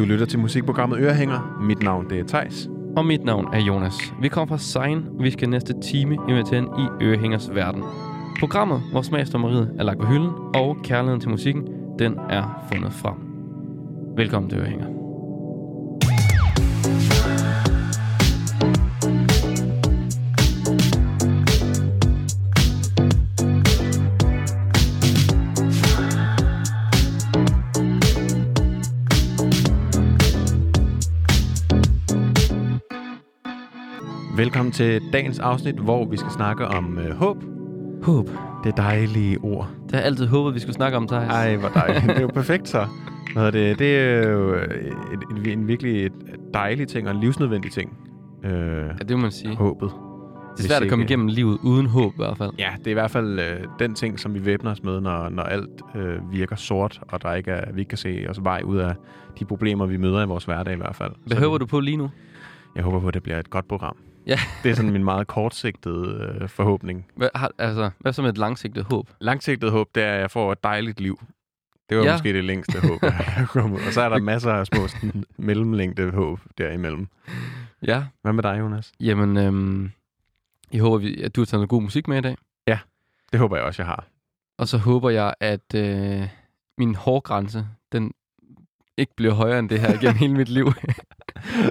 Du 0.00 0.04
lytter 0.04 0.26
til 0.26 0.38
musikprogrammet 0.38 0.98
Ørehænger. 0.98 1.58
Mit 1.60 1.82
navn 1.82 2.10
det 2.10 2.20
er 2.20 2.24
Tejs. 2.24 2.68
Og 2.96 3.06
mit 3.06 3.24
navn 3.24 3.48
er 3.52 3.60
Jonas. 3.60 4.14
Vi 4.20 4.28
kommer 4.28 4.56
fra 4.56 4.58
Sein, 4.58 5.04
og 5.18 5.24
vi 5.24 5.30
skal 5.30 5.48
næste 5.48 5.74
time 5.82 6.16
invitere 6.28 6.58
ind 6.58 6.68
i 6.78 7.04
Ørehængers 7.04 7.50
verden. 7.54 7.82
Programmet, 8.38 8.80
hvor 8.92 9.02
smagsdommeriet 9.02 9.74
er 9.78 9.82
lagt 9.82 10.00
på 10.00 10.06
hylden, 10.06 10.30
og 10.54 10.76
kærligheden 10.84 11.20
til 11.20 11.30
musikken, 11.30 11.68
den 11.98 12.18
er 12.30 12.66
fundet 12.72 12.92
frem. 12.92 13.14
Velkommen 14.16 14.50
til 14.50 14.58
Ørehænger. 14.58 14.99
Velkommen 34.50 34.72
til 34.72 35.02
dagens 35.12 35.38
afsnit, 35.38 35.74
hvor 35.74 36.04
vi 36.04 36.16
skal 36.16 36.30
snakke 36.32 36.66
om 36.66 36.98
øh, 36.98 37.16
håb. 37.16 37.36
Håb. 38.02 38.28
Det 38.64 38.76
dejlige 38.76 39.38
ord. 39.38 39.68
Det 39.82 39.92
har 39.92 39.98
jeg 39.98 40.06
altid 40.06 40.26
håbet, 40.26 40.54
vi 40.54 40.60
skulle 40.60 40.74
snakke 40.74 40.96
om, 40.96 41.06
Thijs. 41.08 41.28
Ej, 41.28 41.56
hvor 41.56 41.68
dejligt. 41.68 42.02
det 42.06 42.16
er 42.16 42.20
jo 42.20 42.28
perfekt 42.40 42.68
så. 42.68 42.86
Hvad 43.32 43.46
er 43.46 43.50
det? 43.50 43.78
det 43.78 43.98
er 43.98 44.28
jo 44.28 44.54
øh, 44.54 44.92
en, 45.30 45.46
en, 45.58 45.68
virkelig 45.68 46.10
dejlig 46.54 46.88
ting 46.88 47.08
og 47.08 47.14
en 47.14 47.20
livsnødvendig 47.20 47.72
ting. 47.72 47.98
Øh, 48.44 48.52
Ja, 48.52 48.86
det 49.08 49.10
må 49.16 49.22
man 49.22 49.30
sige. 49.30 49.56
håbet. 49.56 49.90
Det 50.56 50.64
er 50.64 50.68
svært 50.68 50.82
at 50.82 50.88
komme 50.88 51.04
igennem 51.04 51.26
livet 51.26 51.58
uden 51.62 51.86
håb 51.86 52.12
i 52.12 52.16
hvert 52.16 52.38
fald. 52.38 52.50
Ja, 52.58 52.70
det 52.78 52.86
er 52.86 52.90
i 52.90 52.94
hvert 52.94 53.10
fald 53.10 53.38
øh, 53.38 53.64
den 53.78 53.94
ting, 53.94 54.20
som 54.20 54.34
vi 54.34 54.46
væbner 54.46 54.70
os 54.70 54.82
med, 54.82 55.00
når, 55.00 55.28
når 55.28 55.42
alt 55.42 55.82
øh, 55.94 56.32
virker 56.32 56.56
sort, 56.56 57.00
og 57.08 57.22
der 57.22 57.34
ikke 57.34 57.50
er, 57.50 57.72
vi 57.72 57.80
ikke 57.80 57.88
kan 57.88 57.98
se 57.98 58.26
os 58.28 58.44
vej 58.44 58.62
ud 58.64 58.76
af 58.78 58.94
de 59.38 59.44
problemer, 59.44 59.86
vi 59.86 59.96
møder 59.96 60.22
i 60.22 60.26
vores 60.26 60.44
hverdag 60.44 60.74
i 60.74 60.76
hvert 60.76 60.96
fald. 60.96 61.12
Hvad 61.26 61.36
håber 61.36 61.58
du 61.58 61.66
på 61.66 61.80
lige 61.80 61.96
nu? 61.96 62.10
Jeg 62.76 62.84
håber 62.84 63.00
på, 63.00 63.08
at 63.08 63.14
det 63.14 63.22
bliver 63.22 63.38
et 63.38 63.50
godt 63.50 63.68
program. 63.68 63.96
Ja. 64.26 64.38
Det 64.62 64.70
er 64.70 64.74
sådan 64.74 64.90
min 64.92 65.04
meget 65.04 65.26
kortsigtede 65.26 66.36
øh, 66.40 66.48
forhåbning. 66.48 67.06
Hvad, 67.16 67.28
har, 67.34 67.52
altså, 67.58 67.90
hvad 67.98 68.12
så 68.12 68.22
med 68.22 68.30
et 68.30 68.38
langsigtet 68.38 68.84
håb? 68.84 69.10
Langsigtet 69.20 69.70
håb, 69.70 69.88
det 69.94 70.02
er, 70.02 70.14
at 70.14 70.20
jeg 70.20 70.30
får 70.30 70.52
et 70.52 70.64
dejligt 70.64 71.00
liv. 71.00 71.20
Det 71.90 71.98
var 71.98 72.04
ja. 72.04 72.08
Ja. 72.08 72.14
måske 72.14 72.32
det 72.32 72.44
længste 72.44 72.80
håb. 72.80 73.02
Og 73.86 73.92
så 73.92 74.00
er 74.00 74.08
der 74.08 74.18
masser 74.32 74.52
af 74.52 74.66
små 74.66 74.88
sådan, 74.88 75.24
mellemlængde 75.36 76.10
håb 76.10 76.40
derimellem. 76.58 77.08
Ja, 77.82 78.04
Hvad 78.22 78.32
med 78.32 78.42
dig, 78.42 78.58
Jonas? 78.58 78.92
jamen, 79.00 79.36
øhm, 79.36 79.90
jeg 80.72 80.82
håber, 80.82 81.24
at 81.24 81.36
du 81.36 81.40
har 81.40 81.46
taget 81.46 81.58
noget 81.58 81.68
god 81.68 81.82
musik 81.82 82.08
med 82.08 82.18
i 82.18 82.20
dag. 82.20 82.36
Det 83.32 83.40
håber 83.40 83.56
jeg 83.56 83.64
også, 83.64 83.82
jeg 83.82 83.86
har. 83.86 84.04
Og 84.58 84.68
så 84.68 84.78
håber 84.78 85.10
jeg, 85.10 85.34
at 85.40 85.74
øh, 85.74 86.28
min 86.78 86.94
hårgrænse, 86.94 87.66
den 87.92 88.12
ikke 88.96 89.12
bliver 89.16 89.34
højere 89.34 89.58
end 89.58 89.68
det 89.68 89.80
her 89.80 90.00
gennem 90.00 90.16
hele 90.22 90.34
mit 90.34 90.48
liv. 90.48 90.66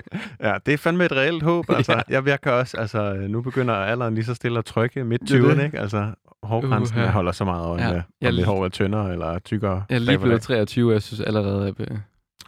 Ja, 0.47 0.57
det 0.65 0.73
er 0.73 0.77
fandme 0.77 1.05
et 1.05 1.11
reelt 1.11 1.43
håb. 1.43 1.65
Altså, 1.77 1.91
Ja. 1.93 2.01
jeg, 2.09 2.27
jeg 2.27 2.41
kan 2.41 2.51
også, 2.51 2.77
altså, 2.77 3.13
nu 3.29 3.41
begynder 3.41 3.73
alderen 3.73 4.15
lige 4.15 4.25
så 4.25 4.33
stille 4.33 4.59
at 4.59 4.65
trykke 4.65 5.03
midt 5.03 5.21
Det 5.21 5.31
er 5.31 5.41
det. 5.41 5.55
20'erne, 5.57 5.63
ikke? 5.63 5.79
Altså, 5.79 6.11
hårgrænsen, 6.43 6.95
Uha. 6.97 7.05
jeg 7.05 7.13
holder 7.13 7.31
så 7.31 7.45
meget 7.45 7.65
øje 7.65 7.81
Ja. 7.83 7.89
med, 7.89 7.97
om 7.97 8.03
Jeg 8.21 8.33
lige- 8.33 8.45
hår 8.45 8.65
er 8.65 8.69
tyndere 8.69 9.11
eller 9.13 9.39
tykkere. 9.39 9.83
Jeg 9.89 9.95
er 9.95 9.99
lige 9.99 10.17
blevet 10.19 10.33
dag. 10.35 10.41
23, 10.41 10.89
og 10.89 10.93
jeg 10.93 11.01
synes 11.01 11.19
allerede, 11.21 11.67
at... 11.67 11.75
Øh, 11.79 11.97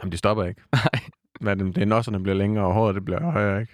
Jamen, 0.02 0.12
de 0.12 0.18
stopper 0.18 0.44
ikke. 0.44 0.62
nej. 0.74 0.84
Hvad 1.42 1.52
er 1.52 1.64
det, 1.64 1.76
det 1.76 1.82
er 1.82 1.86
nosserne 1.86 2.24
bliver 2.24 2.36
længere, 2.36 2.66
og 2.66 2.74
håret 2.74 2.96
det 2.96 3.06
bliver 3.06 3.32
højere, 3.32 3.62
ikke? 3.62 3.74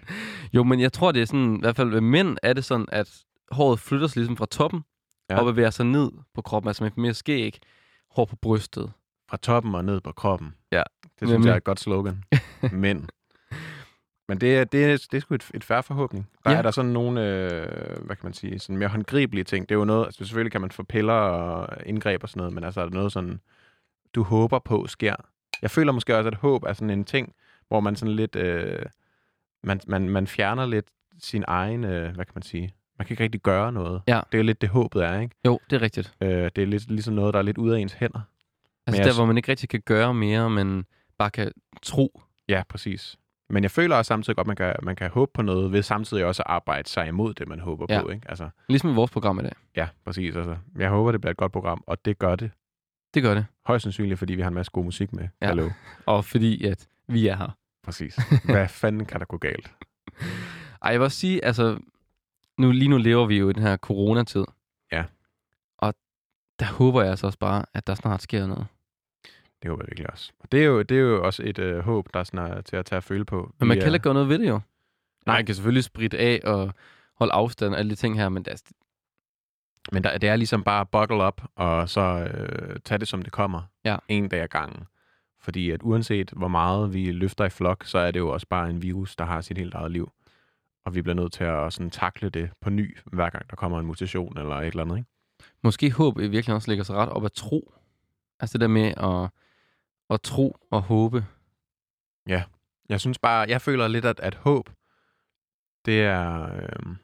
Jo, 0.54 0.64
men 0.64 0.80
jeg 0.80 0.94
tror, 0.94 1.12
det 1.12 1.22
er 1.22 1.26
sådan, 1.26 1.56
i 1.56 1.60
hvert 1.60 1.76
fald 1.76 1.90
ved 1.90 2.02
mænd 2.02 2.38
er 2.44 2.54
det 2.54 2.66
sådan, 2.66 2.86
at 2.92 3.10
håret 3.52 3.80
flytter 3.80 4.08
sig 4.08 4.18
ligesom 4.18 4.38
fra 4.38 4.46
toppen, 4.52 4.84
Ja. 5.30 5.36
ja. 5.36 5.40
og 5.40 5.46
bevæger 5.46 5.70
sig 5.70 5.86
ned 5.86 6.12
på 6.36 6.42
kroppen, 6.42 6.68
altså 6.68 6.84
med 6.84 6.92
mere 6.98 7.14
skæg, 7.14 7.60
hår 8.12 8.26
på 8.26 8.36
brystet. 8.42 8.92
Fra 9.30 9.38
toppen 9.38 9.76
og 9.76 9.86
ned 9.86 10.02
på 10.02 10.12
kroppen. 10.12 10.54
Ja. 10.72 10.84
Det 11.04 11.10
synes 11.18 11.32
Nemlig. 11.32 11.48
jeg 11.48 11.54
er 11.54 11.58
et 11.58 11.64
godt 11.64 11.80
slogan. 11.80 12.24
Men. 12.72 13.10
Men 14.28 14.42
det 14.42 14.58
er, 14.58 14.64
det 14.64 15.08
det 15.12 15.18
er 15.18 15.22
sgu 15.22 15.36
et, 15.36 15.50
et 15.54 15.64
færre 15.64 15.84
forhåbning. 15.84 16.30
Der 16.46 16.52
Ja. 16.52 16.58
er 16.58 16.62
der 16.62 16.72
sådan 16.72 16.92
nogle, 16.92 17.22
øh, 17.28 17.68
hvad 18.06 18.16
kan 18.16 18.24
man 18.24 18.34
sige, 18.34 18.60
sådan 18.60 18.78
mere 18.78 18.90
håndgribelige 18.90 19.44
ting. 19.44 19.70
Det 19.70 19.76
er 19.76 19.80
jo 19.80 19.86
noget, 19.86 20.06
altså 20.06 20.26
selvfølgelig 20.26 20.52
kan 20.52 20.62
man 20.62 20.72
få 20.72 20.84
piller 20.84 21.14
og 21.14 21.78
indgreb 21.86 22.24
og 22.24 22.30
sådan 22.30 22.40
noget, 22.40 22.54
men 22.54 22.64
altså 22.64 22.82
er 22.82 22.86
der 22.86 22.94
noget 22.94 23.12
sådan, 23.12 23.40
du 24.16 24.24
håber 24.24 24.60
på 24.60 24.88
sker. 24.88 25.16
Jeg 25.62 25.72
føler 25.72 25.92
måske 25.92 26.18
også, 26.18 26.28
at 26.28 26.36
håb 26.36 26.64
er 26.64 26.74
sådan 26.74 26.90
en 26.90 27.06
ting, 27.06 27.34
hvor 27.68 27.80
man 27.80 27.96
sådan 27.96 28.16
lidt, 28.16 28.36
øh, 28.36 28.86
man, 29.64 29.80
man, 29.88 30.10
man 30.10 30.28
fjerner 30.28 30.66
lidt 30.66 30.86
sin 31.20 31.44
egen, 31.48 31.84
øh, 31.84 32.16
hvad 32.16 32.26
kan 32.26 32.32
man 32.36 32.42
sige, 32.42 32.74
man 32.98 33.06
kan 33.08 33.14
ikke 33.14 33.24
rigtig 33.24 33.42
gøre 33.42 33.72
noget. 33.72 34.02
Ja. 34.08 34.22
Det 34.32 34.34
er 34.34 34.38
jo 34.38 34.44
lidt 34.44 34.62
det 34.62 34.70
håbet 34.70 35.04
er, 35.06 35.20
ikke? 35.20 35.36
Jo, 35.46 35.60
det 35.70 35.76
er 35.76 35.82
rigtigt. 35.82 36.14
Øh, 36.22 36.30
det 36.56 36.58
er 36.58 36.66
lidt 36.66 36.92
ligesom 36.92 37.14
noget, 37.14 37.34
der 37.34 37.40
er 37.40 37.44
lidt 37.44 37.58
ude 37.58 37.76
af 37.76 37.80
ens 37.80 37.94
hænder. 37.94 38.22
Altså 38.88 39.02
jeg 39.02 39.06
der, 39.06 39.12
s- 39.12 39.18
hvor 39.18 39.26
man 39.26 39.38
ikke 39.38 39.52
rigtig 39.52 39.70
kan 39.70 39.82
gøre 39.86 40.14
mere, 40.14 40.50
men 40.50 40.86
bare 41.18 41.30
kan 41.30 41.52
tro. 41.82 42.22
Ja, 42.50 42.64
præcis. 42.70 43.18
Men 43.50 43.64
jeg 43.64 43.72
føler 43.72 43.96
også 43.96 44.08
samtidig 44.08 44.36
godt, 44.36 44.46
at 44.46 44.48
man 44.48 44.56
kan, 44.56 44.76
man 44.84 44.96
kan 44.96 45.10
håbe 45.10 45.32
på 45.34 45.42
noget, 45.42 45.72
ved 45.72 45.82
samtidig 45.84 46.26
også 46.26 46.42
at 46.44 46.50
arbejde 46.50 46.90
sig 46.90 47.08
imod 47.08 47.34
det, 47.34 47.48
man 47.48 47.60
håber 47.60 47.86
Ja. 47.90 48.02
på. 48.02 48.10
Ikke? 48.10 48.30
Altså, 48.30 48.50
Ligesom 48.70 48.90
i 48.90 48.94
vores 48.94 49.12
program 49.12 49.40
i 49.40 49.44
dag. 49.44 49.52
ja, 49.76 49.88
præcis. 50.06 50.36
Altså, 50.36 50.58
jeg 50.78 50.90
håber, 50.90 51.12
det 51.12 51.22
bliver 51.22 51.32
et 51.32 51.38
godt 51.38 51.52
program, 51.52 51.84
og 51.88 52.06
det 52.06 52.20
gør 52.20 52.36
det. 52.36 52.52
Det 53.14 53.24
gør 53.24 53.34
det. 53.34 53.46
Højst 53.66 53.84
sandsynligt, 53.84 54.20
fordi 54.20 54.36
vi 54.36 54.42
har 54.42 54.48
en 54.48 54.54
masse 54.54 54.72
god 54.72 54.84
musik 54.84 55.14
med. 55.14 55.28
Ja. 55.42 55.48
Hallo. 55.48 55.70
Og 56.06 56.26
fordi, 56.26 56.66
at 56.66 56.88
vi 57.08 57.28
er 57.28 57.36
her. 57.36 57.58
Præcis. 57.84 58.16
Hvad 58.46 58.68
fanden 58.82 59.06
kan 59.06 59.20
der 59.20 59.26
gå 59.26 59.38
galt? 59.38 59.72
Ej, 60.82 60.92
jeg 60.92 61.00
vil 61.00 61.06
også 61.06 61.18
sige, 61.18 61.46
altså, 61.46 61.80
nu, 62.58 62.72
lige 62.72 62.90
nu 62.90 62.98
lever 62.98 63.26
vi 63.26 63.38
jo 63.38 63.50
i 63.50 63.54
den 63.54 63.62
her 63.64 63.78
coronatid. 63.78 64.44
Ja. 64.92 65.04
Og 65.78 65.94
der 66.60 66.66
håber 66.66 67.02
jeg 67.02 67.10
altså 67.10 67.26
også 67.28 67.40
bare, 67.40 67.66
at 67.74 67.88
der 67.88 67.96
snart 67.96 68.22
sker 68.22 68.48
noget. 68.48 68.68
Det 69.62 69.70
håber 69.70 69.84
jeg 69.84 69.88
virkelig 69.88 70.10
også. 70.12 70.32
Og 70.40 70.52
det 70.52 70.60
er 70.60 70.66
jo, 70.66 70.82
det 70.82 70.98
er 70.98 71.02
jo 71.02 71.26
også 71.26 71.44
et 71.46 71.60
øh, 71.60 71.80
håb, 71.80 72.14
der 72.14 72.20
er 72.20 72.24
sådan, 72.24 72.52
er 72.52 72.62
til 72.62 72.76
at 72.76 72.86
tage 72.86 72.98
at 72.98 73.04
føle 73.04 73.26
på. 73.26 73.54
Men 73.60 73.68
man 73.68 73.80
kan 73.80 73.94
ikke 73.94 74.04
gøre 74.04 74.14
noget 74.14 74.30
ved 74.30 74.40
det 74.40 74.48
jo. 74.48 74.60
Nej, 75.26 75.38
man 75.38 75.46
kan 75.46 75.56
selvfølgelig 75.56 75.84
spritte 75.84 76.18
af 76.18 76.42
og 76.44 76.74
holde 77.16 77.34
afstand 77.34 77.74
og 77.74 77.80
alle 77.80 77.90
de 77.90 77.96
ting 77.96 78.18
her, 78.18 78.30
men 78.30 78.46
det 78.46 78.54
er, 78.54 78.72
Men 79.92 80.04
der, 80.04 80.18
det 80.18 80.30
er 80.30 80.36
ligesom 80.36 80.64
bare 80.64 80.86
buckle 80.86 81.28
up, 81.28 81.42
og 81.56 81.90
så 81.90 82.02
øh, 82.02 82.80
tage 82.86 83.00
det, 83.00 83.08
som 83.08 83.22
det 83.22 83.32
kommer. 83.32 83.62
Ja. 83.86 83.98
En 84.08 84.30
dag 84.30 84.42
ad 84.42 84.48
gangen. 84.48 84.84
Fordi 85.40 85.72
at 85.72 85.84
uanset 85.84 86.32
hvor 86.36 86.48
meget 86.48 86.94
vi 86.94 87.12
løfter 87.12 87.46
i 87.46 87.50
flok, 87.50 87.84
så 87.86 87.98
er 87.98 88.12
det 88.12 88.20
jo 88.20 88.30
også 88.30 88.48
bare 88.50 88.70
en 88.70 88.82
virus, 88.82 89.16
der 89.16 89.26
har 89.26 89.42
sit 89.42 89.58
helt 89.58 89.74
eget 89.74 89.92
liv. 89.92 90.12
Og 90.86 90.96
vi 90.96 91.02
bliver 91.02 91.16
nødt 91.16 91.34
til 91.34 91.44
at 91.44 91.74
sådan 91.74 91.90
takle 91.90 92.30
det 92.30 92.50
på 92.62 92.70
ny, 92.70 92.98
hver 93.06 93.30
gang 93.30 93.50
der 93.50 93.56
kommer 93.56 93.80
en 93.80 93.86
mutation 93.86 94.38
eller 94.38 94.56
et 94.56 94.68
eller 94.68 94.84
andet. 94.84 94.98
Ikke? 94.98 95.10
måske 95.64 95.92
håb 95.92 96.20
i 96.20 96.28
virkelig 96.28 96.56
også 96.56 96.72
ligger 96.72 96.84
sig 96.84 96.96
ret 96.96 97.10
op 97.10 97.26
at 97.26 97.32
tro. 97.32 97.74
Altså 98.40 98.58
det 98.58 98.62
der 98.62 98.68
med 98.68 98.94
at, 98.98 99.30
at 100.10 100.22
tro 100.22 100.58
og 100.72 100.82
håbe. 100.82 101.26
Jeg 102.90 103.00
synes 103.00 103.20
bare, 103.20 103.50
jeg 103.50 103.62
føler 103.62 103.88
lidt, 103.88 104.06
at, 104.06 104.20
at 104.20 104.36
håb, 104.36 104.70
det 105.86 106.02
er... 106.02 106.56
Øh, 106.56 106.96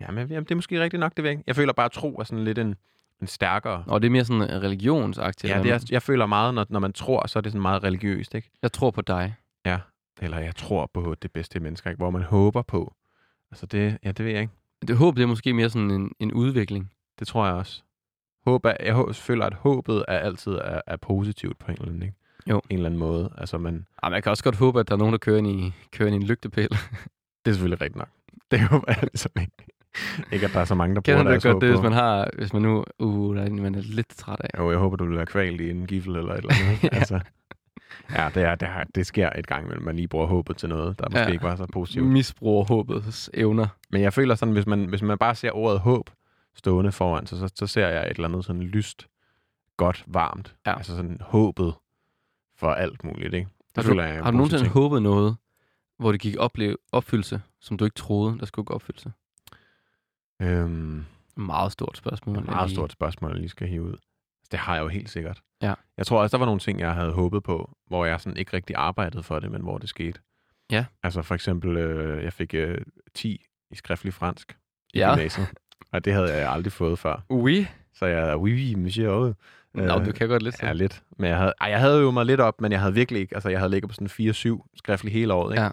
jamen, 0.00 0.28
jamen, 0.28 0.44
det 0.44 0.50
er 0.50 0.54
måske 0.54 0.82
rigtigt 0.82 1.00
nok, 1.00 1.16
det 1.16 1.24
ved 1.24 1.30
jeg. 1.30 1.42
Jeg 1.46 1.56
føler 1.56 1.72
bare, 1.72 1.86
at 1.86 1.92
tro 1.92 2.16
er 2.18 2.24
sådan 2.24 2.44
lidt 2.44 2.58
en, 2.58 2.74
en 3.20 3.26
stærkere... 3.26 3.84
Og 3.86 4.02
det 4.02 4.06
er 4.06 4.10
mere 4.10 4.24
sådan 4.24 4.62
religionsagtigt. 4.62 5.52
Ja, 5.52 5.62
det 5.62 5.70
er, 5.70 5.86
jeg 5.90 6.02
føler 6.02 6.26
meget, 6.26 6.54
når, 6.54 6.66
når 6.68 6.80
man 6.80 6.92
tror, 6.92 7.26
så 7.26 7.38
er 7.38 7.40
det 7.40 7.52
sådan 7.52 7.62
meget 7.62 7.84
religiøst, 7.84 8.34
ikke? 8.34 8.50
Jeg 8.62 8.72
tror 8.72 8.90
på 8.90 9.02
dig. 9.02 9.34
Ja, 9.66 9.78
eller 10.20 10.38
jeg 10.38 10.56
tror 10.56 10.90
på 10.94 11.14
det 11.22 11.32
bedste 11.32 11.58
i 11.58 11.60
mennesker, 11.60 11.90
ikke? 11.90 11.98
hvor 11.98 12.10
man 12.10 12.22
håber 12.22 12.62
på. 12.62 12.94
Altså 13.50 13.66
det, 13.66 13.98
ja, 14.04 14.12
det 14.12 14.24
ved 14.24 14.32
jeg 14.32 14.40
ikke. 14.40 14.52
Det 14.88 14.96
håb, 14.96 15.16
det 15.16 15.22
er 15.22 15.26
måske 15.26 15.52
mere 15.52 15.70
sådan 15.70 15.90
en, 15.90 16.12
en 16.18 16.32
udvikling. 16.32 16.92
Det 17.18 17.26
tror 17.26 17.46
jeg 17.46 17.54
også. 17.54 17.82
Håb 18.48 18.64
er, 18.64 18.74
jeg 18.84 19.14
føler, 19.14 19.46
at 19.46 19.54
håbet 19.54 20.04
er 20.08 20.18
altid 20.18 20.52
er, 20.52 20.80
er 20.86 20.96
positivt 20.96 21.58
på 21.58 21.66
en 21.66 21.72
eller 21.72 21.86
anden, 21.86 22.02
ikke? 22.02 22.14
Jo. 22.50 22.60
En 22.70 22.76
eller 22.76 22.86
anden 22.86 23.00
måde. 23.00 23.32
Altså, 23.38 23.58
man, 23.58 23.86
Ej, 24.02 24.10
man 24.10 24.22
kan 24.22 24.30
også 24.30 24.44
godt 24.44 24.56
håbe, 24.56 24.80
at 24.80 24.88
der 24.88 24.94
er 24.94 24.98
nogen, 24.98 25.12
der 25.12 25.18
kører 25.18 25.38
ind 25.38 25.46
i, 25.46 25.72
kører 25.92 26.06
ind 26.06 26.14
i 26.14 26.20
en 26.20 26.26
lygtepæl. 26.26 26.68
det 27.44 27.50
er 27.50 27.52
selvfølgelig 27.52 27.80
rigtigt 27.80 27.96
nok. 27.96 28.08
Det 28.50 28.60
håber 28.60 28.84
jeg 28.88 28.98
ligesom 29.02 29.32
ikke. 29.40 29.52
Ikke, 30.32 30.46
at 30.46 30.52
der 30.52 30.60
er 30.60 30.64
så 30.64 30.74
mange, 30.74 30.94
der 30.94 31.00
Kender 31.00 31.16
bruger 31.16 31.24
du 31.24 31.30
deres 31.30 31.42
godt 31.44 31.60
det, 31.60 31.70
hvis 31.70 31.82
man 31.82 31.92
har, 31.92 32.30
hvis 32.38 32.52
man 32.52 32.62
nu, 32.62 32.84
uh, 32.98 33.36
der 33.36 33.42
er 33.42 33.50
man 33.50 33.74
er 33.74 33.80
lidt 33.84 34.08
træt 34.16 34.40
af. 34.40 34.58
Jo, 34.58 34.70
jeg 34.70 34.78
håber, 34.78 34.96
du 34.96 35.06
vil 35.06 35.16
være 35.16 35.26
kvalt 35.26 35.60
i 35.60 35.70
en 35.70 35.86
gifle 35.86 36.18
eller 36.18 36.32
et 36.32 36.38
eller 36.38 36.54
andet. 36.54 36.82
Ja. 36.92 36.98
altså, 36.98 37.20
ja, 38.16 38.28
det, 38.34 38.42
er, 38.42 38.54
det, 38.54 38.68
er, 38.68 38.84
det 38.94 39.06
sker 39.06 39.30
et 39.38 39.46
gang 39.46 39.64
imellem, 39.64 39.84
man 39.84 39.96
lige 39.96 40.08
bruger 40.08 40.26
håbet 40.26 40.56
til 40.56 40.68
noget, 40.68 40.98
der 40.98 41.04
måske 41.10 41.20
Ja. 41.20 41.32
ikke 41.32 41.44
var 41.44 41.56
så 41.56 41.66
positivt. 41.72 42.06
Misbruger 42.06 42.64
håbets 42.64 43.30
evner. 43.34 43.66
Men 43.90 44.02
jeg 44.02 44.12
føler 44.12 44.34
sådan, 44.34 44.52
hvis 44.54 44.66
man, 44.66 44.84
hvis 44.84 45.02
man 45.02 45.18
bare 45.18 45.34
ser 45.34 45.50
ordet 45.56 45.80
håb 45.80 46.10
stående 46.58 46.92
foran, 46.92 47.26
så, 47.26 47.38
så, 47.38 47.52
så 47.54 47.66
ser 47.66 47.88
jeg 47.88 48.02
et 48.02 48.10
eller 48.10 48.28
andet 48.28 48.44
sådan 48.44 48.62
lyst, 48.62 49.08
godt, 49.76 50.04
varmt. 50.06 50.56
Ja. 50.66 50.76
Altså 50.76 50.96
sådan 50.96 51.18
håbet 51.20 51.74
for 52.56 52.70
alt 52.70 53.04
muligt, 53.04 53.34
ikke? 53.34 53.48
Det 53.76 53.84
Har 53.84 53.92
du, 53.94 54.00
jeg 54.00 54.22
har 54.24 54.30
du 54.30 54.36
nogensinde 54.36 54.64
ting. 54.64 54.72
håbet 54.72 55.02
noget, 55.02 55.36
hvor 55.98 56.12
det 56.12 56.20
gik 56.20 56.36
opleve, 56.38 56.76
opfyldelse, 56.92 57.42
som 57.60 57.76
du 57.76 57.84
ikke 57.84 57.94
troede, 57.94 58.38
der 58.38 58.46
skulle 58.46 58.66
gå 58.66 58.74
opfyldelse? 58.74 59.12
Øhm, 60.42 61.04
Meget 61.36 61.72
stort 61.72 61.96
spørgsmål. 61.96 62.38
et 62.38 62.46
meget 62.46 62.70
stort 62.70 62.92
spørgsmål, 62.92 63.30
jeg 63.30 63.38
lige 63.40 63.48
skal 63.48 63.68
hive 63.68 63.82
ud. 63.82 63.96
Det 64.50 64.58
har 64.58 64.74
jeg 64.74 64.82
jo 64.82 64.88
helt 64.88 65.10
sikkert. 65.10 65.42
Ja. 65.62 65.74
Jeg 65.96 66.06
tror 66.06 66.22
også, 66.22 66.36
der 66.36 66.38
var 66.38 66.46
nogle 66.46 66.60
ting, 66.60 66.80
jeg 66.80 66.94
havde 66.94 67.12
håbet 67.12 67.42
på, 67.42 67.76
hvor 67.86 68.04
jeg 68.04 68.20
sådan 68.20 68.36
ikke 68.36 68.52
rigtig 68.52 68.76
arbejdede 68.76 69.22
for 69.22 69.38
det, 69.38 69.50
men 69.50 69.62
hvor 69.62 69.78
det 69.78 69.88
skete. 69.88 70.20
Ja. 70.70 70.84
Altså 71.02 71.22
for 71.22 71.34
eksempel, 71.34 71.76
øh, 71.76 72.24
jeg 72.24 72.32
fik 72.32 72.54
øh, 72.54 72.80
10 73.14 73.44
i 73.70 73.74
skriftlig 73.74 74.14
fransk 74.14 74.58
i 74.94 74.98
Ja. 74.98 75.14
gymnasiet. 75.14 75.46
Og 75.92 76.04
det 76.04 76.12
havde 76.12 76.34
jeg 76.36 76.50
aldrig 76.50 76.72
fået 76.72 76.98
før. 76.98 77.24
Oui. 77.30 77.66
Så 77.94 78.06
jeg, 78.06 78.36
oui, 78.36 78.52
oui, 78.52 78.74
monsieur. 78.74 79.34
Nå, 79.74 79.98
Øh, 79.98 80.06
du 80.06 80.12
kan 80.12 80.28
godt 80.28 80.42
lidt 80.42 80.56
så. 80.58 80.66
Ja, 80.66 80.72
lidt. 80.72 81.02
Men 81.18 81.30
jeg 81.30 81.38
havde, 81.38 81.52
ej, 81.60 81.70
jeg 81.70 81.80
havde 81.80 82.00
jo 82.00 82.10
mig 82.10 82.26
lidt 82.26 82.40
op, 82.40 82.60
men 82.60 82.72
jeg 82.72 82.80
havde 82.80 82.94
virkelig 82.94 83.20
ikke, 83.20 83.34
altså 83.34 83.48
jeg 83.48 83.58
havde 83.58 83.70
ligget 83.70 83.90
på 83.90 83.94
sådan 83.94 84.56
4-7 84.60 84.68
skriftlig 84.76 85.12
hele 85.12 85.34
året, 85.34 85.52
ikke? 85.52 85.62
Ja. 85.62 85.70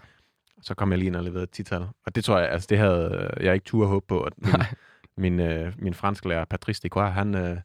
Så 0.62 0.74
kom 0.74 0.90
jeg 0.90 0.98
lige 0.98 1.06
ind 1.06 1.16
og 1.16 1.24
leverede 1.24 1.42
et 1.42 1.50
tital. 1.50 1.86
Og 2.06 2.14
det 2.14 2.24
tror 2.24 2.38
jeg, 2.38 2.48
altså 2.50 2.66
det 2.70 2.78
havde 2.78 3.30
jeg 3.40 3.54
ikke 3.54 3.64
tur 3.64 3.86
håbe 3.86 4.06
på, 4.08 4.20
at 4.20 4.32
min, 4.38 4.52
Nej. 4.52 4.66
min, 5.22 5.40
øh, 5.40 5.72
min 5.78 5.94
fransklærer, 5.94 6.44
Patrice 6.44 6.82
Decoire, 6.82 7.10
han, 7.10 7.34
øh, 7.34 7.56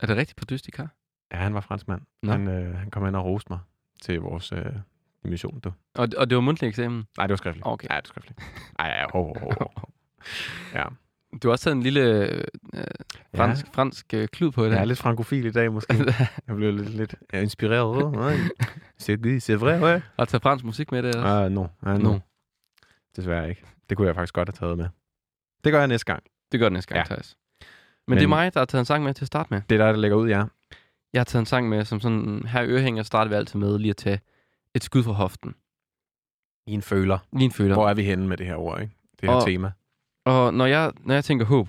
Er 0.00 0.06
det 0.06 0.16
rigtigt 0.16 0.36
på 0.38 0.44
dystikar? 0.50 0.88
ja, 1.32 1.36
han 1.36 1.54
var 1.54 1.60
franskmand. 1.60 2.00
Nå. 2.22 2.32
Han, 2.32 2.48
øh, 2.48 2.74
han 2.74 2.90
kom 2.90 3.06
ind 3.06 3.16
og 3.16 3.24
roste 3.24 3.52
mig 3.52 3.58
til 4.02 4.20
vores 4.20 4.52
øh, 4.52 4.64
mission, 5.24 5.60
du. 5.60 5.72
Og, 5.94 6.08
og 6.16 6.30
det 6.30 6.36
var 6.36 6.42
mundtlig 6.42 6.68
eksamen? 6.68 7.04
Nej, 7.18 7.26
det 7.26 7.32
var 7.32 7.36
skriftligt. 7.36 7.66
Okay. 7.66 7.88
Ja, 7.90 7.96
det 7.96 8.10
var 8.16 8.20
skriftligt. 8.20 8.40
Ej, 8.78 8.86
ja, 8.86 9.06
ho, 9.12 9.22
ho, 9.22 9.50
ho. 9.60 9.66
Ja. 10.74 10.84
Du 11.42 11.48
har 11.48 11.52
også 11.52 11.64
taget 11.64 11.76
en 11.76 11.82
lille 11.82 12.30
øh, 12.30 12.44
fransk, 13.36 13.66
ja. 13.66 13.70
fransk 13.72 14.14
øh, 14.14 14.28
klud 14.28 14.50
på 14.50 14.64
i 14.64 14.68
Jeg 14.68 14.78
er 14.80 14.84
lidt 14.84 14.98
frankofil 14.98 15.44
i 15.46 15.50
dag, 15.50 15.72
måske. 15.72 15.94
Jeg 16.48 16.56
blev 16.56 16.72
lidt, 16.74 16.88
lidt 16.90 17.14
ja, 17.32 17.40
inspireret. 17.40 18.12
Nej. 18.12 18.34
C'est 19.02 19.50
c'est 19.50 19.56
vrai, 19.56 19.82
ouais. 19.82 20.00
Og 20.16 20.28
tage 20.28 20.40
fransk 20.40 20.64
musik 20.64 20.92
med 20.92 21.02
det 21.02 21.14
også? 21.14 21.26
Ah, 21.28 21.52
no. 21.52 21.66
Ah, 21.82 21.98
no. 22.02 22.12
No. 22.12 22.18
Desværre 23.16 23.48
ikke. 23.48 23.62
Det 23.88 23.96
kunne 23.96 24.06
jeg 24.06 24.14
faktisk 24.14 24.34
godt 24.34 24.48
have 24.48 24.66
taget 24.66 24.78
med. 24.78 24.86
Det 25.64 25.72
gør 25.72 25.78
jeg 25.78 25.88
næste 25.88 26.06
gang. 26.12 26.22
Det 26.52 26.60
gør 26.60 26.66
det 26.66 26.72
næste 26.72 26.94
gang, 26.94 27.08
Ja. 27.10 27.14
Thijs. 27.14 27.36
Men, 27.60 27.66
Men 28.08 28.18
det 28.18 28.24
er 28.24 28.28
mig, 28.28 28.54
der 28.54 28.60
har 28.60 28.64
taget 28.64 28.80
en 28.82 28.86
sang 28.86 29.04
med 29.04 29.14
til 29.14 29.24
at 29.24 29.26
starte 29.26 29.48
med. 29.50 29.62
Det 29.70 29.80
er 29.80 29.84
der, 29.84 29.92
der 29.92 29.98
lægger 29.98 30.16
ud, 30.16 30.28
ja. 30.28 30.44
Jeg 31.12 31.20
har 31.20 31.24
taget 31.24 31.40
en 31.42 31.46
sang 31.46 31.68
med, 31.68 31.84
som 31.84 32.00
sådan, 32.00 32.42
her 32.46 32.62
i 32.62 32.66
Ørehænger 32.66 33.02
starter 33.02 33.28
vi 33.28 33.34
altid 33.34 33.58
med 33.58 33.78
lige 33.78 33.90
at 33.90 33.96
tage 33.96 34.20
et 34.74 34.84
skud 34.84 35.02
fra 35.02 35.12
hoften. 35.12 35.54
I 36.66 36.72
en 36.72 36.82
føler. 36.82 37.18
Lige 37.32 37.44
en 37.44 37.52
føler. 37.52 37.74
Hvor 37.74 37.88
er 37.88 37.94
vi 37.94 38.02
henne 38.02 38.28
med 38.28 38.36
det 38.36 38.46
her 38.46 38.56
ord, 38.56 38.80
ikke? 38.80 38.94
Det 39.20 39.28
her 39.28 39.36
Og- 39.36 39.44
tema. 39.46 39.72
Og 40.24 40.54
når 40.54 40.66
jeg, 40.66 40.92
når 41.00 41.14
jeg 41.14 41.24
tænker 41.24 41.46
håb, 41.46 41.68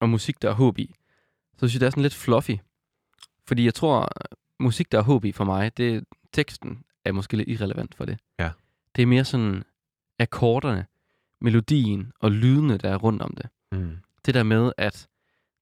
og 0.00 0.08
musik, 0.08 0.42
der 0.42 0.50
er 0.50 0.54
håb 0.54 0.78
i, 0.78 0.94
så 1.52 1.58
synes 1.58 1.74
jeg, 1.74 1.80
det 1.80 1.86
er 1.86 1.90
sådan 1.90 2.02
lidt 2.02 2.14
fluffy. 2.14 2.56
Fordi 3.46 3.64
jeg 3.64 3.74
tror, 3.74 4.08
musik, 4.60 4.92
der 4.92 4.98
er 4.98 5.02
håb 5.02 5.24
i 5.24 5.32
for 5.32 5.44
mig, 5.44 5.76
det 5.76 6.04
teksten 6.32 6.84
er 7.04 7.12
måske 7.12 7.36
lidt 7.36 7.48
irrelevant 7.48 7.94
for 7.94 8.04
det. 8.04 8.18
Ja. 8.38 8.50
Det 8.96 9.02
er 9.02 9.06
mere 9.06 9.24
sådan 9.24 9.64
akkorderne, 10.18 10.86
melodien 11.40 12.12
og 12.20 12.32
lydene, 12.32 12.78
der 12.78 12.90
er 12.90 12.96
rundt 12.96 13.22
om 13.22 13.34
det. 13.34 13.48
Mm. 13.72 13.96
Det 14.26 14.34
der 14.34 14.42
med, 14.42 14.72
at 14.76 15.08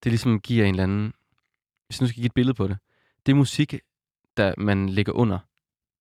det 0.04 0.12
ligesom 0.12 0.40
giver 0.40 0.64
en 0.64 0.74
eller 0.74 0.82
anden... 0.82 1.14
Hvis 1.86 2.00
nu 2.00 2.06
skal 2.06 2.16
give 2.16 2.26
et 2.26 2.34
billede 2.34 2.54
på 2.54 2.68
det. 2.68 2.78
Det 3.26 3.32
er 3.32 3.36
musik, 3.36 3.74
der 4.36 4.54
man 4.58 4.88
lægger 4.88 5.12
under 5.12 5.38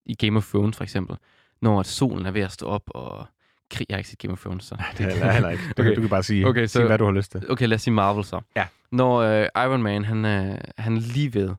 i 0.05 0.15
Game 0.15 0.37
of 0.37 0.49
Thrones 0.49 0.77
for 0.77 0.83
eksempel. 0.83 1.17
Når 1.61 1.79
at 1.79 1.85
solen 1.85 2.25
er 2.25 2.31
ved 2.31 2.41
at 2.41 2.51
stå 2.51 2.65
op 2.65 2.83
og... 2.87 3.27
Krig, 3.71 3.85
jeg 3.89 3.95
har 3.95 3.97
ikke 3.97 4.09
set 4.09 4.19
Game 4.19 4.33
of 4.33 4.41
Thrones, 4.41 4.63
så... 4.65 4.75
Det 4.97 5.05
er 5.05 5.09
heller- 5.11 5.31
heller 5.31 5.49
ikke. 5.49 5.63
Du, 5.77 5.81
Okay. 5.81 5.95
du 5.95 6.01
kan 6.01 6.09
bare 6.09 6.23
sige, 6.23 6.47
Okay, 6.47 6.65
så- 6.67 6.71
sige, 6.71 6.85
hvad 6.85 6.97
du 6.97 7.05
har 7.05 7.11
lyst 7.11 7.31
til. 7.31 7.51
Okay, 7.51 7.67
lad 7.67 7.75
os 7.75 7.81
sige 7.81 7.93
Marvel 7.93 8.25
så. 8.25 8.41
Ja. 8.55 8.67
Når 8.91 9.17
øh, 9.17 9.47
Iron 9.55 9.83
Man, 9.83 10.05
han, 10.05 10.25
øh, 10.25 10.57
han 10.77 10.97
er 10.97 11.01
lige 11.01 11.33
ved. 11.33 11.49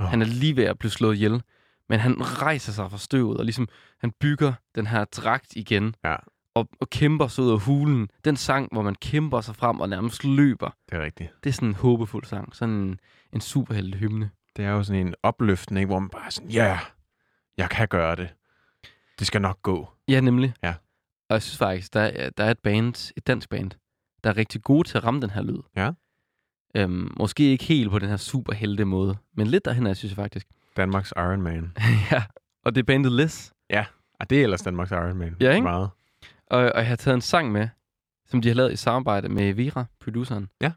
Åh. 0.00 0.06
Han 0.06 0.22
er 0.22 0.26
lige 0.26 0.56
ved 0.56 0.64
at 0.64 0.78
blive 0.78 0.90
slået 0.90 1.14
ihjel. 1.14 1.42
Men 1.88 2.00
han 2.00 2.16
rejser 2.42 2.72
sig 2.72 2.90
fra 2.90 2.98
støvet, 2.98 3.38
og 3.38 3.44
ligesom 3.44 3.68
han 4.00 4.12
bygger 4.20 4.52
den 4.74 4.86
her 4.86 5.04
dragt 5.04 5.52
igen. 5.56 5.94
Ja. 6.04 6.16
Og, 6.54 6.68
og 6.80 6.90
kæmper 6.90 7.26
sig 7.26 7.44
ud 7.44 7.50
af 7.52 7.60
hulen. 7.60 8.08
Den 8.24 8.36
sang, 8.36 8.68
hvor 8.72 8.82
man 8.82 8.94
kæmper 8.94 9.40
sig 9.40 9.56
frem 9.56 9.80
og 9.80 9.88
nærmest 9.88 10.24
løber. 10.24 10.70
Det 10.90 10.98
er 10.98 11.02
rigtigt. 11.02 11.30
Det 11.44 11.50
er 11.50 11.54
sådan 11.54 11.68
en 11.68 11.74
håbefuld 11.74 12.24
sang. 12.24 12.56
Sådan 12.56 12.74
en, 12.74 13.00
en 13.32 13.40
superhelte-hymne. 13.40 14.30
Det 14.56 14.64
er 14.64 14.70
jo 14.70 14.82
sådan 14.82 15.06
en 15.06 15.14
opløftende, 15.22 15.80
ikke? 15.80 15.86
hvor 15.86 15.98
man 15.98 16.08
bare 16.08 16.26
er 16.26 16.30
sådan, 16.30 16.50
ja, 16.50 16.64
yeah, 16.66 16.78
jeg 17.56 17.70
kan 17.70 17.88
gøre 17.88 18.16
det. 18.16 18.28
Det 19.18 19.26
skal 19.26 19.42
nok 19.42 19.62
gå. 19.62 19.88
Ja, 20.08 20.20
nemlig. 20.20 20.54
Ja. 20.62 20.74
Og 21.28 21.34
jeg 21.34 21.42
synes 21.42 21.58
faktisk, 21.58 21.94
der 21.94 22.00
er, 22.00 22.30
der 22.30 22.44
er 22.44 22.50
et 22.50 22.58
band, 22.58 23.12
et 23.16 23.26
dansk 23.26 23.48
band, 23.48 23.70
der 24.24 24.30
er 24.30 24.36
rigtig 24.36 24.62
gode 24.62 24.88
til 24.88 24.98
at 24.98 25.04
ramme 25.04 25.20
den 25.20 25.30
her 25.30 25.42
lyd. 25.42 25.58
Ja. 25.76 25.90
Øhm, 26.74 27.12
måske 27.16 27.42
ikke 27.42 27.64
helt 27.64 27.90
på 27.90 27.98
den 27.98 28.08
her 28.08 28.16
superhelte 28.16 28.84
måde, 28.84 29.16
men 29.34 29.46
lidt 29.46 29.64
derhen, 29.64 29.86
jeg 29.86 29.96
synes 29.96 30.10
jeg 30.12 30.16
faktisk. 30.16 30.46
Danmarks 30.76 31.12
Iron 31.16 31.42
Man. 31.42 31.72
ja, 32.12 32.22
og 32.64 32.74
det 32.74 32.80
er 32.80 32.84
bandet 32.84 33.12
Liz. 33.12 33.50
Og 34.20 34.30
det 34.30 34.38
er 34.38 34.42
ellers 34.42 34.62
Danmarks 34.62 34.90
Iron 34.90 35.16
Man. 35.16 35.36
Ja, 35.40 35.50
ikke? 35.50 35.62
Meget. 35.62 35.90
Og, 36.46 36.58
og 36.58 36.78
jeg 36.80 36.86
har 36.86 36.96
taget 36.96 37.14
en 37.14 37.20
sang 37.20 37.52
med, 37.52 37.68
som 38.26 38.40
de 38.42 38.48
har 38.48 38.54
lavet 38.54 38.72
i 38.72 38.76
samarbejde 38.76 39.28
med 39.28 39.52
Vira, 39.52 39.84
produceren. 40.00 40.48
Ja. 40.60 40.72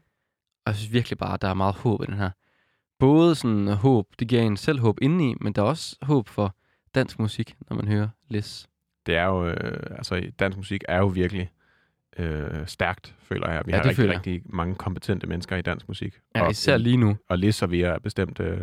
Og 0.64 0.66
jeg 0.66 0.74
synes 0.74 0.92
virkelig 0.92 1.18
bare, 1.18 1.34
at 1.34 1.42
der 1.42 1.48
er 1.48 1.54
meget 1.54 1.74
håb 1.74 2.02
i 2.02 2.06
den 2.06 2.14
her. 2.14 2.30
Både 2.98 3.34
sådan 3.34 3.68
håb, 3.68 4.06
det 4.18 4.28
giver 4.28 4.42
en 4.42 4.56
selv 4.56 4.80
håb 4.80 4.98
indeni, 5.02 5.34
men 5.40 5.52
der 5.52 5.62
er 5.62 5.66
også 5.66 5.96
håb 6.02 6.28
for 6.28 6.56
dansk 6.94 7.18
musik, 7.18 7.56
når 7.68 7.76
man 7.76 7.88
hører 7.88 8.08
Liz. 8.28 8.64
Det 9.06 9.16
er 9.16 9.24
jo, 9.24 9.46
øh, 9.48 9.80
altså 9.96 10.30
dansk 10.38 10.56
musik 10.58 10.84
er 10.88 10.98
jo 10.98 11.06
virkelig 11.06 11.50
øh, 12.18 12.66
stærkt, 12.66 13.14
føler 13.22 13.50
jeg. 13.50 13.62
Vi 13.66 13.72
Ja, 13.72 13.76
har 13.76 13.84
rigtig, 13.88 14.08
rigtig 14.10 14.42
mange 14.44 14.74
kompetente 14.74 15.26
mennesker 15.26 15.56
i 15.56 15.62
dansk 15.62 15.88
musik. 15.88 16.14
Ja, 16.36 16.42
og, 16.44 16.50
især 16.50 16.76
lige 16.76 16.96
nu. 16.96 17.16
Og 17.28 17.38
Liz 17.38 17.62
og 17.62 17.70
vi 17.70 17.80
er 17.82 17.98
bestemt 17.98 18.40
øh, 18.40 18.60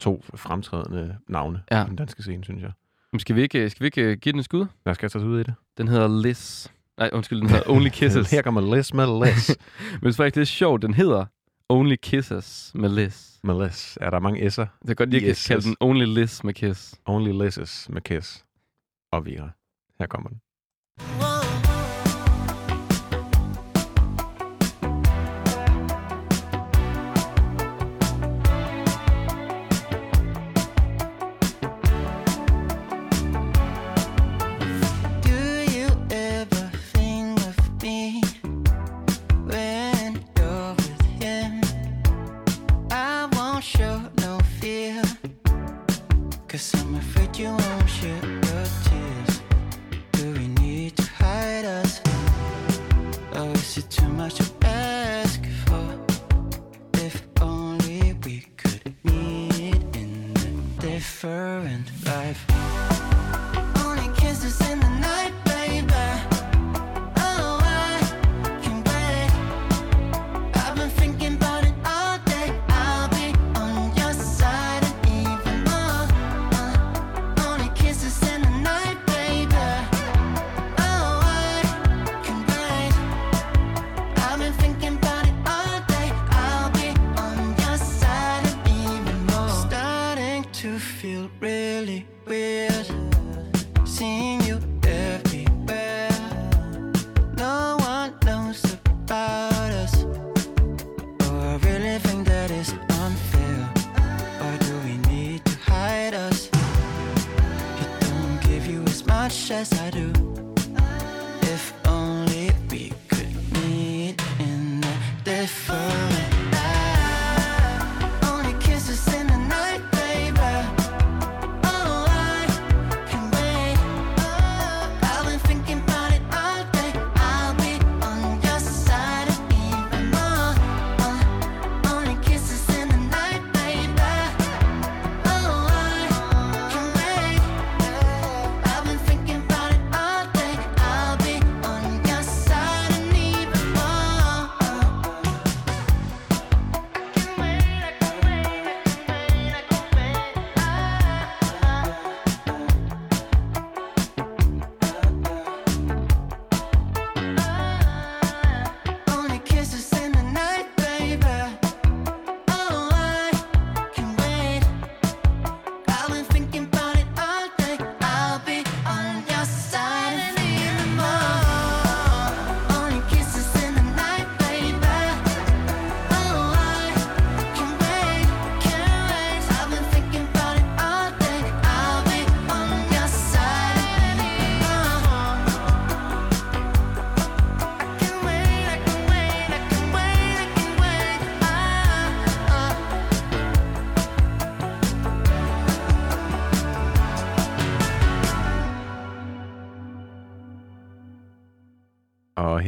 to 0.00 0.24
fremtrædende 0.34 1.16
navne 1.28 1.62
Ja. 1.70 1.82
på 1.82 1.88
den 1.88 1.96
danske 1.96 2.22
scene, 2.22 2.44
synes 2.44 2.62
jeg. 2.62 2.72
Men 3.12 3.20
skal 3.20 3.36
vi 3.36 3.42
ikke, 3.42 3.70
skal 3.70 3.80
vi 3.82 3.86
ikke 3.86 4.16
give 4.16 4.32
den 4.32 4.38
en 4.38 4.42
skud? 4.44 4.66
Lad 4.86 4.90
os 4.90 4.98
kaste 4.98 5.16
os 5.16 5.22
ud 5.22 5.40
i 5.40 5.42
det. 5.42 5.54
Den 5.78 5.88
hedder 5.88 6.22
Liz. 6.22 6.68
Nej, 6.98 7.10
undskyld, 7.12 7.40
den 7.40 7.48
hedder 7.50 7.70
Only 7.74 7.88
Kisses. 7.88 8.30
Her 8.30 8.42
kommer 8.42 8.76
Liz 8.76 8.92
med 8.92 9.24
Liz. 9.26 9.48
Men 9.92 10.00
det 10.02 10.08
er 10.08 10.12
faktisk 10.16 10.36
lidt 10.36 10.48
sjovt, 10.48 10.82
den 10.82 10.94
hedder 10.94 11.24
Only 11.68 11.94
Kisses 12.02 12.72
med 12.74 12.88
Liz. 12.88 13.36
med 13.44 13.64
Liz. 13.66 13.96
Er 14.00 14.10
der 14.10 14.18
mange 14.18 14.40
S'er? 14.46 14.66
Det 14.82 14.90
er 14.90 14.94
godt, 14.94 15.08
Yes, 15.12 15.22
yes, 15.22 15.46
kalde 15.46 15.62
den 15.62 15.76
Only 15.80 16.04
Liz 16.04 16.44
med 16.44 16.54
Kiss. 16.54 16.94
Only 17.06 17.46
Liz's 17.48 17.86
med 17.92 18.00
Kiss 18.00 18.44
og 19.16 19.26
Vira. 19.26 19.50
Her 19.98 20.06
kommer. 20.06 20.30
Do 20.98 21.35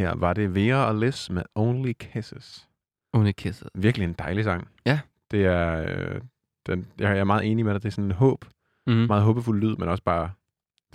her 0.09 0.17
var 0.17 0.33
det 0.33 0.55
Vera 0.55 0.87
og 0.89 0.95
Liz 0.95 1.31
med 1.31 1.43
Only 1.55 1.93
Kisses. 2.01 2.69
Only 3.13 3.33
Kisses. 3.33 3.69
Virkelig 3.75 4.05
en 4.05 4.13
dejlig 4.13 4.45
sang. 4.45 4.69
Ja. 4.87 5.01
Det 5.31 5.47
er... 5.47 5.85
Øh, 5.89 6.21
den, 6.67 6.87
jeg 6.99 7.19
er 7.19 7.25
meget 7.25 7.51
enig 7.51 7.65
med 7.65 7.73
dig. 7.75 7.83
Det 7.83 7.89
er 7.89 7.93
sådan 7.93 8.05
en 8.05 8.13
håb. 8.13 8.45
Mm. 8.87 8.93
Meget 8.93 9.23
håbefuld 9.23 9.61
lyd, 9.61 9.77
men 9.77 9.89
også 9.89 10.05
bare... 10.05 10.31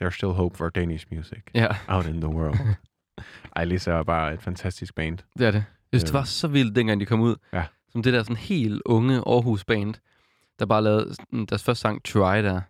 There's 0.02 0.10
still 0.10 0.32
hope 0.32 0.58
for 0.58 0.70
Danish 0.70 1.06
music 1.12 1.40
Ja, 1.54 1.68
out 1.88 2.06
in 2.06 2.22
the 2.22 2.30
world. 2.30 2.60
Ej, 3.56 3.66
Liz 3.66 3.88
er 3.88 4.04
bare 4.04 4.34
et 4.34 4.42
fantastisk 4.42 4.96
band. 4.96 5.18
det 5.38 5.48
er 5.48 5.52
det. 5.52 5.64
Jeg 5.92 6.00
synes, 6.00 6.04
det 6.04 6.10
Øhm. 6.10 6.14
var 6.18 6.24
så 6.24 6.48
vildt, 6.48 6.76
dengang 6.76 7.00
de 7.00 7.06
kom 7.06 7.22
ud. 7.22 7.36
Ja. 7.54 7.64
Som 7.92 8.04
det 8.04 8.14
der 8.14 8.24
sådan 8.24 8.36
helt 8.36 8.82
unge 8.86 9.16
Aarhus-band, 9.18 9.94
der 10.60 10.66
bare 10.66 10.84
lavede 10.84 11.16
deres 11.50 11.64
første 11.64 11.82
sang, 11.82 12.04
Try 12.06 12.20
der. 12.44 12.62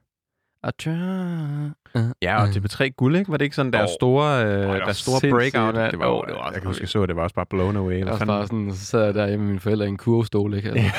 Uh, 0.67 2.11
Ja, 2.21 2.41
og 2.41 2.43
uh. 2.43 2.49
TV3 2.49 2.87
Guld, 2.89 3.15
ikke? 3.15 3.31
Var 3.31 3.37
det 3.37 3.45
ikke 3.45 3.55
sådan 3.55 3.73
deres 3.73 3.89
Jo. 3.89 3.95
store, 3.95 4.45
øh, 4.45 4.51
det 4.51 4.67
var 4.67 4.77
deres 4.77 4.97
store 4.97 5.29
breakout? 5.29 5.75
Det 5.91 5.99
var, 5.99 6.07
jo, 6.07 6.23
det 6.27 6.35
var 6.35 6.37
jeg 6.37 6.45
også 6.45 6.59
kan 6.59 6.67
huske, 6.67 6.81
jeg 6.81 6.89
så 6.89 7.05
det, 7.05 7.15
var 7.15 7.23
også 7.23 7.35
bare 7.35 7.45
blown 7.45 7.75
away. 7.75 8.03
Var 8.03 8.11
fanden? 8.11 8.27
bare 8.27 8.47
sådan, 8.47 8.71
så 8.73 8.85
sad 8.85 9.05
jeg 9.05 9.13
der 9.13 9.27
hjemme 9.27 9.43
med 9.45 9.51
mine 9.51 9.59
forældre 9.59 9.85
i 9.85 9.89
en 9.89 9.97
kurvestol, 9.97 10.53
ikke? 10.53 10.69
Altså, 10.69 10.91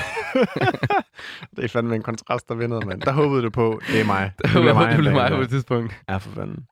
det 1.56 1.64
er 1.64 1.68
fandme 1.68 1.94
en 1.94 2.02
kontrast, 2.02 2.48
der 2.48 2.54
vindede, 2.54 2.86
mand. 2.86 3.00
Der 3.00 3.12
håbede 3.12 3.42
du 3.42 3.50
på, 3.50 3.80
det 3.92 4.00
er 4.00 4.04
mig. 4.04 4.32
det 4.42 4.50
blev 4.50 4.74
mig, 4.74 4.88
det 4.88 4.98
blev 4.98 5.08
en 5.10 5.16
mig 5.16 5.30
på 5.30 5.40
et 5.40 5.48
tidspunkt. 5.48 6.02
Ja, 6.08 6.16
for 6.16 6.30
fanden. 6.30 6.66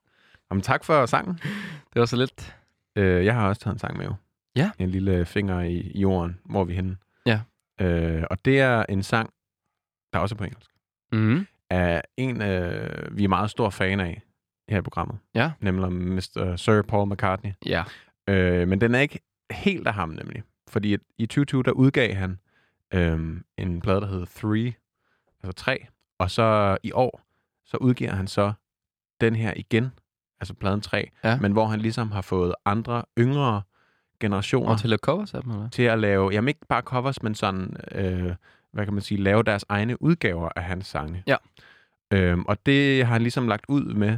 Jamen, 0.51 0.61
tak 0.61 0.83
for 0.83 1.05
sangen. 1.05 1.39
Det 1.93 1.99
var 1.99 2.05
så 2.05 2.15
lidt. 2.15 2.55
Øh, 2.97 3.25
jeg 3.25 3.33
har 3.33 3.47
også 3.47 3.61
taget 3.61 3.73
en 3.73 3.79
sang 3.79 3.97
med 3.97 4.05
jo. 4.05 4.13
Ja. 4.55 4.71
En 4.79 4.89
lille 4.89 5.25
finger 5.25 5.61
i, 5.61 5.91
jorden. 5.95 6.39
Hvor 6.45 6.61
er 6.61 6.65
vi 6.65 6.73
henne? 6.73 6.97
Ja. 7.25 7.39
Øh, 7.81 8.23
og 8.29 8.45
det 8.45 8.59
er 8.59 8.85
en 8.89 9.03
sang, 9.03 9.29
der 10.13 10.19
også 10.19 10.35
er 10.35 10.37
på 10.37 10.43
engelsk. 10.43 10.69
Mm. 11.11 11.47
Af 11.73 12.01
en, 12.17 12.41
øh, 12.41 13.17
vi 13.17 13.23
er 13.23 13.27
meget 13.27 13.49
stor 13.49 13.69
fan 13.69 13.99
af 13.99 14.21
her 14.69 14.77
i 14.77 14.81
programmet. 14.81 15.17
Ja. 15.35 15.51
Nemlig 15.59 15.91
Mr. 15.91 16.53
Sir 16.55 16.81
Paul 16.81 17.09
McCartney. 17.13 17.51
Ja. 17.65 17.83
Øh, 18.27 18.67
men 18.67 18.81
den 18.81 18.95
er 18.95 18.99
ikke 18.99 19.19
helt 19.51 19.87
af 19.87 19.93
ham 19.93 20.09
nemlig. 20.09 20.43
Fordi 20.69 20.97
i 21.17 21.25
2020, 21.25 21.63
der 21.63 21.71
udgav 21.71 22.13
han 22.13 22.39
øh, 22.93 23.41
en 23.57 23.81
plade, 23.81 24.01
der 24.01 24.07
hedder 24.07 24.25
Three, 24.35 24.73
altså 25.43 25.51
3. 25.63 25.85
Og 26.19 26.31
så 26.31 26.77
i 26.83 26.91
år, 26.91 27.21
så 27.65 27.77
udgiver 27.77 28.11
han 28.11 28.27
så 28.27 28.53
den 29.21 29.35
her 29.35 29.53
igen, 29.55 29.91
altså 30.39 30.53
pladen 30.53 30.81
3, 30.81 31.09
Ja. 31.23 31.37
men 31.39 31.51
hvor 31.51 31.65
han 31.65 31.79
ligesom 31.79 32.11
har 32.11 32.21
fået 32.21 32.55
andre 32.65 33.03
yngre 33.19 33.61
generationer 34.19 34.69
Og 34.71 34.77
til 34.79 34.85
at 34.85 34.89
lave 34.89 34.97
covers 34.97 35.33
af 35.33 35.41
dem, 35.43 35.51
eller 35.51 35.69
til 35.69 35.83
at 35.83 35.99
lave, 35.99 36.29
jamen 36.31 36.47
ikke 36.47 36.65
bare 36.69 36.81
covers, 36.81 37.23
men 37.23 37.35
sådan, 37.35 37.75
øh, 37.91 38.35
hvad 38.73 38.85
kan 38.85 38.93
man 38.93 39.01
sige, 39.01 39.21
lave 39.23 39.43
deres 39.43 39.65
egne 39.69 40.01
udgaver 40.01 40.49
af 40.55 40.63
hans 40.63 40.87
sange. 40.87 41.23
Ja. 41.27 41.35
Øhm, 42.13 42.43
og 42.45 42.65
det 42.65 43.05
har 43.05 43.13
han 43.13 43.21
ligesom 43.21 43.47
lagt 43.47 43.65
ud 43.67 43.83
med 43.93 44.17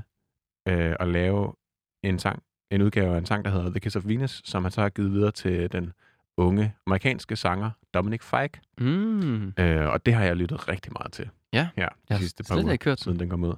øh, 0.68 0.96
at 1.00 1.08
lave 1.08 1.54
en 2.04 2.20
sang, 2.20 2.44
en 2.72 2.82
udgave 2.82 3.14
af 3.14 3.18
en 3.18 3.26
sang, 3.26 3.46
der 3.46 3.52
hedder 3.52 3.70
The 3.70 3.80
Kiss 3.80 3.96
of 3.96 4.04
Venus, 4.08 4.42
som 4.46 4.64
han 4.64 4.72
så 4.72 4.82
har 4.82 4.90
givet 4.90 5.12
videre 5.12 5.32
til 5.32 5.72
den 5.72 5.94
unge 6.38 6.76
amerikanske 6.88 7.36
sanger 7.36 7.72
Dominic 7.94 8.24
Fike. 8.24 8.60
Mm. 8.78 9.54
Øh, 9.60 9.90
og 9.90 10.06
det 10.06 10.14
har 10.14 10.24
jeg 10.24 10.36
lyttet 10.36 10.68
rigtig 10.68 10.94
meget 11.00 11.12
til. 11.12 11.30
Ja. 11.54 11.68
Ja, 11.78 11.82
de 11.82 11.88
Jeg 12.10 12.18
sidste 12.18 12.44
par 12.44 12.56
uger, 12.64 12.72
ikke 12.72 12.86
hørt 12.86 12.98
den. 13.00 13.04
siden 13.04 13.20
den 13.20 13.30
kom 13.30 13.44
ud. 13.44 13.54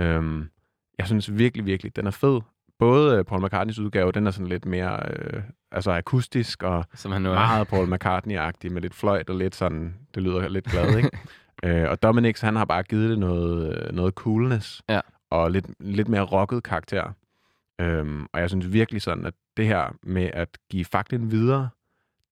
Øhm, 0.00 0.50
jeg 0.98 1.06
synes 1.06 1.38
virkelig, 1.38 1.66
virkelig, 1.66 1.96
den 1.96 2.06
er 2.06 2.10
fed. 2.10 2.40
Både 2.80 3.16
øh, 3.18 3.24
Paul 3.24 3.44
McCartneys 3.44 3.78
udgave, 3.78 4.12
den 4.12 4.26
er 4.26 4.30
sådan 4.30 4.46
lidt 4.46 4.66
mere 4.66 5.00
øh, 5.12 5.42
altså 5.72 5.90
akustisk 5.92 6.62
og 6.62 6.84
Som 6.94 7.12
han 7.12 7.22
nu 7.22 7.30
er. 7.30 7.34
meget 7.34 7.68
Paul 7.68 7.94
McCartney-agtig 7.94 8.72
med 8.72 8.82
lidt 8.82 8.94
fløjt 8.94 9.30
og 9.30 9.36
lidt 9.36 9.54
sådan, 9.54 9.94
det 10.14 10.22
lyder 10.22 10.48
lidt 10.48 10.64
glad, 10.64 10.96
ikke? 10.96 11.10
øh, 11.64 11.90
og 11.90 12.02
Dominic, 12.02 12.40
han 12.40 12.56
har 12.56 12.64
bare 12.64 12.82
givet 12.82 13.10
det 13.10 13.18
noget, 13.18 13.76
øh, 13.86 13.92
noget 13.92 14.14
coolness 14.14 14.82
Ja. 14.88 15.00
og 15.30 15.50
lidt, 15.50 15.66
lidt 15.80 16.08
mere 16.08 16.22
rocket 16.22 16.62
karakter. 16.62 17.12
Øhm, 17.80 18.26
og 18.32 18.40
jeg 18.40 18.50
synes 18.50 18.72
virkelig 18.72 19.02
sådan, 19.02 19.26
at 19.26 19.34
det 19.56 19.66
her 19.66 19.94
med 20.02 20.30
at 20.32 20.48
give 20.70 20.84
fakten 20.84 21.30
videre 21.30 21.68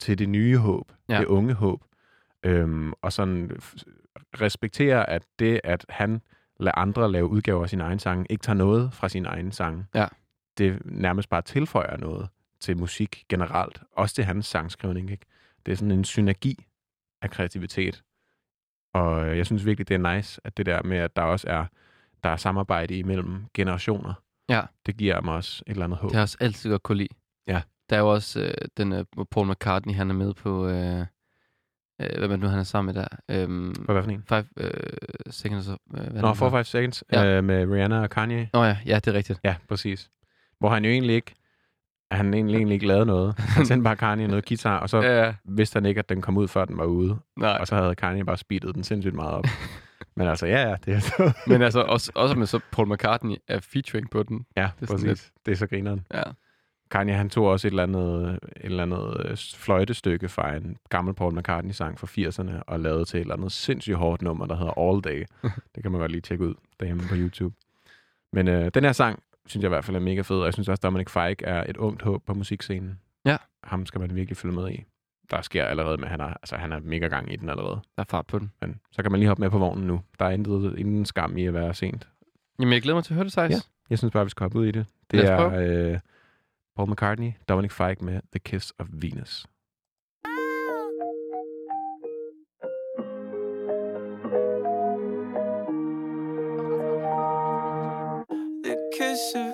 til 0.01 0.19
det 0.19 0.29
nye 0.29 0.57
håb, 0.59 0.93
Ja. 1.09 1.19
det 1.19 1.27
unge 1.27 1.55
håb, 1.55 1.81
øhm, 2.45 2.93
og 3.03 3.13
sådan 3.13 3.51
respektere, 4.41 5.11
at 5.11 5.23
det, 5.39 5.61
at 5.65 5.87
han 5.89 6.21
lader 6.61 6.79
andre 6.79 7.13
lave 7.13 7.27
udgaver 7.27 7.63
af 7.63 7.69
sin 7.69 7.81
egen 7.81 7.99
sang, 7.99 8.27
ikke 8.31 8.43
tager 8.43 8.57
noget 8.57 8.93
fra 8.93 9.09
sin 9.09 9.27
egen 9.27 9.53
sang. 9.53 9.87
Ja. 9.95 10.07
Det 10.59 10.83
nærmest 10.85 11.29
bare 11.29 11.43
tilføjer 11.43 11.97
noget 11.97 12.29
til 12.61 12.77
musik 12.77 13.25
generelt. 13.29 13.83
Også 13.93 14.15
til 14.15 14.25
hans 14.25 14.47
sangskrivning. 14.47 15.11
Ikke? 15.11 15.27
Det 15.67 15.73
er 15.73 15.77
sådan 15.77 15.91
en 15.91 16.05
synergi 16.05 16.67
af 17.23 17.31
kreativitet. 17.31 18.03
Og 18.95 19.37
jeg 19.37 19.47
synes 19.47 19.65
virkelig, 19.67 19.89
det 19.89 19.95
er 19.95 20.15
nice, 20.15 20.41
at 20.45 20.57
det 20.57 20.67
der 20.67 20.83
med, 20.83 20.97
at 20.99 21.17
der 21.17 21.23
også 21.23 21.47
er, 21.51 21.65
der 22.25 22.29
er 22.31 22.37
samarbejde 22.37 22.99
imellem 22.99 23.45
generationer. 23.55 24.15
Ja. 24.49 24.63
Det 24.87 24.97
giver 24.97 25.21
mig 25.21 25.35
også 25.35 25.63
et 25.67 25.71
eller 25.71 25.85
andet 25.85 25.99
håb. 25.99 26.09
Det 26.11 26.15
har 26.15 26.21
jeg 26.21 26.23
også 26.25 26.37
altid 26.41 26.71
godt 26.71 26.83
kunne 26.83 26.99
lide. 26.99 27.15
Ja. 27.47 27.63
Der 27.91 27.97
er 27.97 28.01
jo 28.01 28.13
også 28.13 28.41
øh, 28.41 28.69
den 28.77 28.93
øh, 28.93 29.05
Paul 29.31 29.51
McCartney, 29.51 29.95
han 29.95 30.11
er 30.11 30.15
med 30.15 30.35
på... 30.35 30.69
Øh, 30.69 31.01
øh, 32.01 32.19
hvad 32.19 32.29
det 32.29 32.41
nu, 32.41 32.47
han 32.47 32.59
er 32.59 32.63
sammen 32.65 32.95
med 32.95 33.03
der? 33.03 33.09
Øhm, 33.43 33.75
På 33.87 33.93
hvad 33.93 34.03
for 34.03 34.11
en? 34.11 34.23
five 34.29 34.45
øh, 34.57 34.71
Seconds. 35.31 35.69
Øh, 35.69 35.77
hvad 35.91 36.23
Nå, 36.23 36.29
det, 36.29 36.39
4 36.39 36.51
5 36.51 36.65
Seconds 36.65 37.05
Ja. 37.13 37.25
øh, 37.27 37.45
med 37.45 37.67
Rihanna 37.73 38.01
og 38.03 38.11
Kanye. 38.11 38.51
Nå 38.53 38.65
ja, 38.65 38.77
ja, 38.87 38.95
det 38.95 39.07
er 39.07 39.13
rigtigt. 39.13 39.41
Ja, 39.45 39.57
præcis. 39.69 40.11
Hvor 40.59 40.69
han 40.69 40.85
jo 40.85 40.91
egentlig 40.91 41.15
ikke, 41.17 41.35
han 42.11 42.35
egentlig, 42.35 42.57
egentlig 42.57 42.75
ikke 42.75 42.87
lavede 42.87 43.07
noget. 43.07 43.39
Han 43.39 43.67
sendte 43.67 43.85
bare 43.85 43.97
Kanye 43.97 44.27
noget 44.27 44.47
guitar, 44.49 44.79
og 44.81 44.89
så 44.91 45.03
Ja, 45.03 45.35
vidste 45.45 45.77
han 45.77 45.87
ikke, 45.87 45.99
at 45.99 46.09
den 46.09 46.23
kom 46.23 46.37
ud, 46.37 46.49
før 46.49 46.65
den 46.65 46.79
var 46.79 46.85
ude. 46.85 47.19
Nej. 47.37 47.57
Og 47.61 47.67
så 47.67 47.75
havde 47.77 47.95
Kanye 47.95 48.25
bare 48.25 48.37
speedet 48.37 48.75
den 48.75 48.85
sindssygt 48.85 49.15
meget 49.15 49.33
op. 49.35 49.45
Men 50.17 50.29
altså, 50.29 50.47
ja, 50.47 50.69
ja, 50.69 50.77
det 50.85 50.95
er 50.95 50.99
så. 51.01 51.33
Men 51.47 51.63
altså, 51.63 51.81
også, 51.81 52.13
også 52.15 52.35
med 52.35 52.47
så 52.47 52.61
Paul 52.73 52.93
McCartney 52.93 53.37
er 53.49 53.61
featuring 53.61 54.11
på 54.11 54.23
den. 54.23 54.47
ja, 54.57 54.69
det 54.81 54.91
er 54.91 54.95
præcis. 54.95 55.33
Det 55.47 55.53
er 55.53 55.57
så 55.57 55.67
grineren. 55.67 56.07
Ja. 56.15 56.23
Kanye, 56.91 57.15
han 57.15 57.31
tog 57.31 57.47
også 57.47 57.69
et 57.69 57.71
eller 57.71 57.83
andet, 57.83 58.29
et 58.35 58.65
eller 58.65 58.83
andet 58.83 59.27
øh, 59.31 59.37
fløjtestykke 59.57 60.29
fra 60.29 60.55
en 60.57 60.77
gammel 60.89 61.15
Paul 61.15 61.39
McCartney-sang 61.39 61.99
fra 62.01 62.07
80'erne, 62.07 62.63
og 62.67 62.81
lavede 62.81 63.05
til 63.05 63.17
et 63.17 63.21
eller 63.21 63.35
andet 63.35 63.53
sindssygt 63.53 63.97
hårdt 63.97 64.23
nummer, 64.23 64.47
der 64.47 64.57
hedder 64.57 64.79
All 64.91 65.01
Day. 65.03 65.25
det 65.75 65.83
kan 65.83 65.93
man 65.93 66.01
godt 66.01 66.13
lige 66.13 66.21
tjekke 66.21 66.45
ud 66.45 66.55
derhjemme 66.81 67.03
på 67.09 67.15
YouTube. 67.15 67.55
Men 68.33 68.49
øh, 68.49 68.71
den 68.75 68.85
her 68.85 68.93
sang, 68.93 69.23
synes 69.49 69.63
jeg 69.63 69.69
i 69.69 69.75
hvert 69.75 69.85
fald 69.85 69.97
er 69.97 70.01
mega 70.01 70.21
fed, 70.21 70.37
og 70.37 70.45
jeg 70.45 70.53
synes 70.53 70.69
også, 70.69 70.79
at 70.79 70.83
Dominic 70.83 71.11
Fike 71.11 71.45
er 71.45 71.65
et 71.69 71.77
ungt 71.77 72.03
håb 72.03 72.23
på 72.27 72.35
musikscenen. 72.35 72.99
Ja. 73.25 73.37
Ham 73.65 73.87
skal 73.87 74.01
man 74.01 74.15
virkelig 74.15 74.37
følge 74.37 74.55
med 74.55 74.71
i. 74.71 74.85
Der 75.31 75.43
sker 75.43 75.65
allerede 75.65 75.97
med, 75.99 76.09
han 76.09 76.21
er, 76.21 76.25
altså, 76.25 76.57
han 76.57 76.73
er 76.73 76.81
mega 76.81 77.07
gang 77.07 77.33
i 77.33 77.37
den 77.37 77.49
allerede. 77.51 77.81
Der 77.97 78.03
er 78.03 78.05
fart 78.11 78.27
på 78.27 78.39
den. 78.39 78.53
Men 78.61 78.81
så 78.93 79.03
kan 79.03 79.11
man 79.13 79.21
lige 79.21 79.29
hoppe 79.29 79.41
med 79.41 79.51
på 79.51 79.59
vognen 79.59 79.87
nu. 79.87 80.01
Der 80.19 80.25
er 80.25 80.31
intet, 80.31 80.79
ingen 80.79 81.05
skam 81.05 81.37
i 81.37 81.47
at 81.47 81.55
være 81.55 81.75
sent. 81.75 82.09
Jamen, 82.61 82.73
jeg 82.73 82.83
glæder 82.83 82.97
mig 82.97 83.05
til 83.05 83.13
at 83.13 83.15
høre 83.15 83.25
det, 83.25 83.33
Sejs. 83.33 83.51
Ja. 83.51 83.57
Jeg 83.91 83.99
synes 83.99 84.13
bare, 84.13 84.25
vi 84.25 84.31
skal 84.31 84.45
hoppe 84.45 84.59
ud 84.59 84.67
i 84.67 84.71
det. 84.71 84.87
Det 85.11 85.25
er 85.25 85.53
øh, 85.55 85.99
Paul 86.77 86.91
McCartney, 86.91 87.33
Dominic 87.49 87.73
Fike 87.73 88.05
med 88.05 88.21
The 88.33 88.39
Kiss 88.39 88.75
of 88.79 88.87
Venus. 88.93 89.47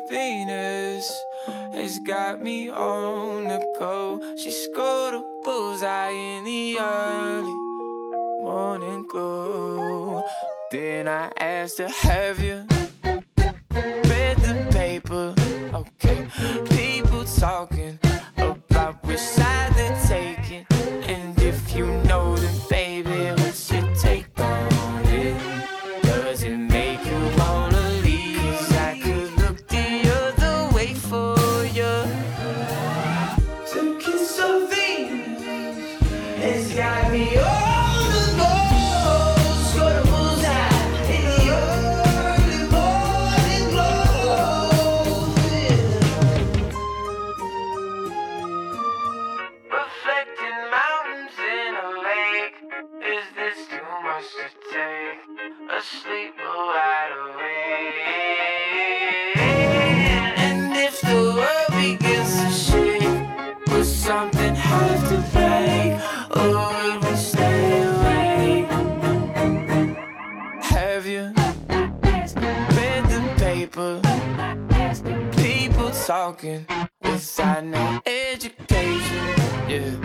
Venus 0.08 1.24
has 1.46 1.98
got 2.00 2.42
me 2.42 2.68
on 2.68 3.44
the 3.44 3.58
go. 3.78 4.20
She 4.36 4.50
scored 4.50 5.14
a 5.14 5.22
bullseye 5.42 6.10
in 6.10 6.44
the 6.44 6.78
early 6.78 7.54
morning 8.42 9.06
glow. 9.08 10.22
Then 10.70 11.08
I 11.08 11.32
asked 11.38 11.78
her, 11.78 11.88
Have 11.88 12.40
you 12.40 12.66
read 13.04 14.36
the 14.38 14.68
paper? 14.72 15.34
Okay, 15.72 16.26
people 16.70 17.24
talking 17.24 17.98
about 18.36 19.02
which 19.04 19.18
side 19.18 19.72
they're 19.74 20.00
taking. 20.06 20.66
And 21.08 21.40
if 21.40 21.74
you 21.74 21.86
know, 22.04 22.13
talking. 76.06 76.66
cause 77.02 77.40
I 77.40 77.60
know 77.62 78.00
education. 78.06 79.34
Yeah, 79.68 80.03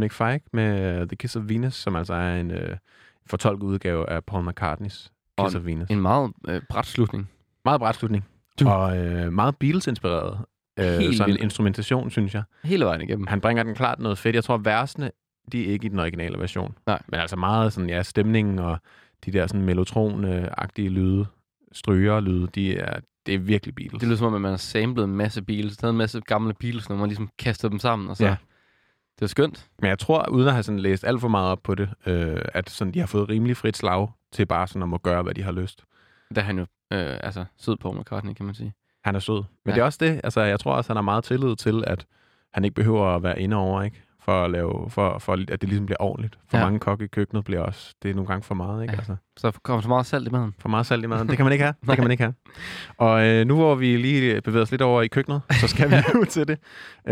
Dominic 0.00 0.12
Fike 0.12 0.44
med 0.52 1.06
The 1.08 1.16
Kiss 1.16 1.36
of 1.36 1.42
Venus, 1.46 1.74
som 1.74 1.96
altså 1.96 2.14
er 2.14 2.36
en 2.40 2.50
øh, 2.50 2.76
fortolket 3.26 3.66
udgave 3.66 4.10
af 4.10 4.24
Paul 4.24 4.48
McCartneys 4.48 5.12
Kiss 5.38 5.54
of 5.54 5.64
Venus. 5.64 5.90
En 5.90 6.00
meget 6.00 6.32
øh, 6.48 6.62
bræt 6.70 6.86
slutning. 6.86 7.30
Meget 7.64 7.80
bræt 7.80 7.94
slutning. 7.96 8.24
Du- 8.60 8.68
Og 8.68 8.98
øh, 8.98 9.32
meget 9.32 9.56
Beatles-inspireret. 9.56 10.38
Øh, 10.78 10.84
Helt 10.98 11.16
sådan 11.16 11.28
vildt. 11.30 11.42
instrumentation, 11.42 12.10
synes 12.10 12.34
jeg. 12.34 12.42
Hele 12.64 12.84
vejen 12.84 13.00
igennem. 13.00 13.26
Han 13.26 13.40
bringer 13.40 13.62
den 13.62 13.74
klart 13.74 13.98
noget 13.98 14.18
fedt. 14.18 14.34
Jeg 14.36 14.44
tror, 14.44 14.56
versene, 14.56 15.10
de 15.52 15.68
er 15.68 15.72
ikke 15.72 15.86
i 15.86 15.88
den 15.88 15.98
originale 15.98 16.38
version. 16.38 16.74
Nej. 16.86 17.02
Men 17.08 17.20
altså 17.20 17.36
meget 17.36 17.72
sådan, 17.72 17.90
ja, 17.90 18.02
stemningen 18.02 18.58
og 18.58 18.78
de 19.26 19.30
der 19.32 19.46
sådan 19.46 19.64
mellotron-agtige 19.68 20.88
lyde, 20.88 21.26
stryger 21.72 22.20
lyde, 22.20 22.48
de 22.54 22.76
er, 22.76 23.00
det 23.26 23.34
er 23.34 23.38
virkelig 23.38 23.74
Beatles. 23.74 24.00
Det 24.00 24.08
lyder 24.08 24.18
som 24.18 24.26
om, 24.26 24.34
at 24.34 24.40
man 24.40 24.50
har 24.50 24.56
samlet 24.56 25.04
en 25.04 25.14
masse 25.16 25.42
Beatles, 25.42 25.76
taget 25.76 25.90
en 25.92 25.98
masse 25.98 26.20
gamle 26.20 26.54
Beatles, 26.60 26.88
når 26.88 26.96
man 26.96 27.08
ligesom 27.08 27.28
kastet 27.38 27.70
dem 27.70 27.78
sammen, 27.78 28.08
og 28.10 28.16
så... 28.16 28.24
Ja. 28.26 28.36
Det 29.20 29.26
er 29.26 29.28
skønt. 29.28 29.66
Men 29.78 29.88
jeg 29.88 29.98
tror, 29.98 30.28
uden 30.28 30.46
at 30.48 30.52
have 30.52 30.62
sådan 30.62 30.78
læst 30.78 31.04
alt 31.04 31.20
for 31.20 31.28
meget 31.28 31.50
op 31.50 31.62
på 31.62 31.74
det, 31.74 31.88
øh, 32.06 32.42
at 32.54 32.70
sådan, 32.70 32.94
de 32.94 32.98
har 33.00 33.06
fået 33.06 33.28
rimelig 33.28 33.56
frit 33.56 33.76
slag 33.76 34.08
til 34.32 34.46
bare 34.46 34.66
sådan 34.68 34.82
at 34.82 34.88
må 34.88 34.98
gøre, 34.98 35.22
hvad 35.22 35.34
de 35.34 35.42
har 35.42 35.52
lyst. 35.52 35.84
Der 36.34 36.40
er 36.40 36.44
han 36.44 36.58
jo 36.58 36.62
øh, 36.92 37.16
altså, 37.22 37.44
sød 37.58 37.76
på 37.76 37.92
McCartney, 37.92 38.32
kan 38.32 38.46
man 38.46 38.54
sige. 38.54 38.72
Han 39.04 39.14
er 39.14 39.18
sød. 39.18 39.36
Men 39.36 39.44
Ja. 39.66 39.72
det 39.74 39.80
er 39.80 39.84
også 39.84 39.98
det, 40.00 40.20
altså 40.24 40.40
jeg 40.40 40.60
tror 40.60 40.72
også, 40.72 40.90
han 40.90 40.96
har 40.96 41.02
meget 41.02 41.24
tillid 41.24 41.56
til, 41.56 41.84
at 41.86 42.06
han 42.54 42.64
ikke 42.64 42.74
behøver 42.74 43.06
at 43.06 43.22
være 43.22 43.40
inde 43.40 43.56
over, 43.56 43.82
ikke? 43.82 44.02
For, 44.22 44.44
at 44.44 44.50
lave, 44.50 44.90
for, 44.90 45.18
for 45.18 45.32
at 45.32 45.60
det 45.60 45.62
ligesom 45.68 45.86
bliver 45.86 45.96
ordentligt. 46.00 46.38
For 46.48 46.58
Ja. 46.58 46.64
mange 46.64 46.78
kokke 46.78 47.04
i 47.04 47.08
køkkenet 47.08 47.44
bliver 47.44 47.60
også, 47.60 47.94
det 48.02 48.10
er 48.10 48.14
nogle 48.14 48.28
gange 48.28 48.42
for 48.42 48.54
meget, 48.54 48.82
ikke? 48.82 48.92
Ja. 48.92 48.98
Altså, 48.98 49.16
Så 49.36 49.52
kommer 49.62 49.80
så 49.82 49.88
meget 49.88 50.06
salt 50.06 50.28
i 50.28 50.30
maden. 50.30 50.54
for 50.58 50.68
meget 50.68 50.86
salt 50.86 51.04
i 51.04 51.06
maden. 51.06 51.28
Det 51.28 51.36
kan 51.36 51.44
man 51.46 51.52
ikke 51.52 51.64
have. 51.64 51.74
Det 51.86 51.94
kan 51.94 52.04
man 52.04 52.10
ikke 52.10 52.22
have. 52.22 52.34
Og 52.98 53.26
øh, 53.26 53.46
nu 53.46 53.56
hvor 53.56 53.74
vi 53.74 53.96
lige 53.96 54.40
bevæger 54.40 54.62
os 54.62 54.70
lidt 54.70 54.82
over 54.82 55.02
i 55.02 55.08
køkkenet, 55.08 55.42
så 55.60 55.68
skal 55.68 55.90
vi 55.90 55.96
nu 56.14 56.24
til 56.24 56.48
det. 56.48 56.58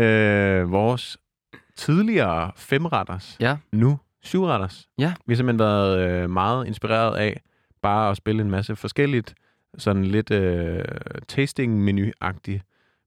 Øh, 0.03 0.71
vores 0.71 1.17
tidligere 1.79 2.51
femretters, 2.55 3.37
Ja. 3.39 3.57
nu 3.71 3.99
syvretters. 4.21 4.87
Ja. 4.97 5.13
Vi 5.25 5.33
har 5.33 5.35
simpelthen 5.35 5.59
været 5.59 5.99
øh, 6.23 6.29
meget 6.29 6.67
inspireret 6.67 7.17
af 7.17 7.41
bare 7.81 8.09
at 8.11 8.17
spille 8.17 8.41
en 8.41 8.51
masse 8.51 8.75
forskelligt, 8.75 9.35
sådan 9.77 10.05
lidt 10.05 10.31
øh, 10.31 10.83
tasting-menu-agtig 11.27 12.61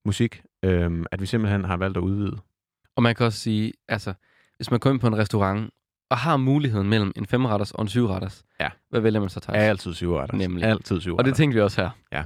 musik, 0.05 0.43
øh, 0.63 1.05
at 1.13 1.21
vi 1.21 1.27
simpelthen 1.27 1.65
har 1.65 1.77
valgt 1.77 1.97
at 1.97 2.01
udvide. 2.03 2.37
Og 2.97 3.03
man 3.03 3.15
kan 3.15 3.27
også 3.27 3.39
sige, 3.39 3.73
altså, 3.89 4.13
hvis 4.57 4.71
man 4.71 4.81
går 4.81 4.91
ind 4.91 5.01
på 5.01 5.07
en 5.07 5.19
restaurant, 5.19 5.71
og 6.11 6.19
har 6.19 6.37
muligheden 6.37 6.89
mellem 6.89 7.13
en 7.17 7.27
femretters 7.27 7.71
og 7.73 7.83
en 7.83 7.89
syvretters, 7.89 8.45
Ja. 8.61 8.69
hvad 8.91 9.01
vælger 9.01 9.21
man 9.21 9.29
så 9.29 9.41
tage? 9.41 9.59
Altid 9.59 9.95
syvretters. 9.95 10.39
Nemlig. 10.39 10.65
Altid 10.65 10.97
og 10.97 11.03
syvretters. 11.03 11.31
det 11.31 11.37
tænkte 11.37 11.55
vi 11.55 11.61
også 11.61 11.81
her. 12.11 12.25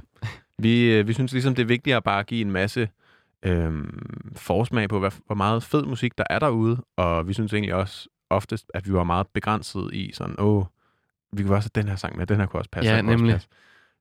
Vi, 0.61 0.91
øh, 0.93 1.07
vi 1.07 1.13
synes 1.13 1.31
ligesom, 1.33 1.55
det 1.55 1.63
er 1.63 1.67
vigtigt 1.67 1.95
at 1.95 2.03
bare 2.03 2.23
give 2.23 2.41
en 2.41 2.51
masse 2.51 2.89
øhm, 3.45 4.31
forsmag 4.35 4.89
på, 4.89 4.99
hvad, 4.99 5.11
hvor 5.25 5.35
meget 5.35 5.63
fed 5.63 5.85
musik 5.85 6.17
der 6.17 6.23
er 6.29 6.39
derude, 6.39 6.83
og 6.97 7.27
vi 7.27 7.33
synes 7.33 7.53
egentlig 7.53 7.73
også 7.75 8.09
oftest, 8.29 8.71
at 8.73 8.87
vi 8.87 8.93
var 8.93 9.03
meget 9.03 9.27
begrænset 9.27 9.89
i 9.93 10.11
sådan, 10.13 10.35
åh, 10.39 10.65
vi 11.33 11.43
kunne 11.43 11.55
også 11.55 11.69
have 11.75 11.81
den 11.81 11.89
her 11.89 11.95
sang 11.95 12.17
med, 12.17 12.27
den 12.27 12.37
her 12.39 12.45
kunne 12.45 12.59
også 12.59 12.69
passe. 12.71 12.91
Ja, 12.91 13.01
nemlig. 13.01 13.33
passe. 13.33 13.47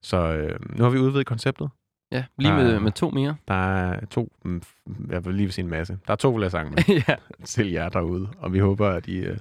Så 0.03 0.17
øh, 0.35 0.77
nu 0.79 0.83
har 0.85 0.91
vi 0.91 0.99
udvidet 0.99 1.27
konceptet. 1.27 1.69
Ja, 2.13 2.25
lige 2.39 2.53
med, 2.55 2.75
Ah. 2.75 2.83
med 2.83 2.93
to 2.93 3.11
mere. 3.11 3.37
Der 3.49 3.55
er 3.55 4.07
to, 4.07 4.33
mm, 4.45 4.63
jeg 5.11 5.25
vil 5.25 5.35
lige 5.35 5.53
sige 5.53 5.63
en 5.65 5.71
masse, 5.71 5.99
der 6.07 6.13
er 6.13 6.17
to, 6.17 6.31
vil 6.31 6.43
jeg 6.43 6.51
sange 6.51 6.71
med 6.71 6.97
ja. 7.09 7.15
til 7.45 7.71
jer 7.71 7.89
derude, 7.89 8.29
og 8.39 8.53
vi 8.53 8.59
håber, 8.59 8.89
at 8.89 9.07
I, 9.07 9.17
øh, 9.19 9.37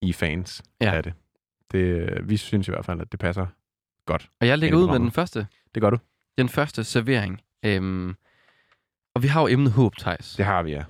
I 0.00 0.08
er 0.08 0.12
fans 0.12 0.62
Ja. 0.80 0.92
af 0.94 1.02
det. 1.02 1.12
det. 1.72 1.78
øh, 1.78 2.28
Vi 2.28 2.36
synes 2.36 2.68
i 2.68 2.70
hvert 2.70 2.84
fald, 2.84 3.00
at 3.00 3.12
det 3.12 3.20
passer 3.20 3.46
godt. 4.06 4.30
Og 4.40 4.46
jeg 4.46 4.58
lægger 4.58 4.78
ud 4.78 4.86
med 4.86 4.98
den 4.98 5.10
første. 5.10 5.46
Det 5.74 5.82
gør 5.82 5.90
du. 5.90 5.98
Den 6.38 6.48
første 6.48 6.84
servering. 6.84 7.40
Øhm, 7.62 8.14
og 9.14 9.22
vi 9.22 9.28
har 9.28 9.40
jo 9.40 9.46
emnet 9.48 9.72
håb, 9.72 9.96
Thijs. 9.96 10.34
Det 10.36 10.44
har 10.44 10.62
vi, 10.62 10.70
ja. 10.70 10.84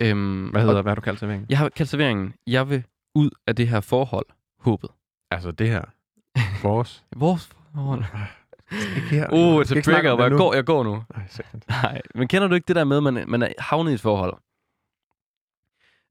Øhm, 0.00 0.48
Hvad 0.48 0.60
hedder, 0.62 0.76
og 0.76 0.82
hvad 0.82 0.90
har 0.90 0.94
du 0.94 1.00
kaldt 1.00 1.20
serveringen? 1.20 1.46
Jeg 1.50 1.58
har 1.58 1.68
kaldt 1.68 1.90
serveringen, 1.90 2.34
jeg 2.46 2.70
vil 2.70 2.84
ud 3.14 3.30
af 3.46 3.56
det 3.56 3.68
her 3.68 3.80
forhold, 3.80 4.26
håbet. 4.58 4.90
Altså 5.30 5.50
det 5.50 5.68
her. 5.68 5.82
Vores. 6.62 7.04
Vores 7.16 7.46
forhold. 7.74 8.04
Ikke 8.96 9.08
her. 9.08 9.26
Uh, 9.32 9.60
it's 9.62 9.72
a 9.72 9.76
ikke 9.76 9.82
trigger, 9.90 10.16
jeg 10.20 10.30
nu. 10.30 10.36
går, 10.36 10.54
jeg 10.54 10.64
går 10.64 10.84
nu. 10.84 11.04
Ej, 11.14 11.22
satans. 11.28 11.68
Nej, 11.68 12.00
men 12.14 12.28
kender 12.28 12.48
du 12.48 12.54
ikke 12.54 12.66
det 12.68 12.76
der 12.76 12.84
med, 12.84 12.96
at 12.96 13.02
man, 13.02 13.24
man 13.30 13.42
er 13.42 13.48
havnet 13.58 13.90
i 13.90 13.94
et 13.94 14.00
forhold? 14.00 14.34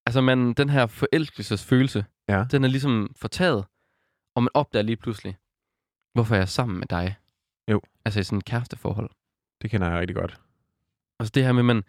Altså, 0.05 0.21
man, 0.21 0.53
den 0.53 0.69
her 0.69 0.85
forelskelsesfølelse, 0.85 2.05
Ja. 2.29 2.45
den 2.51 2.63
er 2.63 2.67
ligesom 2.67 3.09
fortaget, 3.15 3.65
og 4.35 4.43
man 4.43 4.49
opdager 4.53 4.83
lige 4.83 4.95
pludselig, 4.95 5.37
hvorfor 6.13 6.35
jeg 6.35 6.41
er 6.41 6.45
sammen 6.45 6.79
med 6.79 6.87
dig. 6.87 7.15
Jo. 7.71 7.81
Altså 8.05 8.19
i 8.19 8.23
sådan 8.23 8.37
et 8.37 8.45
kæresteforhold. 8.45 9.09
Det 9.61 9.69
kender 9.71 9.89
jeg 9.89 9.99
rigtig 9.99 10.15
godt. 10.15 10.39
Altså 11.19 11.31
det 11.35 11.43
her 11.43 11.51
med, 11.51 11.61
at 11.61 11.65
man, 11.65 11.83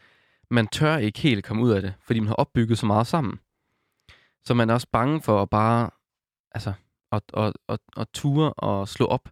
man 0.51 0.67
tør 0.67 0.97
ikke 0.97 1.21
helt 1.21 1.45
komme 1.45 1.63
ud 1.63 1.71
af 1.71 1.83
det, 1.83 1.95
fordi 2.01 2.21
man 2.21 2.29
har 2.29 2.35
opbygget 2.35 2.79
så 2.79 2.87
meget 2.87 3.07
sammen. 3.07 3.41
Så 4.45 4.55
man 4.55 4.71
er 4.71 4.75
også 4.75 4.89
bange 4.93 5.23
for 5.23 5.43
at 5.43 5.51
bare, 5.51 5.91
altså, 6.53 6.73
at, 7.13 7.23
at, 7.35 7.53
at, 7.69 7.79
at 7.97 8.09
ture 8.15 8.53
og 8.53 8.89
slå 8.89 9.07
op. 9.07 9.29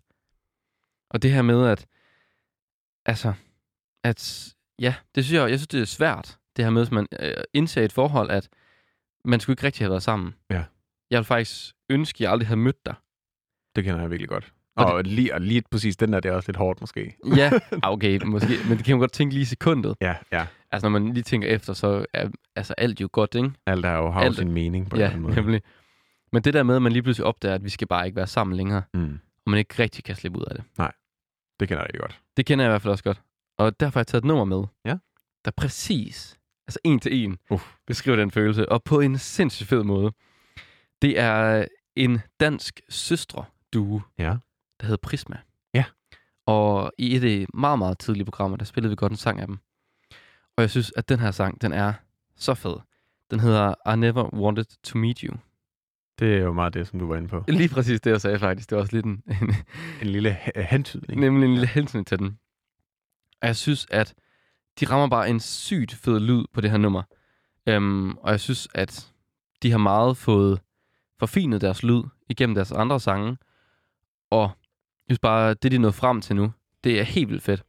Og 1.11 1.23
det 1.23 1.33
her 1.33 1.43
med, 1.43 1.67
at, 1.67 1.87
altså, 3.07 3.35
at, 4.05 4.55
ja, 4.79 4.95
det 5.15 5.25
synes 5.25 5.41
jeg, 5.41 5.51
jeg 5.51 5.59
synes, 5.59 5.69
det 5.69 5.81
er 5.81 5.85
svært, 5.85 6.39
det 6.57 6.65
her 6.65 6.71
med, 6.71 6.83
at 6.83 6.93
man 6.93 7.07
øh, 7.21 7.35
indser 7.53 7.83
et 7.83 7.93
forhold, 7.93 8.31
at 8.31 8.49
man 9.25 9.41
skulle 9.41 9.55
ikke 9.55 9.67
rigtig 9.67 9.85
have 9.85 9.91
været 9.91 10.03
sammen. 10.03 10.35
Ja. 10.51 10.65
Jeg 11.11 11.19
vil 11.19 11.25
faktisk 11.25 11.75
ønske, 11.91 12.17
at 12.17 12.21
jeg 12.21 12.31
aldrig 12.31 12.49
havde 12.49 12.61
mødt 12.61 12.87
dig. 12.87 12.95
Det 13.77 13.85
kender 13.85 14.01
jeg 14.01 14.11
virkelig 14.11 14.29
godt. 14.29 14.54
Og 14.77 14.87
Og, 14.87 15.05
lige, 15.05 15.35
og 15.35 15.41
lige 15.41 15.63
præcis 15.71 15.97
den 15.97 16.13
der, 16.13 16.21
det 16.21 16.29
er 16.29 16.35
også 16.35 16.49
lidt 16.49 16.57
hårdt 16.57 16.81
måske. 16.81 17.17
Ja, 17.37 17.51
ah, 17.83 17.93
okay, 17.93 18.21
måske, 18.25 18.49
men 18.69 18.77
det 18.79 18.85
kan 18.85 18.95
man 18.95 19.01
godt 19.01 19.13
tænke 19.13 19.35
lige 19.35 19.43
i 19.43 19.45
sekundet. 19.45 19.95
Ja, 20.01 20.15
ja. 20.33 20.47
Altså, 20.73 20.89
når 20.89 20.99
man 20.99 21.13
lige 21.13 21.23
tænker 21.23 21.49
efter, 21.49 21.73
så 21.73 22.07
er 22.13 22.29
altså, 22.57 22.75
alt 22.79 23.01
jo 23.01 23.09
godt, 23.13 23.35
ikke? 23.35 23.51
Alt 23.67 23.85
er 23.85 23.93
jo 23.93 24.11
har 24.11 24.21
jo 24.21 24.27
Alt- 24.27 24.37
sin 24.37 24.53
mening 24.53 24.91
på 24.91 24.97
en 24.97 25.01
Ja, 25.01 25.05
eller 25.07 25.11
anden 25.17 25.23
måde. 25.23 25.35
nemlig. 25.37 25.63
Men 26.33 26.43
det 26.45 26.55
der 26.55 26.63
med, 26.63 26.77
at 26.77 26.83
man 26.83 26.93
lige 26.93 27.03
pludselig 27.03 27.27
opdager, 27.27 27.55
at 27.55 27.65
vi 27.65 27.69
skal 27.71 27.87
bare 27.87 28.07
ikke 28.07 28.17
være 28.17 28.27
sammen 28.27 28.57
længere, 28.57 28.83
Mm. 28.95 29.19
og 29.47 29.51
man 29.51 29.59
ikke 29.59 29.75
rigtig 29.83 30.05
kan 30.05 30.15
slippe 30.17 30.39
ud 30.39 30.45
af 30.45 30.55
det. 30.55 30.65
Det 31.61 31.69
kender 31.69 31.81
jeg 31.83 31.87
rigtig 31.87 32.01
godt. 32.01 32.21
Det 32.37 32.47
kender 32.47 32.65
jeg 32.65 32.71
i 32.71 32.73
hvert 32.73 32.83
fald 32.83 32.91
også 32.93 33.05
godt. 33.05 33.21
Og 33.59 33.81
derfor 33.81 33.99
har 33.99 34.01
jeg 34.01 34.07
taget 34.07 34.23
et 34.23 34.27
nummer 34.29 34.45
med, 34.45 34.65
Ja. 34.85 34.97
der 35.45 35.51
præcis, 35.57 36.39
altså 36.69 36.79
en 36.85 37.01
til 37.01 37.25
en, 37.25 37.39
Uff. 37.51 37.73
beskriver 37.87 38.17
den 38.17 38.31
følelse, 38.31 38.69
og 38.69 38.83
på 38.83 39.01
en 39.01 39.19
sindssygt 39.19 39.69
fed 39.69 39.83
måde. 39.83 40.13
Det 41.03 41.19
er 41.21 41.65
en 41.97 42.21
dansk 42.41 42.81
søstre 42.89 43.45
duo, 43.73 44.01
Ja. 44.19 44.37
Der 44.85 44.89
hedder 44.89 45.09
Prisma. 45.09 45.37
Ja. 45.75 45.85
Og 46.47 46.93
i 46.99 47.11
et 47.17 47.25
af 47.25 47.31
de 47.31 47.47
meget, 47.55 47.79
meget 47.79 47.99
tidlige 47.99 48.25
programmer, 48.25 48.57
der 48.57 48.65
spillede 48.65 48.91
vi 48.91 48.97
godt 48.97 49.13
en 49.13 49.17
sang 49.19 49.41
af 49.41 49.47
dem. 49.47 49.59
Og 50.57 50.61
jeg 50.63 50.71
synes, 50.71 50.93
at 50.97 51.09
den 51.09 51.19
her 51.19 51.31
sang, 51.31 51.63
den 51.63 51.73
er 51.73 51.93
så 52.37 52.55
fed. 52.55 52.77
Den 53.31 53.41
hedder 53.41 53.93
I 53.95 53.97
Never 53.97 54.35
Wanted 54.35 54.65
to 54.83 54.99
Meet 54.99 55.19
You. 55.19 55.37
Det 56.19 56.35
er 56.35 56.39
jo 56.41 56.53
meget 56.53 56.75
det, 56.75 56.87
som 56.89 56.99
du 56.99 57.07
var 57.07 57.17
inde 57.17 57.29
på. 57.29 57.45
Lige 57.49 57.69
præcis 57.69 58.01
det, 58.01 58.11
jeg 58.11 58.21
sagde 58.21 58.39
faktisk. 58.39 58.71
Det 58.71 58.77
var 58.77 58.83
også 58.83 58.97
lidt 58.97 59.07
en, 59.07 59.23
en 59.43 59.55
En 60.01 60.07
lille 60.07 60.33
he- 60.37 60.61
hentydning. 60.61 61.21
nemlig 61.21 61.47
en 61.47 61.53
lille 61.53 61.67
hensyn 61.67 62.05
til 62.05 62.19
den. 62.19 62.39
Og 63.43 63.47
jeg 63.47 63.57
synes, 63.57 63.87
at 63.91 64.15
de 64.81 64.87
rammer 64.87 65.09
bare 65.09 65.31
en 65.31 65.41
sygt 65.41 65.95
fed 65.95 66.21
lyd 66.21 66.45
på 66.53 66.61
det 66.61 66.71
her 66.71 66.79
nummer. 66.79 67.03
Øhm, 67.67 68.17
og 68.17 68.31
jeg 68.31 68.41
synes, 68.41 68.69
at 68.75 69.13
de 69.63 69.71
har 69.71 69.79
meget 69.79 70.17
fået 70.17 70.61
forfinet 71.19 71.61
deres 71.61 71.83
lyd 71.83 72.03
igennem 72.29 72.55
deres 72.55 72.73
andre 72.73 73.01
sange. 73.01 73.37
Og 74.31 74.51
synes 75.07 75.19
bare, 75.19 75.55
det 75.55 75.71
de 75.71 75.77
er 75.77 75.81
nået 75.81 75.95
frem 75.95 76.21
til 76.21 76.37
nu, 76.37 76.53
det 76.85 77.01
er 77.01 77.05
helt 77.05 77.29
vildt 77.29 77.43
fedt. 77.43 77.63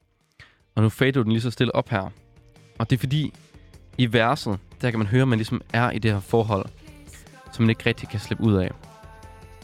Og 0.76 0.84
nu 0.84 0.90
fader 0.90 1.12
du 1.12 1.22
den 1.22 1.32
lige 1.32 1.42
så 1.42 1.52
stille 1.52 1.76
op 1.76 1.90
her. 1.90 2.10
Og 2.80 2.90
det 2.90 2.96
er 2.96 3.00
fordi, 3.00 3.34
i 3.98 4.14
verset, 4.14 4.60
der 4.82 4.90
kan 4.90 5.00
man 5.00 5.08
høre, 5.08 5.22
at 5.22 5.28
man 5.28 5.38
ligesom 5.38 5.62
er 5.74 5.92
i 5.92 6.00
det 6.00 6.12
her 6.12 6.20
forhold, 6.20 6.66
som 7.52 7.64
man 7.64 7.70
ikke 7.70 7.86
rigtig 7.86 8.10
kan 8.10 8.20
slippe 8.20 8.44
ud 8.44 8.54
af. 8.54 8.72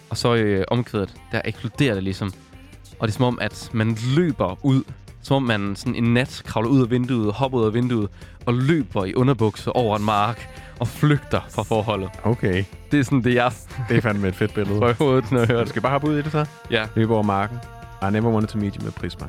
Og 0.09 0.17
så 0.17 0.33
i 0.33 0.41
øh, 0.41 0.63
omkvædet, 0.67 1.15
der 1.31 1.41
eksploderer 1.45 1.93
det 1.93 2.03
ligesom. 2.03 2.33
Og 2.99 3.07
det 3.07 3.13
er 3.13 3.17
som 3.17 3.25
om, 3.25 3.39
at 3.41 3.69
man 3.73 3.97
løber 4.15 4.65
ud. 4.65 4.83
Som 5.23 5.35
om 5.35 5.43
man 5.43 5.75
sådan 5.75 5.95
en 5.95 6.13
nat 6.13 6.41
kravler 6.45 6.69
ud 6.69 6.81
af 6.81 6.89
vinduet, 6.91 7.33
hopper 7.33 7.59
ud 7.59 7.65
af 7.65 7.73
vinduet, 7.73 8.09
og 8.45 8.53
løber 8.53 9.05
i 9.05 9.13
underbukser 9.13 9.71
over 9.71 9.97
en 9.97 10.03
mark 10.05 10.49
og 10.79 10.87
flygter 10.87 11.41
fra 11.49 11.63
forholdet. 11.63 12.09
Okay, 12.23 12.63
Det 12.91 12.99
er 12.99 13.03
sådan 13.03 13.23
det, 13.23 13.33
jeg 13.35 13.51
det 13.89 13.97
er 13.97 14.01
fandme 14.01 14.27
et 14.27 14.35
fedt 14.35 14.53
billede. 14.53 14.89
i 14.89 14.93
hovedet, 15.03 15.31
når 15.31 15.39
jeg 15.39 15.47
hører 15.47 15.57
Du 15.59 15.63
det. 15.63 15.69
skal 15.69 15.81
bare 15.81 15.91
hoppe 15.91 16.07
ud 16.09 16.17
i 16.17 16.21
det 16.21 16.31
så. 16.31 16.45
Ja. 16.71 16.85
Løbe 16.95 17.13
over 17.13 17.23
marken. 17.23 17.57
I 18.07 18.11
never 18.11 18.29
wanted 18.31 18.47
to 18.49 18.57
meet 18.57 18.75
you 18.75 18.83
med 18.83 18.91
Prisma. 18.91 19.27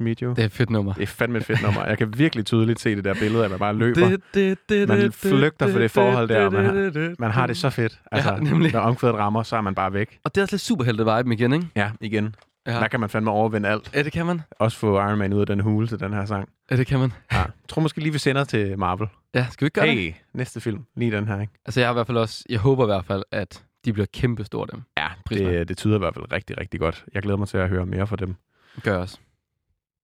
To 0.00 0.04
meet 0.04 0.18
you. 0.20 0.30
det 0.30 0.38
er 0.38 0.44
et 0.44 0.52
fedt 0.52 0.70
nummer. 0.70 0.92
Det 0.92 1.02
er 1.02 1.06
fandme 1.06 1.38
et 1.38 1.44
fedt 1.44 1.62
nummer. 1.62 1.84
Jeg 1.86 1.98
kan 1.98 2.18
virkelig 2.18 2.44
tydeligt 2.46 2.80
se 2.80 2.96
det 2.96 3.04
der 3.04 3.14
billede 3.14 3.40
af, 3.40 3.44
at 3.44 3.50
man 3.50 3.58
bare 3.58 3.74
løber. 3.74 4.08
Det, 4.08 4.20
det, 4.34 4.58
det, 4.68 4.88
Man 4.88 5.00
det, 5.00 5.14
flygter 5.14 5.66
det, 5.66 5.72
for 5.72 5.80
det 5.80 5.90
forhold 5.90 6.28
der, 6.28 6.44
og 6.46 6.52
man 6.52 6.64
har- 6.64 6.72
det, 6.72 6.94
det, 6.94 7.18
Man 7.20 7.30
har 7.30 7.46
det 7.46 7.56
så 7.56 7.70
fedt. 7.70 8.00
Altså, 8.12 8.32
Ja, 8.32 8.38
nemlig. 8.40 8.72
Når 8.72 8.80
omkvædet 8.80 9.16
rammer, 9.16 9.42
så 9.42 9.56
er 9.56 9.60
man 9.60 9.74
bare 9.74 9.92
væk. 9.92 10.18
Og 10.24 10.34
det 10.34 10.40
er 10.40 10.44
også 10.44 10.54
lidt 10.54 10.62
superhelte-vibe 10.62 11.32
igen, 11.32 11.52
ikke? 11.52 11.66
Ja, 11.76 11.90
igen. 12.00 12.34
Ja. 12.66 12.72
Der 12.72 12.88
kan 12.88 13.00
man 13.00 13.08
fandme 13.08 13.30
overvinde 13.30 13.68
alt. 13.68 13.90
Ja, 13.94 14.02
det 14.02 14.12
kan 14.12 14.26
man. 14.26 14.40
Også 14.50 14.78
få 14.78 14.94
Iron 15.00 15.18
Man 15.18 15.32
ud 15.32 15.40
af 15.40 15.46
den 15.46 15.60
hule 15.60 15.86
til 15.86 16.00
den 16.00 16.12
her 16.12 16.24
sang. 16.24 16.48
Ja, 16.70 16.76
det 16.76 16.86
kan 16.86 16.98
man. 16.98 17.12
Ja. 17.32 17.38
Jeg 17.38 17.46
tror 17.68 17.82
måske 17.82 18.00
lige, 18.00 18.12
vi 18.12 18.18
sender 18.18 18.44
til 18.44 18.78
Marvel. 18.78 19.06
Ja, 19.34 19.46
skal 19.50 19.64
vi 19.64 19.66
ikke 19.66 19.80
gøre 19.80 19.86
det? 19.86 19.98
Hey, 19.98 20.12
næste 20.34 20.60
film. 20.60 20.84
Lige 20.96 21.16
den 21.16 21.26
her, 21.28 21.40
ikke? 21.40 21.52
Altså, 21.66 21.80
jeg 21.80 21.88
har 21.88 21.92
i 21.92 21.96
hvert 21.96 22.06
fald 22.06 22.18
også... 22.18 22.44
Jeg 22.48 22.58
håber 22.58 22.84
i 22.84 22.86
hvert 22.86 23.04
fald, 23.04 23.22
at 23.32 23.62
de 23.84 23.92
bliver 23.92 24.06
kæmpe 24.14 24.44
store, 24.44 24.66
dem. 24.72 24.82
Ja, 24.98 25.06
det, 25.30 25.68
det 25.68 25.76
tyder 25.76 25.94
i 25.94 25.98
hvert 25.98 26.14
fald 26.14 26.32
rigtig, 26.32 26.58
rigtig 26.60 26.80
godt. 26.80 27.04
Jeg 27.14 27.22
glæder 27.22 27.36
mig 27.38 27.48
til 27.48 27.56
at 27.58 27.68
høre 27.68 27.86
mere 27.86 28.06
fra 28.06 28.16
dem. 28.16 28.34
Gør 28.82 28.90
jeg 28.92 29.00
også. 29.00 29.18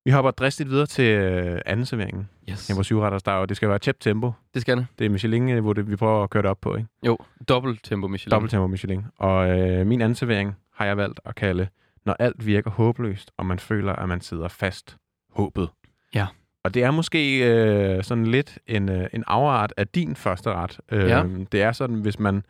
Vi 0.07 0.11
hopper 0.11 0.31
dristigt 0.31 0.71
videre 0.71 0.87
til 0.87 1.05
øh, 1.05 1.61
anden 1.66 1.87
serveringen. 1.87 2.29
Yes. 2.51 2.71
Ja, 2.71 2.75
vores 2.75 2.87
syvretters 2.87 3.23
der, 3.23 3.33
og 3.33 3.49
det 3.49 3.57
skal 3.57 3.69
være 3.69 3.79
tæt 3.79 3.97
tempo. 4.01 4.33
Det 4.55 4.62
skal 4.62 4.77
det. 4.77 4.87
Det 4.99 5.05
er 5.05 5.11
Michelin, 5.11 5.49
øh, 5.49 5.62
hvor 5.62 5.73
det, 5.73 5.90
vi 5.90 5.97
prøver 5.97 6.23
at 6.23 6.31
køre 6.31 6.42
det 6.42 6.51
op 6.51 6.61
på, 6.61 6.77
ikke? 6.77 6.88
Jo, 7.07 7.19
dobbelt 7.49 7.81
tempo 7.85 8.09
Michelin. 8.09 8.31
Dobbelt 8.31 8.51
tempo 8.51 8.66
Michelin. 8.66 9.05
Og 9.19 9.61
øh, 9.61 9.87
min 9.87 10.01
anden 10.01 10.14
servering 10.14 10.57
har 10.75 10.85
jeg 10.87 10.97
valgt 10.97 11.21
at 11.25 11.35
kalde, 11.35 11.69
når 12.05 12.16
alt 12.19 12.47
virker 12.47 12.71
håbløst, 12.71 13.31
og 13.37 13.47
man 13.47 13.59
føler, 13.59 13.92
at 13.92 14.09
man 14.09 14.21
sidder 14.21 14.49
fast 14.49 14.97
håbet. 15.31 15.69
Ja. 16.14 16.27
Og 16.64 16.75
det 16.75 16.83
er 16.83 16.90
måske 16.90 17.38
øh, 17.51 18.05
sådan 18.05 18.27
lidt 18.27 18.59
en, 18.66 18.88
øh, 18.88 19.07
en 19.12 19.25
afart 19.27 19.73
af 19.77 19.88
din 19.88 20.16
første 20.16 20.53
ret. 20.53 20.81
Øh, 20.92 21.09
Ja. 21.09 21.25
Det 21.53 21.62
er 21.62 21.73
sådan, 21.73 21.97
hvis 21.97 22.19
man, 22.19 22.42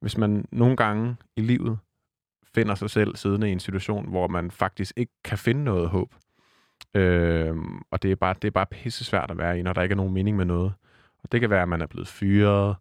hvis 0.00 0.18
man 0.18 0.44
nogle 0.52 0.76
gange 0.76 1.16
i 1.36 1.40
livet 1.40 1.78
finder 2.54 2.74
sig 2.74 2.90
selv 2.90 3.16
siddende 3.16 3.48
i 3.48 3.52
en 3.52 3.60
situation, 3.60 4.08
hvor 4.08 4.28
man 4.28 4.50
faktisk 4.50 4.92
ikke 4.96 5.12
kan 5.24 5.38
finde 5.38 5.64
noget 5.64 5.88
håb. 5.88 6.14
Øh, 6.94 7.56
og 7.90 8.02
det 8.02 8.10
er, 8.12 8.16
bare, 8.16 8.34
det 8.42 8.48
er 8.48 8.52
bare 8.52 8.66
pisse 8.66 9.04
svært 9.04 9.30
at 9.30 9.38
være 9.38 9.58
i, 9.58 9.62
når 9.62 9.72
der 9.72 9.82
ikke 9.82 9.92
er 9.92 9.96
nogen 9.96 10.12
mening 10.14 10.36
med 10.36 10.44
noget. 10.44 10.72
Og 11.22 11.32
det 11.32 11.40
kan 11.40 11.50
være, 11.50 11.62
at 11.62 11.68
man 11.68 11.82
er 11.82 11.86
blevet 11.86 12.08
fyret, 12.08 12.76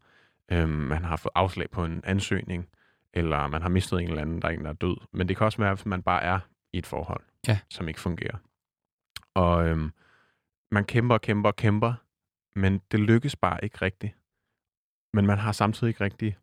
øh, 0.51 0.69
man 0.69 1.03
har 1.03 1.15
fået 1.15 1.31
afslag 1.35 1.69
på 1.69 1.85
en 1.85 2.01
ansøgning, 2.03 2.67
eller 3.13 3.47
man 3.47 3.61
har 3.61 3.69
mistet 3.69 4.01
en 4.01 4.07
eller 4.09 4.21
anden, 4.21 4.41
der 4.41 4.47
er 4.47 4.51
en, 4.51 4.63
der 4.63 4.69
er 4.69 4.73
død. 4.73 4.97
Men 5.11 5.27
det 5.29 5.37
kan 5.37 5.45
også 5.45 5.57
være, 5.57 5.71
at 5.71 5.85
man 5.85 6.03
bare 6.03 6.23
er 6.23 6.39
i 6.73 6.77
et 6.77 6.85
forhold, 6.85 7.21
Ja. 7.47 7.59
som 7.69 7.87
ikke 7.87 7.99
fungerer. 7.99 8.37
Og 9.33 9.67
øhm, 9.67 9.91
man 10.71 10.85
kæmper 10.85 11.15
og 11.15 11.21
kæmper 11.21 11.49
og 11.49 11.55
kæmper, 11.55 11.93
men 12.55 12.81
det 12.91 12.99
lykkes 12.99 13.35
bare 13.35 13.63
ikke 13.63 13.77
rigtigt. 13.81 14.15
Men 15.13 15.25
man 15.25 15.37
har 15.37 15.51
samtidig 15.51 15.89
ikke 15.89 16.03
rigtig, 16.03 16.37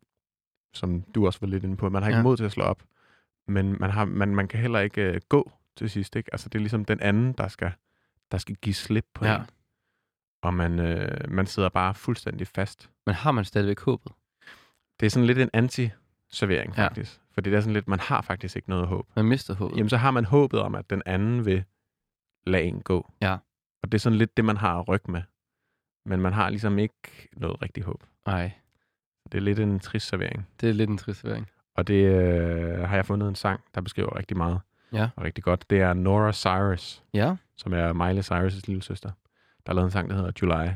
som 0.73 1.01
du 1.01 1.25
også 1.25 1.39
var 1.41 1.47
lidt 1.47 1.63
inde 1.63 1.77
på, 1.77 1.89
man 1.89 2.01
har 2.03 2.09
ikke 2.09 2.17
ja. 2.17 2.23
mod 2.23 2.37
til 2.37 2.43
at 2.43 2.51
slå 2.51 2.63
op. 2.63 2.83
Men 3.47 3.77
man, 3.79 3.89
har, 3.89 4.05
man, 4.05 4.35
man 4.35 4.47
kan 4.47 4.59
heller 4.59 4.79
ikke 4.79 5.01
øh, 5.01 5.21
gå 5.29 5.51
til 5.79 5.89
sidst. 5.89 6.15
Ikke? 6.15 6.29
Altså, 6.33 6.49
det 6.49 6.55
er 6.55 6.59
ligesom 6.59 6.85
den 6.85 6.99
anden, 6.99 7.33
der 7.33 7.47
skal, 7.47 7.71
der 8.31 8.37
skal 8.37 8.55
give 8.55 8.73
slip 8.73 9.05
på 9.13 9.25
Ja. 9.25 9.35
en. 9.37 9.41
Og 10.41 10.53
man, 10.53 10.79
øh, 10.79 11.31
man 11.31 11.45
sidder 11.47 11.69
bare 11.69 11.93
fuldstændig 11.95 12.47
fast. 12.47 12.89
Men 13.05 13.15
har 13.15 13.31
man 13.31 13.45
stadigvæk 13.45 13.79
håbet? 13.79 14.11
Det 14.99 15.05
er 15.05 15.09
sådan 15.09 15.27
lidt 15.27 15.37
en 15.39 15.49
anti-servering, 15.53 16.73
Ja. 16.77 16.85
faktisk. 16.85 17.19
Fordi 17.33 17.49
det 17.49 17.55
er 17.57 17.61
sådan 17.61 17.73
lidt, 17.73 17.87
man 17.87 17.99
har 17.99 18.21
faktisk 18.21 18.55
ikke 18.55 18.69
noget 18.69 18.87
håb. 18.87 19.07
Man 19.15 19.25
mister 19.25 19.53
håbet. 19.53 19.77
Jamen, 19.77 19.89
så 19.89 19.97
har 19.97 20.11
man 20.11 20.25
håbet 20.25 20.59
om, 20.59 20.75
at 20.75 20.89
den 20.89 21.01
anden 21.05 21.45
vil 21.45 21.63
lade 22.47 22.63
en 22.63 22.81
gå. 22.81 23.11
Ja. 23.21 23.37
Og 23.83 23.91
det 23.91 23.93
er 23.93 23.99
sådan 23.99 24.17
lidt 24.17 24.37
det, 24.37 24.45
man 24.45 24.57
har 24.57 24.79
at 24.79 24.87
rykke 24.87 25.11
med. 25.11 25.21
Men 26.05 26.21
man 26.21 26.33
har 26.33 26.49
ligesom 26.49 26.79
ikke 26.79 27.29
noget 27.33 27.61
rigtig 27.61 27.83
håb. 27.83 28.03
Nej, 28.27 28.51
Det 29.31 29.37
er 29.37 29.41
lidt 29.41 29.59
en 29.59 29.79
trist 29.79 30.07
servering. 30.07 30.47
det 30.61 30.69
er 30.69 30.73
lidt 30.73 30.89
en 30.89 30.97
trist 30.97 31.19
servering. 31.19 31.47
Og 31.75 31.87
det 31.87 31.93
øh, 32.05 32.79
har 32.89 32.95
jeg 32.95 33.05
fundet 33.05 33.27
en 33.29 33.35
sang, 33.35 33.59
der 33.75 33.81
beskriver 33.81 34.15
rigtig 34.17 34.37
meget. 34.37 34.61
Ja. 34.93 35.09
Og 35.15 35.23
rigtig 35.23 35.43
godt. 35.43 35.69
Det 35.69 35.81
er 35.81 35.93
Nora 35.93 36.31
Cyrus, 36.31 37.03
Ja, 37.13 37.35
som 37.55 37.73
er 37.73 37.93
Miley 37.93 38.21
Cyrus' 38.21 38.61
lille 38.67 38.83
søster. 38.83 39.11
Der 39.65 39.71
er 39.71 39.75
lavet 39.75 39.85
en 39.85 39.91
sang, 39.91 40.09
der 40.09 40.15
hedder 40.15 40.31
July, 40.41 40.69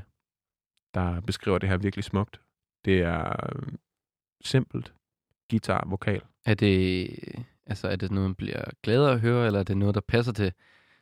der 0.93 1.21
beskriver 1.21 1.57
det 1.57 1.69
her 1.69 1.77
virkelig 1.77 2.03
smukt. 2.03 2.41
Det 2.85 3.01
er 3.01 3.45
øh, 3.55 3.61
simpelt. 4.43 4.93
Guitar, 5.49 5.83
vokal. 5.87 6.21
er 6.45 6.53
det, 6.53 7.09
altså, 7.65 7.87
er 7.87 7.95
det 7.95 8.11
noget, 8.11 8.29
man 8.29 8.35
bliver 8.35 8.63
glad 8.83 9.05
at 9.05 9.19
høre, 9.19 9.45
eller 9.45 9.59
er 9.59 9.63
det 9.63 9.77
noget, 9.77 9.95
der 9.95 10.01
passer 10.01 10.31
til 10.31 10.53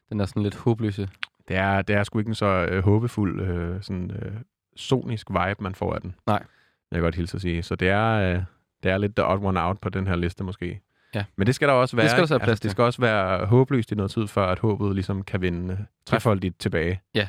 den 0.10 0.20
der 0.20 0.26
sådan 0.26 0.44
lidt 0.44 0.56
håbløse? 0.56 1.10
Det 1.48 1.56
er, 1.56 1.82
det 1.82 1.96
er 1.96 2.04
sgu 2.04 2.20
ikke 2.20 2.30
en 2.30 2.36
så 2.36 2.46
øh, 2.46 2.84
håbefuld, 2.84 3.42
øh, 3.42 3.84
sådan 3.84 4.12
øh, 4.12 4.34
sonisk 4.76 5.30
vibe, 5.30 5.64
man 5.64 5.76
får 5.76 5.94
af 5.94 6.02
den. 6.02 6.16
Nej. 6.28 6.44
Jeg 6.92 6.98
kan 6.98 7.02
godt 7.02 7.16
hilse 7.16 7.36
at 7.36 7.42
sige. 7.42 7.64
Så 7.64 7.76
det 7.76 7.90
er, 7.90 8.12
øh, 8.12 8.44
det 8.84 8.92
er 8.92 8.98
lidt 8.98 9.16
the 9.16 9.26
odd 9.26 9.44
one 9.44 9.62
out 9.62 9.80
på 9.80 9.90
den 9.90 10.08
her 10.08 10.16
liste 10.16 10.44
måske. 10.44 10.82
Ja. 11.16 11.24
Men 11.36 11.48
det 11.48 11.56
skal 11.56 11.68
der 11.68 11.74
også 11.74 11.96
være. 11.96 12.10
skal 12.10 12.18
der 12.18 12.24
ikke? 12.24 12.30
være 12.32 12.40
plads 12.40 12.50
altså, 12.50 12.64
det 12.64 12.72
skal 12.72 12.84
også 12.84 13.02
være 13.02 13.46
håbløst 13.46 13.92
i 13.92 13.96
noget 13.96 14.12
tid, 14.12 14.28
før 14.28 14.46
at 14.46 14.60
håbet 14.60 14.96
ligesom 14.96 15.24
kan 15.24 15.42
vinde 15.42 15.86
trefoldigt 16.06 16.60
tilbage. 16.60 17.02
Ja. 17.16 17.28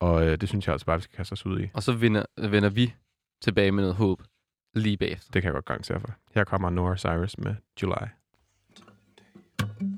Og 0.00 0.26
øh, 0.26 0.40
det 0.40 0.48
synes 0.48 0.66
jeg 0.66 0.72
altså 0.72 0.86
bare, 0.86 0.96
vi 0.96 1.02
skal 1.02 1.16
kaste 1.16 1.32
os 1.32 1.46
ud 1.46 1.60
i. 1.60 1.70
Og 1.74 1.82
så 1.82 1.92
vender, 1.92 2.22
vender 2.38 2.68
vi 2.68 2.94
tilbage 3.42 3.72
med 3.72 3.82
noget 3.82 3.96
håb 3.96 4.22
lige 4.74 4.96
bagefter. 4.96 5.30
Det 5.32 5.42
kan 5.42 5.48
jeg 5.48 5.52
godt 5.52 5.64
garantere 5.64 6.00
for. 6.00 6.10
Her 6.34 6.44
kommer 6.44 6.70
Nora 6.70 6.96
Cyrus 6.96 7.38
med 7.38 7.54
July. 7.82 8.06
I've 9.62 9.95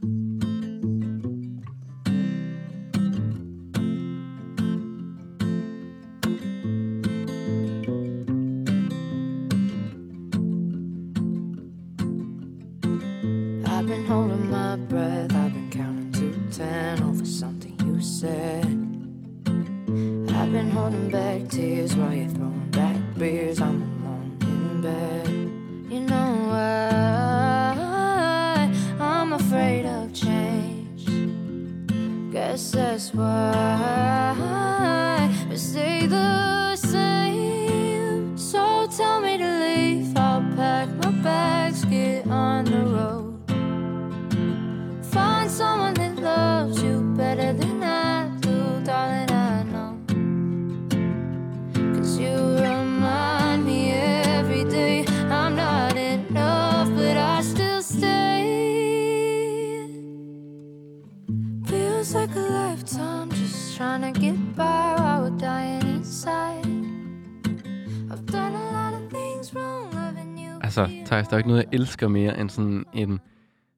Altså, 70.78 71.04
Thijs, 71.06 71.28
der 71.28 71.34
er 71.34 71.38
ikke 71.38 71.48
noget, 71.48 71.64
jeg 71.64 71.80
elsker 71.80 72.08
mere 72.08 72.38
end 72.38 72.50
sådan 72.50 72.84
en 72.94 73.20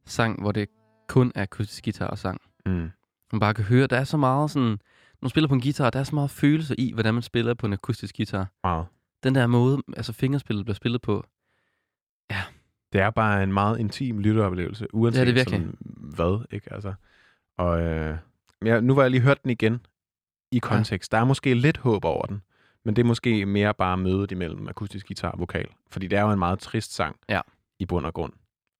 sang, 0.04 0.40
hvor 0.40 0.52
det 0.52 0.68
kun 1.08 1.32
er 1.34 1.42
akustisk 1.42 1.84
guitar 1.84 2.06
og 2.06 2.18
sang. 2.18 2.40
Mm. 2.66 2.90
Man 3.32 3.40
bare 3.40 3.54
kan 3.54 3.64
høre, 3.64 3.86
der 3.86 3.96
er 3.96 4.04
så 4.04 4.16
meget 4.16 4.50
sådan... 4.50 4.68
Når 4.68 5.26
man 5.26 5.30
spiller 5.30 5.48
på 5.48 5.54
en 5.54 5.60
guitar, 5.60 5.90
der 5.90 5.98
er 5.98 6.04
så 6.04 6.14
meget 6.14 6.30
følelse 6.30 6.80
i, 6.80 6.92
hvordan 6.92 7.14
man 7.14 7.22
spiller 7.22 7.54
på 7.54 7.66
en 7.66 7.72
akustisk 7.72 8.16
guitar. 8.16 8.46
Meget. 8.64 8.86
Den 9.22 9.34
der 9.34 9.46
måde, 9.46 9.82
altså 9.96 10.12
fingerspillet 10.12 10.64
bliver 10.64 10.74
spillet 10.74 11.02
på. 11.02 11.26
Det 12.92 13.00
er 13.00 13.10
bare 13.10 13.42
en 13.42 13.52
meget 13.52 13.78
intim 13.78 14.18
lytteoplevelse, 14.18 14.94
uanset 14.94 15.20
Ja, 15.20 15.24
det 15.24 15.40
er. 15.40 15.44
Sådan, 15.44 15.76
hvad, 15.96 16.44
ikke? 16.50 16.72
Altså, 16.72 16.94
og 17.58 17.80
øh, 17.80 18.16
ja, 18.64 18.80
nu 18.80 18.94
var 18.94 19.02
jeg 19.02 19.10
lige 19.10 19.20
hørt 19.20 19.42
den 19.42 19.50
igen 19.50 19.86
i 20.52 20.58
kontekst. 20.58 21.12
Ja. 21.12 21.16
Der 21.16 21.22
er 21.22 21.26
måske 21.26 21.54
lidt 21.54 21.78
håb 21.78 22.04
over 22.04 22.26
den, 22.26 22.42
men 22.84 22.96
det 22.96 23.02
er 23.02 23.06
måske 23.06 23.46
mere 23.46 23.74
bare 23.74 23.96
mødet 23.96 24.30
imellem 24.30 24.68
akustisk 24.68 25.06
guitar 25.06 25.30
og 25.30 25.38
vokal. 25.40 25.68
Fordi 25.90 26.06
det 26.06 26.18
er 26.18 26.22
jo 26.22 26.30
en 26.32 26.38
meget 26.38 26.58
trist 26.58 26.94
sang 26.94 27.16
Ja. 27.28 27.40
i 27.78 27.86
bund 27.86 28.06
og 28.06 28.14
grund. 28.14 28.32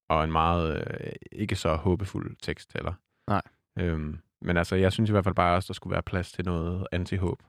Og 0.09 0.25
en 0.25 0.33
meget 0.33 0.77
øh, 0.77 1.13
ikke 1.33 1.57
så 1.57 1.75
håbefuld 1.77 2.37
tekst 2.43 2.73
heller. 2.73 2.93
Nej. 3.29 3.43
Øhm, 3.79 4.19
men 4.43 4.57
altså, 4.57 4.77
jeg 4.77 4.93
synes 4.93 5.11
i 5.11 5.13
hvert 5.13 5.25
fald 5.25 5.35
bare 5.35 5.57
også, 5.57 5.67
der 5.67 5.75
skulle 5.75 5.93
være 5.93 6.03
plads 6.03 6.33
til 6.33 6.45
noget 6.45 6.87
anti-håb. 6.93 7.43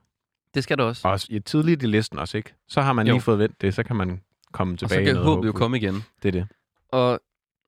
Det 0.54 0.64
skal 0.64 0.78
der 0.78 0.84
også. 0.84 1.08
Også 1.08 1.28
i 1.30 1.40
tidligt 1.40 1.84
i 1.84 1.86
listen 1.86 2.20
også, 2.20 2.38
ikke? 2.38 2.54
Så 2.68 2.82
har 2.82 2.94
man 2.94 3.08
Jo. 3.08 3.14
lige 3.14 3.22
fået 3.22 3.40
vendt 3.40 3.62
det, 3.62 3.74
så 3.74 3.84
kan 3.84 3.96
man 3.96 4.22
komme 4.52 4.74
Og 4.74 4.80
tilbage. 4.80 4.98
så 4.98 5.02
i 5.02 5.06
kan 5.06 5.14
noget 5.16 5.26
håbet 5.28 5.48
jo 5.48 5.52
komme 5.54 5.78
igen. 5.78 5.96
Det 6.24 6.28
er 6.28 6.32
det. 6.32 6.48
Og 6.90 7.20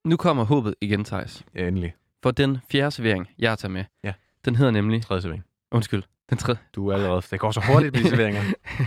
nu 0.06 0.17
kommer 0.17 0.43
håbet 0.43 0.76
igen, 0.82 1.04
Thijs. 1.04 1.46
Ja, 1.56 1.67
endelig. 1.67 1.96
For 2.24 2.32
den 2.32 2.58
fjerde 2.72 2.91
servering, 2.91 3.30
jeg 3.39 3.52
har 3.52 3.56
taget 3.56 3.72
med, 3.72 3.86
Ja. 4.04 4.13
den 4.46 4.56
hedder 4.56 4.72
nemlig... 4.72 5.02
Tredje 5.04 5.22
servering. 5.22 5.43
Undskyld. 5.72 6.04
Den 6.29 6.38
tredje. 6.38 6.59
Du 6.75 6.88
er 6.88 6.93
allerede... 6.93 7.21
Det 7.31 7.39
går 7.39 7.51
så 7.51 7.62
hurtigt 7.67 7.95
med 7.95 8.03
serveringer. 8.03 8.41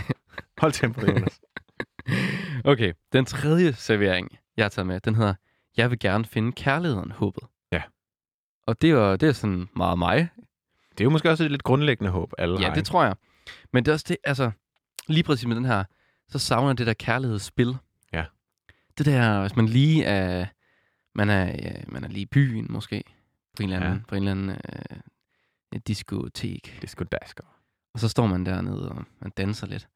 Hold 0.61 0.71
tempoet, 0.71 1.07
Jonas. 1.07 1.41
Okay, 2.63 2.93
den 3.13 3.25
tredje 3.25 3.73
servering, 3.73 4.37
jeg 4.57 4.65
har 4.65 4.69
taget 4.69 4.87
med, 4.87 4.99
den 4.99 5.15
hedder 5.15 5.33
Jeg 5.77 5.89
vil 5.89 5.99
gerne 5.99 6.25
finde 6.25 6.51
kærligheden, 6.51 7.11
håbet. 7.11 7.43
Ja. 7.71 7.81
Og 8.67 8.81
det 8.81 8.89
er, 8.89 9.15
det 9.15 9.29
er 9.29 9.33
sådan 9.33 9.69
meget 9.75 9.99
mig. 9.99 10.29
Det 10.91 10.99
er 10.99 11.03
jo 11.03 11.09
måske 11.09 11.29
også 11.29 11.43
et 11.43 11.51
lidt 11.51 11.63
grundlæggende 11.63 12.11
håb, 12.11 12.31
alle 12.37 12.59
Ja, 12.59 12.67
har. 12.67 12.73
det 12.73 12.85
tror 12.85 13.03
jeg. 13.03 13.15
Men 13.73 13.85
det 13.85 13.91
er 13.91 13.93
også 13.93 14.05
det, 14.09 14.17
altså, 14.23 14.51
lige 15.07 15.23
præcis 15.23 15.47
med 15.47 15.55
den 15.55 15.65
her, 15.65 15.83
så 16.29 16.39
savner 16.39 16.73
det 16.73 16.87
der 16.87 16.93
kærlighedsspil. 16.93 17.77
Ja. 18.13 18.25
Det 18.97 19.05
der, 19.05 19.41
hvis 19.41 19.55
man 19.55 19.65
lige 19.65 20.03
er, 20.03 20.45
man 21.15 21.29
er, 21.29 21.55
man 21.87 22.03
er 22.03 22.07
lige 22.07 22.21
i 22.21 22.25
byen 22.25 22.67
måske, 22.69 23.03
på 23.57 23.63
en 23.63 23.69
eller 23.69 23.85
anden, 23.85 23.97
ja. 23.99 24.05
på 24.07 24.15
en 24.15 24.21
eller 24.27 24.31
anden 24.31 24.49
øh, 24.49 24.97
diskotek. 25.87 26.77
Det 26.81 26.83
er 26.83 26.87
sgu 26.87 27.03
dasker. 27.03 27.43
Og 27.93 27.99
så 27.99 28.09
står 28.09 28.27
man 28.27 28.45
dernede, 28.45 28.89
og 28.89 29.05
man 29.19 29.31
danser 29.37 29.67
lidt. 29.67 29.87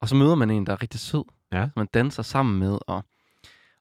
Og 0.00 0.08
så 0.08 0.14
møder 0.14 0.34
man 0.34 0.50
en, 0.50 0.66
der 0.66 0.72
er 0.72 0.82
rigtig 0.82 1.00
sød. 1.00 1.24
Ja. 1.52 1.62
Som 1.64 1.72
man 1.76 1.88
danser 1.94 2.22
sammen 2.22 2.58
med, 2.58 2.78
og 2.86 3.04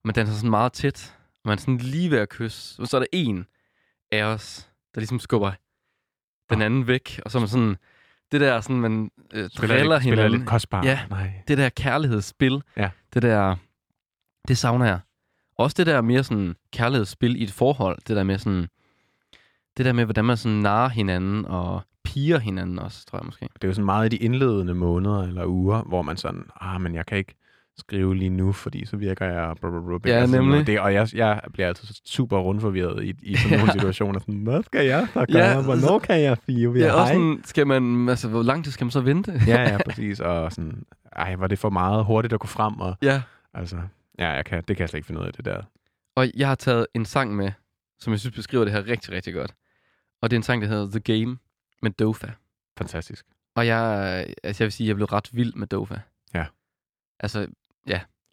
man 0.03 0.15
danser 0.15 0.35
sådan 0.35 0.49
meget 0.49 0.73
tæt. 0.73 1.15
Og 1.33 1.41
man 1.45 1.57
er 1.57 1.61
sådan 1.61 1.77
lige 1.77 2.11
ved 2.11 2.17
at 2.17 2.29
kysse. 2.29 2.81
Og 2.81 2.87
så 2.87 2.97
er 2.97 2.99
der 2.99 3.07
en 3.11 3.45
af 4.11 4.23
os, 4.23 4.69
der 4.95 5.01
ligesom 5.01 5.19
skubber 5.19 5.51
den 6.49 6.61
anden 6.61 6.87
væk. 6.87 7.21
Og 7.25 7.31
så 7.31 7.37
er 7.37 7.39
man 7.39 7.49
sådan, 7.49 7.75
det 8.31 8.41
der 8.41 8.61
sådan, 8.61 8.75
man 8.75 9.11
øh, 9.33 9.49
Spiller, 9.49 9.75
driller 9.75 9.95
lidt, 9.95 10.03
spiller 10.03 10.15
hinanden. 10.21 10.39
lidt 10.39 10.49
kostbart. 10.49 10.85
Ja. 10.85 10.99
Nej. 11.09 11.43
Det 11.47 11.57
der 11.57 11.69
kærlighedsspil. 11.69 12.61
Ja. 12.77 12.89
Det 13.13 13.21
der, 13.21 13.55
det 14.47 14.57
savner 14.57 14.85
jeg. 14.85 14.99
Også 15.57 15.75
det 15.77 15.85
der 15.87 16.01
mere 16.01 16.23
sådan 16.23 16.55
kærlighedsspil 16.73 17.41
i 17.41 17.43
et 17.43 17.51
forhold. 17.51 17.97
Det 18.07 18.15
der 18.15 18.23
med 18.23 18.37
sådan, 18.37 18.67
det 19.77 19.85
der 19.85 19.93
med, 19.93 20.03
hvordan 20.05 20.25
man 20.25 20.37
sådan 20.37 20.57
narer 20.57 20.89
hinanden 20.89 21.45
og 21.45 21.81
piger 22.03 22.39
hinanden 22.39 22.79
også, 22.79 23.05
tror 23.05 23.19
jeg 23.19 23.25
måske. 23.25 23.49
Det 23.53 23.63
er 23.63 23.67
jo 23.67 23.73
sådan 23.73 23.85
meget 23.85 24.13
i 24.13 24.17
de 24.17 24.23
indledende 24.23 24.73
måneder 24.73 25.21
eller 25.23 25.45
uger, 25.45 25.81
hvor 25.83 26.01
man 26.01 26.17
sådan, 26.17 26.43
ah, 26.61 26.81
men 26.81 26.95
jeg 26.95 27.05
kan 27.05 27.17
ikke 27.17 27.35
skrive 27.77 28.15
lige 28.15 28.29
nu, 28.29 28.51
fordi 28.51 28.85
så 28.85 28.97
virker 28.97 29.25
jeg... 29.25 29.55
Blah, 29.61 29.71
blah, 29.73 29.83
blah, 30.01 30.13
Ja, 30.15 30.19
altså, 30.21 30.35
nemlig. 30.37 30.59
Og, 30.59 30.67
det, 30.67 30.79
og 30.79 30.93
jeg, 30.93 31.07
jeg 31.15 31.41
bliver 31.53 31.67
altid 31.67 31.87
super 32.05 32.37
rundforvirret 32.39 33.03
i, 33.03 33.13
i 33.21 33.35
sådan 33.35 33.57
nogle 33.59 33.71
situationer. 33.79 34.19
Sådan, 34.19 34.35
hvad 34.43 34.63
skal 34.63 34.85
jeg 34.85 35.07
så 35.13 35.25
gøre? 35.33 35.43
Ja, 35.43 35.61
Hvornår 35.61 35.79
så- 35.81 35.99
kan 35.99 36.21
jeg 36.21 36.37
fire? 36.37 36.71
Ja, 36.71 36.93
også 36.93 37.13
sådan, 37.13 37.41
skal 37.45 37.67
man, 37.67 38.09
altså, 38.09 38.27
hvor 38.29 38.43
lang 38.43 38.63
tid 38.63 38.71
skal 38.71 38.85
man 38.85 38.91
så 38.91 39.01
vente? 39.01 39.41
ja, 39.47 39.61
ja, 39.61 39.77
præcis. 39.89 40.19
Og 40.19 40.51
sådan, 40.51 40.83
ej, 41.15 41.35
var 41.35 41.47
det 41.47 41.59
for 41.59 41.69
meget 41.69 42.05
hurtigt 42.05 42.33
at 42.33 42.39
gå 42.39 42.47
frem? 42.47 42.79
Og, 42.79 42.95
ja. 43.01 43.21
altså, 43.53 43.77
ja, 44.19 44.29
jeg 44.29 44.45
kan, 44.45 44.63
det 44.67 44.77
kan 44.77 44.81
jeg 44.83 44.89
slet 44.89 44.97
ikke 44.97 45.07
finde 45.07 45.21
ud 45.21 45.25
af, 45.25 45.33
det 45.33 45.45
der. 45.45 45.61
Og 46.15 46.27
jeg 46.37 46.47
har 46.47 46.55
taget 46.55 46.87
en 46.93 47.05
sang 47.05 47.35
med, 47.35 47.51
som 47.99 48.11
jeg 48.13 48.19
synes 48.19 48.35
beskriver 48.35 48.63
det 48.63 48.73
her 48.73 48.87
rigtig, 48.87 49.13
rigtig 49.13 49.33
godt. 49.33 49.53
Og 50.21 50.29
det 50.29 50.35
er 50.35 50.39
en 50.39 50.43
sang, 50.43 50.61
der 50.61 50.67
hedder 50.67 50.89
The 50.89 50.99
Game 50.99 51.37
med 51.81 51.91
Dofa. 51.91 52.27
Fantastisk. 52.77 53.25
Og 53.55 53.67
jeg, 53.67 53.79
altså 54.43 54.63
jeg 54.63 54.65
vil 54.65 54.71
sige, 54.71 54.85
at 54.85 54.87
jeg 54.87 54.95
blev 54.95 55.05
ret 55.05 55.29
vild 55.33 55.53
med 55.53 55.67
Dofa. 55.67 55.99
Ja. 56.33 56.45
Altså, 57.19 57.47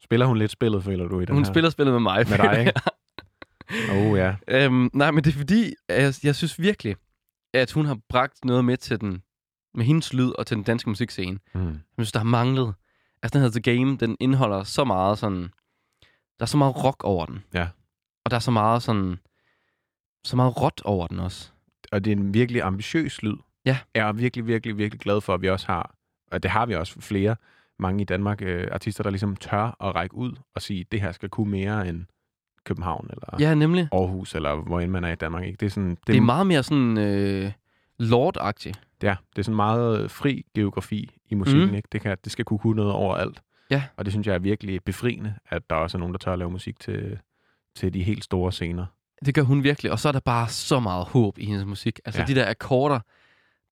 Spiller 0.05 0.27
hun 0.27 0.37
lidt 0.39 0.51
spillet, 0.51 0.85
føler 0.85 1.09
du, 1.09 1.21
i 1.21 1.25
den 1.25 1.35
hun 1.35 1.45
her? 1.45 1.53
spiller 1.53 1.71
spillet 1.71 1.93
med 1.93 2.01
mig. 2.01 2.29
Med 2.29 2.39
dig, 2.39 2.59
ikke? 2.59 2.73
Oh, 3.93 4.19
ja. 4.19 4.37
øhm, 4.49 4.91
nej, 4.93 5.11
men 5.11 5.25
det 5.25 5.35
er 5.35 5.39
fordi, 5.39 5.75
at 5.89 6.03
jeg, 6.03 6.15
jeg 6.25 6.37
synes 6.37 6.59
virkelig, 6.59 6.97
at 7.55 7.73
hun 7.73 7.87
har 7.87 7.99
bragt 8.09 8.45
noget 8.45 8.65
med 8.65 8.77
til 8.77 9.01
den, 9.01 9.23
med 9.75 9.85
hendes 9.85 10.13
lyd 10.13 10.31
og 10.39 10.47
til 10.47 10.57
den 10.57 10.65
danske 10.65 10.91
musikscene. 10.91 11.39
Mm. 11.55 11.67
Jeg 11.69 11.79
synes, 11.99 12.13
der 12.13 12.19
har 12.19 12.25
manglet. 12.25 12.75
Altså, 13.23 13.39
den 13.39 13.43
hedder 13.45 13.61
The 13.61 13.77
Game, 13.77 13.97
den 13.97 14.17
indeholder 14.21 14.63
så 14.65 14.85
meget 14.85 15.19
sådan... 15.19 15.43
Der 16.39 16.41
er 16.41 16.47
så 16.47 16.57
meget 16.57 16.85
rock 16.85 17.05
over 17.05 17.27
den. 17.27 17.45
Ja. 17.55 17.69
Og 18.25 18.31
der 18.31 18.37
er 18.37 18.41
så 18.41 18.51
meget 18.51 18.83
sådan... 18.83 19.19
Så 20.25 20.37
meget 20.37 20.63
råt 20.63 20.83
over 20.85 21.07
den 21.07 21.19
også. 21.19 21.52
Og 21.93 22.05
det 22.05 22.13
er 22.13 22.17
en 22.17 22.35
virkelig 22.35 22.63
ambitiøs 22.63 23.23
lyd. 23.23 23.37
Ja. 23.65 23.79
Jeg 23.95 24.09
er 24.09 24.13
virkelig, 24.13 24.47
virkelig, 24.47 24.79
virkelig 24.79 25.01
glad 25.01 25.21
for, 25.21 25.35
at 25.35 25.43
vi 25.43 25.49
også 25.49 25.67
har, 25.67 25.95
og 26.33 26.43
det 26.43 26.51
har 26.51 26.67
vi 26.67 26.75
også 26.75 27.01
flere, 27.01 27.37
mange 27.79 28.03
i 28.03 28.05
Danmark, 28.05 28.43
øh, 28.43 28.69
artister, 28.73 29.03
der 29.03 29.11
ligesom 29.11 29.37
tør 29.37 29.77
at 29.81 29.95
række 29.95 30.15
ud 30.15 30.33
og 30.55 30.63
sige, 30.63 30.85
det 30.93 31.01
her 31.01 31.13
skal 31.13 31.29
kunne 31.29 31.51
mere 31.51 31.89
end 31.89 32.05
København 32.65 33.09
eller 33.11 33.37
Ja, 33.39 33.55
nemlig. 33.55 33.89
Aarhus, 33.93 34.35
eller 34.35 34.55
hvor 34.55 34.81
end 34.81 34.91
man 34.91 35.05
er 35.05 35.13
i 35.13 35.15
Danmark. 35.15 35.45
Ikke? 35.45 35.57
Det 35.57 35.67
er 35.67 35.71
sådan, 35.71 35.91
det, 35.91 36.07
Det 36.07 36.17
er 36.17 36.21
meget 36.21 36.47
mere 36.47 36.63
sådan... 36.63 36.99
Øh, 36.99 37.53
Lord-agtigt. 37.99 38.81
Ja, 39.03 39.17
det 39.31 39.39
er 39.39 39.43
sådan 39.43 39.57
meget 39.57 40.11
fri 40.11 40.45
geografi 40.55 41.17
i 41.27 41.35
musikken. 41.35 41.69
Mm. 41.69 41.75
Ikke? 41.75 41.89
Det, 41.93 42.01
kan, 42.01 42.17
det 42.25 42.33
skal 42.33 42.45
kunne 42.45 42.59
kunne 42.59 42.77
noget 42.77 42.93
overalt. 42.93 43.43
Ja. 43.71 43.85
Og 43.97 44.05
det 44.05 44.13
synes 44.13 44.27
jeg 44.27 44.35
er 44.35 44.39
virkelig 44.39 44.85
befriende, 44.85 45.35
at 45.47 45.71
der 45.71 45.77
også 45.77 45.97
er 45.97 45.99
nogen, 45.99 46.13
der 46.13 46.19
tør 46.19 46.33
at 46.33 46.39
lave 46.39 46.51
musik 46.51 46.81
til, 46.81 47.19
til 47.77 47.95
de 47.95 48.03
helt 48.03 48.25
store 48.25 48.53
scener. 48.53 48.87
Det 49.27 49.35
gør 49.35 49.43
hun 49.43 49.65
virkelig. 49.65 49.93
Og 49.93 49.99
så 49.99 50.09
er 50.09 50.13
der 50.13 50.21
bare 50.21 50.49
så 50.49 50.81
meget 50.81 51.07
håb 51.07 51.39
i 51.39 51.45
hendes 51.47 51.65
musik. 51.67 52.01
Altså 52.05 52.21
Ja. 52.21 52.27
de 52.27 52.35
der 52.35 52.51
akkorder, 52.51 53.01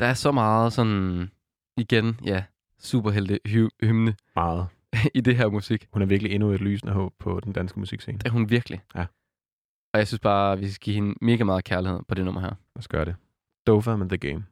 der 0.00 0.06
er 0.06 0.14
så 0.14 0.32
meget 0.32 0.72
sådan... 0.72 1.30
Igen, 1.76 2.20
ja, 2.24 2.44
superhelte 2.78 3.40
hy- 3.48 3.68
hymne 3.86 4.14
Meget. 4.36 4.66
i 5.14 5.20
det 5.20 5.36
her 5.36 5.48
musik. 5.48 5.86
Hun 5.92 6.02
er 6.02 6.06
virkelig 6.06 6.32
endnu 6.32 6.50
et 6.50 6.60
lysende 6.60 6.92
håb 6.92 7.12
på 7.18 7.40
den 7.44 7.52
danske 7.52 7.78
musikscene. 7.80 8.18
Det 8.18 8.26
er 8.26 8.30
hun 8.30 8.50
virkelig. 8.50 8.80
Ja. 8.94 9.04
Og 9.94 9.98
jeg 9.98 10.06
synes 10.06 10.20
bare, 10.20 10.58
vi 10.58 10.70
skal 10.70 10.84
give 10.84 10.94
hende 10.94 11.14
mega 11.20 11.44
meget 11.44 11.64
kærlighed 11.64 12.00
på 12.08 12.14
det 12.14 12.24
nummer 12.24 12.40
her. 12.40 12.48
Lad 12.48 12.56
os 12.76 12.88
gøre 12.88 13.04
det. 13.04 13.16
Dofa 13.66 13.96
med 13.96 14.08
The 14.08 14.18
Game. 14.18 14.44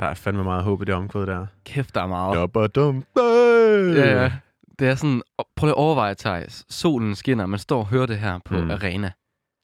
Der 0.00 0.06
er 0.06 0.14
fandme 0.14 0.44
meget 0.44 0.62
håb 0.64 0.82
i 0.82 0.84
det 0.84 0.94
omkvæd 0.94 1.26
der. 1.26 1.46
Kæft, 1.64 1.94
der 1.94 2.02
er 2.02 2.06
meget. 2.06 2.36
Ja, 2.36 4.22
Ja. 4.22 4.32
Det 4.78 4.88
er 4.88 4.94
sådan, 4.94 5.22
prøv 5.56 5.66
lige 5.66 5.72
at 5.72 5.76
overveje, 5.78 6.14
Thijs. 6.14 6.64
Solen 6.68 7.14
skinner, 7.14 7.46
man 7.46 7.58
står 7.58 7.78
og 7.78 7.86
hører 7.86 8.06
det 8.06 8.18
her 8.18 8.38
på 8.44 8.54
Mm. 8.54 8.70
arena. 8.70 9.10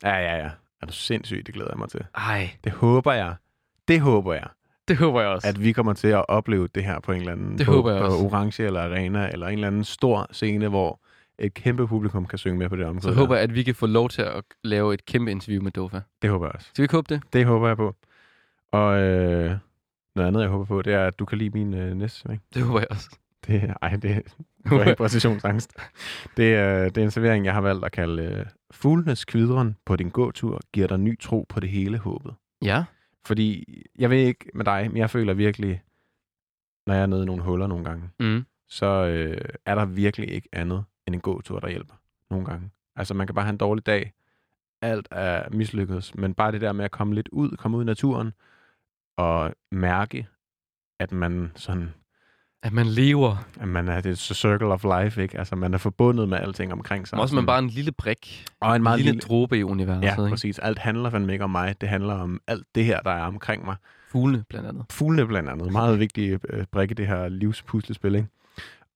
Ja, 0.03 0.15
ja, 0.17 0.37
ja. 0.37 0.51
Er 0.83 0.87
du 0.87 0.93
sindssyg, 0.93 1.43
det 1.47 1.55
glæder 1.55 1.71
jeg 1.71 1.79
mig 1.79 1.89
til. 1.89 2.01
Ej, 2.15 2.51
Det 2.65 2.73
håber 2.73 3.13
jeg. 3.13 3.35
Det 3.89 4.01
håber 4.01 4.33
jeg, 4.35 4.47
det 4.89 4.97
håber 4.97 5.21
jeg 5.21 5.31
også. 5.31 5.49
at 5.49 5.63
vi 5.63 5.73
kommer 5.73 5.93
til 5.93 6.09
at 6.09 6.25
opleve 6.29 6.69
det 6.75 6.85
her 6.85 7.01
på 7.01 7.13
en 7.13 7.19
eller 7.21 7.33
anden 7.33 7.59
Det 7.59 7.67
på, 7.67 7.73
håber 7.73 7.91
jeg 7.93 8.01
på 8.01 8.07
også. 8.07 8.19
Orange 8.25 8.63
eller 8.63 8.83
Arena, 8.83 9.29
eller 9.33 9.47
en 9.47 9.53
eller 9.55 9.67
anden 9.67 9.85
stor 9.85 10.27
scene, 10.31 10.69
hvor 10.69 11.01
et 11.39 11.55
kæmpe 11.55 11.87
publikum 11.89 12.27
kan 12.27 12.39
synge 12.39 12.59
med 12.59 12.69
på 12.69 12.77
det 12.77 12.85
omkvæd. 12.87 13.01
Så 13.13 13.19
håber 13.19 13.35
jeg, 13.35 13.43
at 13.45 13.55
vi 13.55 13.63
kan 13.63 13.75
få 13.75 13.87
lov 13.87 14.09
til 14.09 14.23
at 14.23 14.43
lave 14.65 14.95
et 14.95 15.05
kæmpe 15.07 15.31
interview 15.31 15.63
med 15.63 15.71
Dofa. 15.73 16.01
Det 16.23 16.31
håber 16.31 16.47
jeg 16.47 16.55
også. 16.55 16.67
Skal 16.69 16.83
vi 16.83 16.85
ikke 16.85 16.95
håbe 16.97 17.15
det? 17.15 17.23
Det 17.33 17.47
håber 17.47 17.67
jeg 17.69 17.77
på. 17.77 17.95
Og 18.73 18.99
øh, 18.99 19.57
noget 20.17 20.29
andet, 20.29 20.41
jeg 20.41 20.49
håber 20.51 20.65
på, 20.65 20.83
det 20.83 20.95
er, 20.95 21.07
at 21.07 21.19
du 21.19 21.25
kan 21.25 21.39
lide 21.39 21.51
min 21.51 21.75
øh, 21.75 21.95
næste 21.95 22.19
servering. 22.21 22.43
Det 22.55 22.63
håber 22.63 22.79
jeg 22.81 22.87
også. 22.91 23.19
Det, 23.47 23.75
ej, 23.83 23.97
det 23.97 24.11
er 24.11 24.85
helt 24.85 24.97
præcisionsangst. 24.99 25.73
Det, 26.37 26.55
er, 26.55 26.85
det 26.89 26.99
er 26.99 27.05
en 27.05 27.11
servering, 27.11 27.45
jeg 27.45 27.55
har 27.55 27.61
valgt 27.61 27.85
at 27.85 27.93
kalde 27.93 28.23
øh, 28.23 28.47
Fuglenes 28.71 29.25
kvidren 29.25 29.77
på 29.87 29.97
din 29.97 30.09
gåtur 30.11 30.61
giver 30.73 30.87
dig 30.87 30.99
ny 30.99 31.19
tro 31.21 31.47
på 31.49 31.61
det 31.61 31.69
hele 31.71 31.99
håbet. 31.99 32.35
Ja. 32.63 32.85
Fordi, 33.27 33.65
jeg 33.99 34.11
ved 34.11 34.17
ikke 34.19 34.51
med 34.55 34.65
dig, 34.65 34.89
men 34.91 34.97
jeg 34.97 35.11
føler 35.11 35.35
virkelig, 35.35 35.83
når 36.87 36.95
jeg 36.95 37.03
er 37.03 37.07
nede 37.07 37.23
i 37.23 37.27
nogle 37.27 37.43
huller 37.43 37.67
nogle 37.67 37.85
gange, 37.85 38.11
Mm. 38.21 38.45
så 38.69 38.87
øh, 38.87 39.41
er 39.67 39.75
der 39.75 39.85
virkelig 39.85 40.31
ikke 40.31 40.49
andet 40.53 40.85
end 41.07 41.15
en 41.15 41.21
gåtur, 41.21 41.61
der 41.61 41.69
hjælper 41.69 41.95
nogle 42.31 42.47
gange. 42.47 42.71
Altså, 42.97 43.15
man 43.15 43.27
kan 43.27 43.35
bare 43.35 43.45
have 43.45 43.53
en 43.53 43.57
dårlig 43.59 43.87
dag. 43.87 44.13
Alt 44.83 45.09
er 45.11 45.51
mislykkedes, 45.51 46.15
men 46.15 46.35
bare 46.35 46.53
det 46.53 46.61
der 46.61 46.73
med 46.73 46.85
at 46.85 46.91
komme 46.91 47.15
lidt 47.15 47.29
ud, 47.33 47.51
komme 47.57 47.77
ud 47.77 47.83
i 47.83 47.87
naturen 47.87 48.33
og 49.17 49.53
mærke, 49.73 50.27
at 51.01 51.13
man 51.13 51.53
sådan, 51.57 51.95
At 52.63 52.73
man 52.73 52.87
lever. 52.87 53.37
at 53.61 53.69
man 53.69 53.89
er 53.89 54.01
det 54.01 54.19
circle 54.19 54.67
of 54.67 54.85
life, 54.85 55.23
ikke? 55.23 55.39
Altså, 55.39 55.57
man 55.57 55.75
er 55.75 55.79
forbundet 55.79 56.29
med 56.29 56.39
alting 56.39 56.73
omkring 56.73 57.07
sig. 57.09 57.11
Som 57.11 57.19
også 57.21 57.35
man 57.35 57.47
bare 57.47 57.59
en 57.59 57.69
lille 57.69 57.93
brik. 57.93 58.45
og 58.61 58.69
en 58.71 58.77
En 58.77 58.83
meget 58.83 58.99
lille, 58.99 59.13
lille, 59.13 59.21
dråbe 59.21 59.59
i 59.59 59.63
universet. 59.63 60.03
Ja, 60.03 60.11
ikke? 60.13 60.29
præcis. 60.29 60.59
Alt 60.59 60.79
handler 60.79 61.11
fandme 61.11 61.33
ikke 61.33 61.45
om 61.45 61.51
mig. 61.51 61.81
Det 61.81 61.89
handler 61.89 62.15
om 62.15 62.41
alt 62.47 62.67
det 62.75 62.85
her, 62.85 63.01
der 63.01 63.11
er 63.11 63.23
omkring 63.23 63.65
mig. 63.65 63.77
Fuglene, 64.09 64.45
blandt 64.49 64.69
andet. 64.69 64.85
fuglene 64.91 65.27
blandt 65.27 65.49
andet. 65.49 65.73
Meget 65.73 66.01
vigtig 66.01 66.39
øh, 66.49 66.65
brik 66.73 66.91
i 66.91 66.95
det 66.95 67.07
her 67.07 67.29
livspuslespil, 67.29 68.15
ikke? 68.15 68.29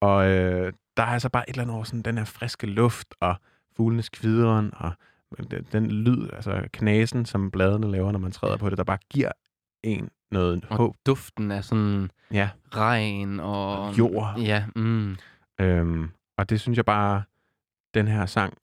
Og 0.01 0.29
øh, 0.29 0.73
der 0.97 1.03
er 1.03 1.07
altså 1.07 1.29
bare 1.29 1.49
et 1.49 1.53
eller 1.53 1.61
andet 1.63 1.75
over 1.75 1.83
sådan 1.83 2.01
den 2.01 2.17
her 2.17 2.25
friske 2.25 2.67
luft, 2.67 3.07
og 3.19 3.35
fuglenes 3.77 4.09
kvideren, 4.09 4.71
og 4.75 4.91
den, 5.51 5.65
den 5.71 5.91
lyd, 5.91 6.27
altså 6.33 6.63
knasen, 6.73 7.25
som 7.25 7.51
bladene 7.51 7.91
laver, 7.91 8.11
når 8.11 8.19
man 8.19 8.31
træder 8.31 8.57
på 8.57 8.69
det, 8.69 8.77
der 8.77 8.83
bare 8.83 8.97
giver 9.09 9.31
en 9.83 10.09
noget 10.31 10.65
Og 10.69 10.77
håb. 10.77 10.95
duften 11.05 11.51
af 11.51 11.63
sådan 11.63 12.11
Ja, 12.31 12.49
regn 12.75 13.39
og... 13.39 13.97
jord. 13.97 14.33
Ja, 14.39 14.65
mm. 14.75 15.17
Øhm, 15.59 16.09
og 16.37 16.49
det 16.49 16.61
synes 16.61 16.77
jeg 16.77 16.85
bare, 16.85 17.23
den 17.93 18.07
her 18.07 18.25
sang 18.25 18.57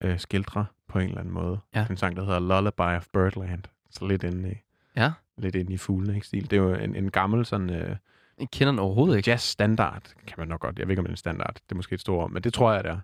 øh, 0.00 0.18
skildrer 0.18 0.64
på 0.88 0.98
en 0.98 1.04
eller 1.08 1.18
anden 1.20 1.34
måde. 1.34 1.58
Ja. 1.74 1.86
En 1.90 1.96
sang, 1.96 2.16
der 2.16 2.24
hedder 2.24 2.40
Lullaby 2.40 2.96
of 2.96 3.06
Birdland. 3.12 3.62
Så 3.90 4.06
lidt 4.06 4.22
inde 4.24 4.50
i, 4.52 4.54
Ja. 4.96 5.12
lidt 5.38 5.54
inde 5.54 5.72
i 5.72 5.76
fuglene, 5.76 6.14
ikke 6.14 6.26
stil? 6.26 6.50
Det 6.50 6.56
er 6.56 6.60
jo 6.62 6.74
en, 6.74 6.94
en 6.96 7.10
gammel 7.10 7.46
sådan... 7.46 7.70
Øh, 7.70 7.96
Jeg 8.40 8.48
kender 8.52 8.72
den 8.72 8.78
overhovedet 8.78 9.16
ikke. 9.16 9.30
jazz-standard, 9.30 10.02
kan 10.26 10.34
man 10.38 10.48
nok 10.48 10.60
godt. 10.60 10.78
Jeg 10.78 10.86
ved 10.88 10.92
ikke, 10.92 11.00
om 11.00 11.04
det 11.04 11.10
er 11.10 11.12
en 11.12 11.16
standard. 11.16 11.54
Det 11.54 11.72
er 11.72 11.76
måske 11.76 11.94
et 11.94 12.00
stort 12.00 12.22
ord, 12.22 12.30
men 12.30 12.42
det 12.42 12.54
tror 12.54 12.72
jeg, 12.72 12.84
det 12.84 12.90
er. 12.90 12.98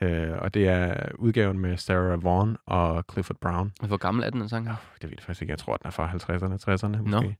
Øh, 0.00 0.32
og 0.38 0.54
det 0.54 0.68
er 0.68 1.08
udgaven 1.18 1.58
med 1.58 1.76
Sarah 1.76 2.24
Vaughan 2.24 2.56
og 2.66 3.04
Clifford 3.12 3.36
Brown. 3.40 3.72
Hvor 3.86 3.96
gammel 3.96 4.24
er 4.24 4.30
den, 4.30 4.40
den 4.40 4.48
sang? 4.48 4.68
Oh, 4.68 4.74
det 4.94 5.02
ved 5.02 5.10
jeg 5.10 5.22
faktisk 5.22 5.42
ikke. 5.42 5.50
Jeg 5.50 5.58
tror, 5.58 5.76
den 5.76 5.86
er 5.86 5.90
fra 5.90 6.10
50'erne, 6.12 6.94
60'erne 6.94 7.02
måske. 7.02 7.36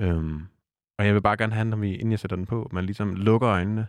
Øhm, 0.00 0.46
og 0.98 1.06
jeg 1.06 1.14
vil 1.14 1.20
bare 1.22 1.36
gerne 1.36 1.52
have, 1.54 1.64
når 1.64 1.76
vi, 1.76 1.94
inden 1.94 2.10
jeg 2.10 2.18
sætter 2.18 2.36
den 2.36 2.46
på, 2.46 2.68
man 2.72 2.84
ligesom 2.84 3.14
lukker 3.14 3.48
øjnene 3.48 3.86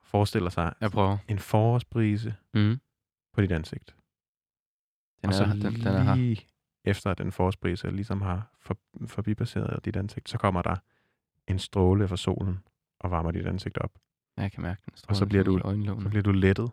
og 0.00 0.06
forestiller 0.06 0.50
sig 0.50 0.72
Jeg 0.80 0.90
prøver. 0.90 1.16
en 1.28 1.38
forårsbrise 1.38 2.34
Mm. 2.54 2.80
på 3.34 3.40
dit 3.40 3.52
ansigt. 3.52 3.94
Den, 5.22 5.28
og 5.28 5.34
så 5.34 5.44
er, 5.44 5.48
den, 5.48 5.60
den 5.62 5.86
er 5.86 6.02
her. 6.02 6.14
lige 6.14 6.46
efter 6.84 7.14
den 7.14 7.32
forårsbrise 7.32 7.90
ligesom 7.90 8.20
har 8.22 8.50
for, 8.60 8.76
forbipasseret 9.06 9.84
dit 9.84 9.96
ansigt, 9.96 10.28
så 10.28 10.38
kommer 10.38 10.62
der 10.62 10.76
en 11.46 11.58
stråle 11.58 12.08
fra 12.08 12.16
solen 12.16 12.58
og 13.00 13.10
varmer 13.10 13.30
dit 13.30 13.46
ansigt 13.46 13.78
op. 13.78 13.90
Jeg 14.36 14.52
kan 14.52 14.62
mærke 14.62 14.80
den. 14.86 14.94
Og 15.08 15.16
så 15.16 15.26
bliver 15.26 15.44
du-. 15.44 15.58
Så 16.02 16.08
bliver 16.08 16.22
du 16.22 16.32
lettet, 16.32 16.70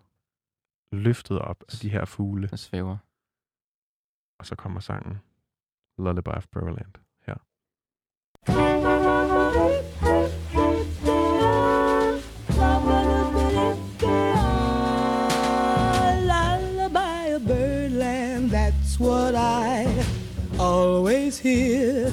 løftet 0.95 1.39
op 1.39 1.63
af 1.73 1.77
de 1.77 1.89
her 1.89 2.05
fugle, 2.05 2.47
Den 2.47 2.57
svæver. 2.57 2.97
og 4.39 4.45
så 4.45 4.55
kommer 4.55 4.79
sangen 4.79 5.21
Lullaby 5.97 6.27
of 6.29 6.47
Birdland 6.47 6.93
her. 7.25 7.35
Lullaby 16.27 17.33
of 17.35 17.45
birdland, 17.45 18.49
that's 18.51 18.99
what 18.99 19.35
I 19.35 20.03
always 20.59 21.37
hear 21.37 22.11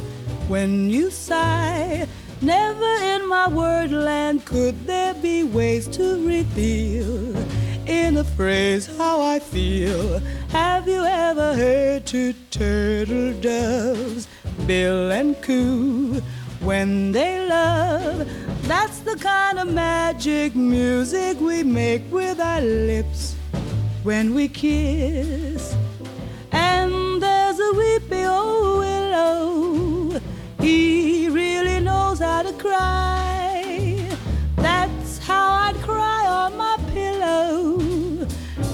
when 0.49 0.91
you 0.91 1.11
sigh. 1.11 2.07
Never 2.41 2.93
in 3.15 3.29
my 3.29 3.47
wordland 3.47 4.45
could 4.45 4.75
there 4.87 5.15
be 5.15 5.45
ways 5.45 5.87
to 5.97 6.27
reveal 6.27 7.35
in 7.87 8.17
a 8.17 8.25
phrase 8.25 8.87
how 8.97 9.21
I 9.21 9.39
feel. 9.39 10.19
Have 10.51 10.87
you 10.87 11.05
ever 11.05 11.55
heard 11.55 12.07
two 12.07 12.35
turtle 12.51 13.33
doves 13.41 14.29
bill 14.67 15.11
and 15.11 15.41
coo 15.43 16.21
when 16.61 17.13
they 17.13 17.47
love? 17.49 18.29
That's 18.63 19.01
the 19.01 19.17
kind 19.17 19.59
of 19.59 19.73
magic 19.73 20.55
music 20.55 21.41
we 21.41 21.63
make 21.63 22.03
with 22.11 22.41
our 22.41 22.61
lips 22.61 23.35
when 24.03 24.35
we 24.35 24.49
kiss. 24.49 25.75
And 26.53 27.23
there's 27.23 27.59
a 27.59 27.73
weepy 27.73 28.25
old 28.25 28.79
willow. 28.79 30.21
He 30.61 31.29
really 31.29 31.81
knows 31.81 32.21
how 32.21 32.43
to 32.43 32.53
cry. 32.53 33.32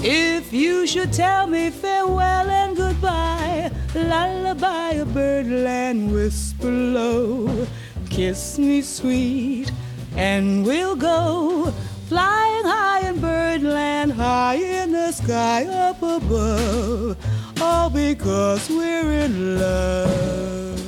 If 0.01 0.53
you 0.53 0.87
should 0.87 1.11
tell 1.11 1.45
me 1.47 1.69
farewell 1.69 2.49
and 2.49 2.77
goodbye, 2.77 3.69
lullaby 3.93 4.91
of 4.91 5.13
birdland, 5.13 6.13
whisper 6.13 6.71
low, 6.71 7.67
kiss 8.09 8.57
me 8.57 8.81
sweet, 8.81 9.71
and 10.15 10.65
we'll 10.65 10.95
go 10.95 11.73
flying 12.07 12.63
high 12.63 13.09
in 13.09 13.19
birdland, 13.19 14.13
high 14.13 14.55
in 14.55 14.93
the 14.93 15.11
sky 15.11 15.65
up 15.65 16.01
above, 16.01 17.17
all 17.61 17.89
because 17.89 18.69
we're 18.69 19.11
in 19.25 19.59
love. 19.59 20.79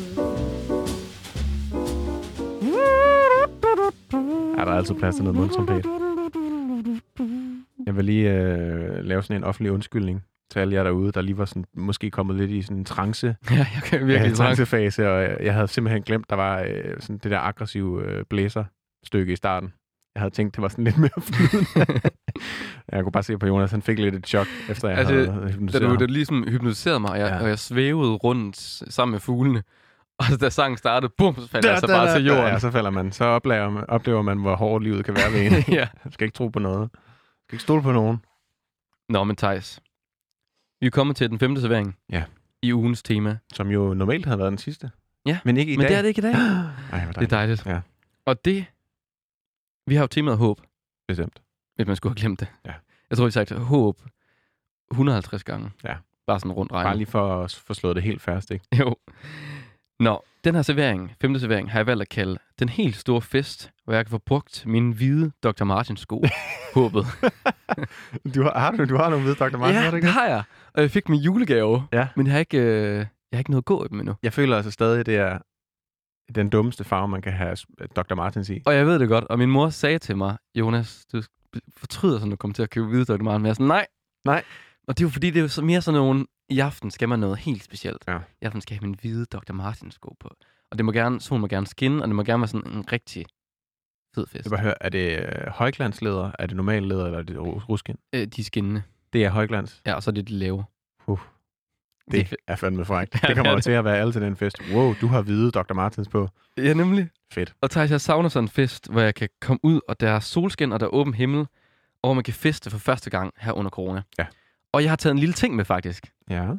Er 4.57 4.65
der 4.65 4.73
altid 4.73 4.95
plads 4.95 5.15
til 5.15 5.23
noget 5.23 5.35
mundtrompet? 5.35 6.10
Jeg 7.91 7.97
vil 7.97 8.05
lige 8.05 8.31
øh, 8.33 9.03
lave 9.05 9.23
sådan 9.23 9.35
en 9.37 9.43
offentlig 9.43 9.71
undskyldning 9.71 10.23
til 10.51 10.59
alle 10.59 10.75
jer 10.75 10.83
derude, 10.83 11.11
der 11.11 11.21
lige 11.21 11.37
var 11.37 11.45
sådan, 11.45 11.65
måske 11.77 12.11
kommet 12.11 12.35
lidt 12.35 12.51
i 12.51 12.61
sådan 12.61 12.77
en 12.77 12.85
trance, 12.85 13.27
Ja, 13.51 13.55
jeg 13.57 13.81
kan 13.85 14.07
virkelig 14.07 14.33
trance. 14.35 14.43
trancefase, 14.43 15.09
og 15.11 15.21
jeg, 15.23 15.37
jeg 15.41 15.53
havde 15.53 15.67
simpelthen 15.67 16.03
glemt, 16.03 16.29
der 16.29 16.35
var 16.35 16.59
øh, 16.67 16.95
sådan 16.99 17.17
det 17.17 17.31
der 17.31 17.39
aggressive 17.39 18.05
øh, 18.05 18.23
blæserstykke 18.29 19.33
i 19.33 19.35
starten. 19.35 19.73
Jeg 20.15 20.21
havde 20.21 20.33
tænkt, 20.33 20.55
det 20.55 20.61
var 20.61 20.67
sådan 20.67 20.83
lidt 20.83 20.97
mere 20.97 21.09
flydende. 21.21 22.01
jeg 22.91 23.03
kunne 23.03 23.11
bare 23.11 23.23
se 23.23 23.37
på 23.37 23.47
Jonas, 23.47 23.71
han 23.71 23.81
fik 23.81 23.99
lidt 23.99 24.15
et 24.15 24.27
chok, 24.27 24.47
efter 24.69 24.89
jeg 24.89 24.97
Altså, 24.97 25.13
havde 25.13 25.25
Da 25.27 25.31
hypnotiseret 25.51 25.81
du, 25.83 25.87
ham. 25.87 25.97
da 25.97 26.05
du 26.05 26.11
ligesom 26.11 26.43
hypnotiserede 26.47 26.99
mig, 26.99 27.09
og 27.11 27.19
jeg, 27.19 27.27
Ja. 27.27 27.41
og 27.43 27.49
jeg 27.49 27.59
svævede 27.59 28.11
rundt 28.13 28.57
sammen 28.93 29.11
med 29.11 29.19
fuglene. 29.19 29.63
Og 30.19 30.25
da 30.41 30.49
sangen 30.49 30.77
startede, 30.77 31.11
bum, 31.17 31.35
så 31.35 31.47
faldt 31.49 31.65
jeg 31.65 31.73
altså 31.73 31.87
Da, 31.87 31.93
bare 31.93 32.07
da, 32.07 32.13
til 32.15 32.25
da, 32.25 32.33
jorden. 32.33 32.53
Ja, 32.53 32.59
så 32.59 32.71
falder 32.71 32.89
man. 32.89 33.11
Så 33.11 33.25
oplever 33.25 33.69
man, 33.69 33.83
oplever 33.87 34.21
man 34.21 34.37
hvor 34.37 34.55
hårdt 34.55 34.83
livet 34.83 35.05
kan 35.05 35.15
være 35.15 35.31
ved 35.33 35.41
en. 35.57 35.73
ja. 35.79 35.87
Man 36.03 36.11
skal 36.11 36.25
ikke 36.25 36.35
tro 36.35 36.47
på 36.47 36.59
noget. 36.59 36.89
Skal 37.51 37.55
ikke 37.55 37.63
stole 37.63 37.81
på 37.81 37.91
nogen. 37.91 38.25
Nå, 39.09 39.23
men 39.23 39.35
Thijs. 39.35 39.79
Vi 40.79 40.87
er 40.87 40.91
kommet 40.91 41.15
til 41.15 41.29
den 41.29 41.39
femte 41.39 41.61
servering. 41.61 41.97
Ja. 42.11 42.23
I 42.61 42.73
ugens 42.73 43.03
tema. 43.03 43.37
Som 43.53 43.67
jo 43.67 43.93
normalt 43.93 44.25
havde 44.25 44.39
været 44.39 44.51
den 44.51 44.57
sidste. 44.57 44.91
Ja, 45.25 45.39
Men 45.45 45.57
ikke 45.57 45.73
i 45.73 45.77
men 45.77 45.81
dag. 45.83 45.89
det 45.89 45.97
er 45.97 46.01
det 46.01 46.09
ikke 46.09 46.19
i 46.19 46.21
dag. 46.21 46.33
Ej, 46.93 47.05
Det 47.11 47.23
er 47.23 47.27
dejligt. 47.27 47.65
Ja. 47.65 47.81
Og 48.25 48.45
det... 48.45 48.65
Vi 49.87 49.95
har 49.95 50.03
jo 50.03 50.07
temaet 50.07 50.37
håb, 50.37 50.61
Bestemt. 51.07 51.41
hvis 51.75 51.87
man 51.87 51.95
skulle 51.95 52.11
have 52.11 52.19
glemt 52.19 52.39
det. 52.39 52.47
Ja. 52.65 52.73
Jeg 53.09 53.17
tror, 53.17 53.25
vi 53.25 53.27
har 53.27 53.31
sagt 53.31 53.51
håb 53.51 54.01
150 54.91 55.43
gange. 55.43 55.71
Ja. 55.83 55.95
Bare 56.27 56.39
sådan 56.39 56.51
rundt 56.51 56.71
regnet. 56.71 56.85
Bare 56.87 56.97
lige 56.97 57.07
for 57.07 57.43
at 57.43 57.51
få 57.67 57.73
slået 57.73 57.95
det 57.95 58.03
helt 58.03 58.21
fast, 58.21 58.51
ikke? 58.51 58.65
Jo. 58.79 58.95
Nå, 60.01 60.23
den 60.43 60.55
her 60.55 60.61
servering, 60.61 61.15
femte 61.21 61.39
servering, 61.39 61.71
har 61.71 61.79
jeg 61.79 61.87
valgt 61.87 62.01
at 62.01 62.09
kalde 62.09 62.37
den 62.59 62.69
helt 62.69 62.95
store 62.95 63.21
fest, 63.21 63.71
hvor 63.83 63.93
jeg 63.93 64.05
kan 64.05 64.09
få 64.11 64.17
brugt 64.17 64.63
mine 64.65 64.93
hvide 64.93 65.31
Dr. 65.43 65.63
Martens 65.63 65.99
sko. 65.99 66.23
Håbet. 66.75 67.05
Du 68.35 68.43
har, 68.43 68.59
har, 68.59 68.71
du, 68.71 68.85
du 68.85 68.95
har 68.97 69.09
nogle 69.09 69.23
hvide 69.23 69.35
Dr. 69.35 69.57
Martin, 69.57 69.75
har 69.75 69.83
du 69.83 69.89
ja, 69.89 69.95
ikke? 69.95 70.05
det 70.05 70.13
har 70.13 70.27
jeg. 70.27 70.43
Og 70.73 70.81
jeg 70.81 70.91
fik 70.91 71.09
min 71.09 71.19
julegave, 71.19 71.87
Ja. 71.93 72.07
men 72.15 72.25
jeg 72.25 72.33
har 72.33 72.39
ikke, 72.39 72.57
øh, 72.57 72.95
jeg 72.97 73.07
har 73.33 73.37
ikke 73.39 73.51
noget 73.51 73.61
at 73.61 73.65
gå 73.65 73.85
i 73.85 73.87
dem 73.87 73.99
endnu. 73.99 74.15
Jeg 74.23 74.33
føler 74.33 74.55
altså 74.55 74.71
stadig, 74.71 75.05
det 75.05 75.15
er 75.15 75.37
den 76.35 76.49
dummeste 76.49 76.83
farve, 76.83 77.07
man 77.07 77.21
kan 77.21 77.33
have 77.33 77.57
øh, 77.81 77.87
Dr. 77.95 78.15
Martens 78.15 78.49
i. 78.49 78.61
Og 78.65 78.75
jeg 78.75 78.85
ved 78.85 78.99
det 78.99 79.09
godt, 79.09 79.23
og 79.23 79.37
min 79.39 79.49
mor 79.51 79.69
sagde 79.69 79.99
til 79.99 80.17
mig, 80.17 80.37
Jonas, 80.55 81.05
du 81.13 81.21
fortryder 81.77 82.17
sådan, 82.19 82.31
at 82.31 82.31
du 82.31 82.37
kommer 82.37 82.53
til 82.53 82.63
at 82.63 82.69
købe 82.69 82.87
hvide 82.87 83.05
Dr. 83.05 83.23
Martens. 83.23 83.39
Men 83.39 83.45
jeg 83.45 83.49
er 83.49 83.53
sådan, 83.53 83.67
nej. 83.67 83.85
Nej. 84.25 84.43
Og 84.87 84.97
det 84.97 85.03
er 85.03 85.05
jo 85.05 85.09
fordi, 85.09 85.27
det 85.29 85.37
er 85.37 85.41
jo 85.41 85.47
så 85.47 85.61
mere 85.61 85.81
sådan 85.81 85.99
nogle, 85.99 86.25
i 86.49 86.59
aften 86.59 86.91
skal 86.91 87.09
man 87.09 87.19
noget 87.19 87.37
helt 87.37 87.63
specielt. 87.63 88.03
Ja. 88.07 88.17
I 88.41 88.45
aften 88.45 88.61
skal 88.61 88.73
jeg 88.73 88.79
have 88.79 88.87
min 88.89 88.97
hvide 89.01 89.25
Dr. 89.25 89.53
Martens 89.53 89.93
sko 89.95 90.15
på. 90.19 90.29
Og 90.71 90.77
det 90.77 90.85
må 90.85 90.91
gerne, 90.91 91.21
solen 91.21 91.41
må 91.41 91.47
gerne 91.47 91.67
skinne, 91.67 92.01
og 92.03 92.07
det 92.07 92.15
må 92.15 92.23
gerne 92.23 92.41
være 92.41 92.47
sådan 92.47 92.71
en 92.71 92.91
rigtig 92.91 93.25
fed 94.15 94.27
fest. 94.27 94.45
Jeg 94.45 94.49
bare 94.51 94.61
høre, 94.61 94.83
er 94.83 94.89
det 94.89 95.19
øh, 95.19 95.47
højglansleder, 95.47 96.31
er 96.39 96.45
det 96.47 96.55
normal 96.55 96.83
leder, 96.83 97.05
eller 97.05 97.19
er 97.19 97.23
det 97.23 97.35
ru- 97.37 97.65
ruskin? 97.69 97.95
Øh, 98.13 98.27
de 98.27 98.41
er 98.41 98.45
skinnende. 98.45 98.83
Det 99.13 99.25
er 99.25 99.29
højglans. 99.29 99.81
Ja, 99.85 99.93
og 99.93 100.03
så 100.03 100.09
er 100.09 100.13
det 100.13 100.27
de 100.27 100.33
lave. 100.33 100.65
Uh, 101.07 101.19
Det 102.11 102.19
er 102.19 102.23
det 102.23 102.37
er 102.47 102.55
fandme 102.55 102.85
frækt. 102.85 103.13
Det 103.27 103.35
kommer 103.35 103.51
er 103.51 103.55
det. 103.55 103.63
til 103.63 103.71
at 103.71 103.85
være 103.85 103.97
alle 103.97 104.13
til 104.13 104.21
den 104.21 104.35
fest. 104.35 104.57
Wow, 104.73 104.93
du 105.01 105.07
har 105.07 105.21
hvide 105.21 105.51
Dr. 105.51 105.73
Martens 105.73 106.07
på. 106.07 106.29
Ja, 106.57 106.73
nemlig. 106.73 107.09
Fedt. 107.33 107.53
Og 107.61 107.71
Thijs, 107.71 107.91
jeg 107.91 108.01
savner 108.01 108.29
sådan 108.29 108.43
en 108.45 108.49
fest, 108.49 108.91
hvor 108.91 109.01
jeg 109.01 109.15
kan 109.15 109.29
komme 109.41 109.59
ud, 109.63 109.79
og 109.87 109.99
der 109.99 110.09
er 110.11 110.19
solskin, 110.19 110.71
og 110.71 110.79
der 110.79 110.85
er 110.85 110.89
åben 110.89 111.13
himmel, 111.13 111.39
og 111.39 112.07
hvor 112.07 112.13
man 112.13 112.23
kan 112.23 112.33
feste 112.33 112.69
for 112.69 112.77
første 112.77 113.09
gang 113.09 113.33
her 113.37 113.51
under 113.51 113.69
corona. 113.71 114.01
Ja. 114.19 114.25
Og 114.73 114.83
jeg 114.83 114.91
har 114.91 114.95
taget 114.95 115.13
en 115.13 115.19
lille 115.19 115.33
ting 115.33 115.55
med, 115.55 115.65
faktisk. 115.65 116.13
Ja. 116.29 116.41
Jeg 116.43 116.55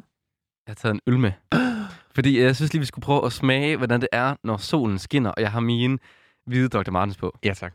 har 0.67 0.73
taget 0.73 0.93
en 0.93 1.01
øl 1.07 1.19
med. 1.19 1.31
Fordi 2.15 2.39
jeg 2.39 2.55
synes 2.55 2.73
lige, 2.73 2.79
vi 2.79 2.85
skulle 2.85 3.03
prøve 3.03 3.25
at 3.25 3.33
smage, 3.33 3.77
hvordan 3.77 4.01
det 4.01 4.09
er, 4.11 4.35
når 4.43 4.57
solen 4.57 4.99
skinner, 4.99 5.29
og 5.31 5.41
jeg 5.41 5.51
har 5.51 5.59
mine 5.59 5.99
hvide 6.45 6.69
Dr. 6.69 6.91
Martens 6.91 7.17
på. 7.17 7.37
Ja, 7.45 7.53
tak. 7.53 7.73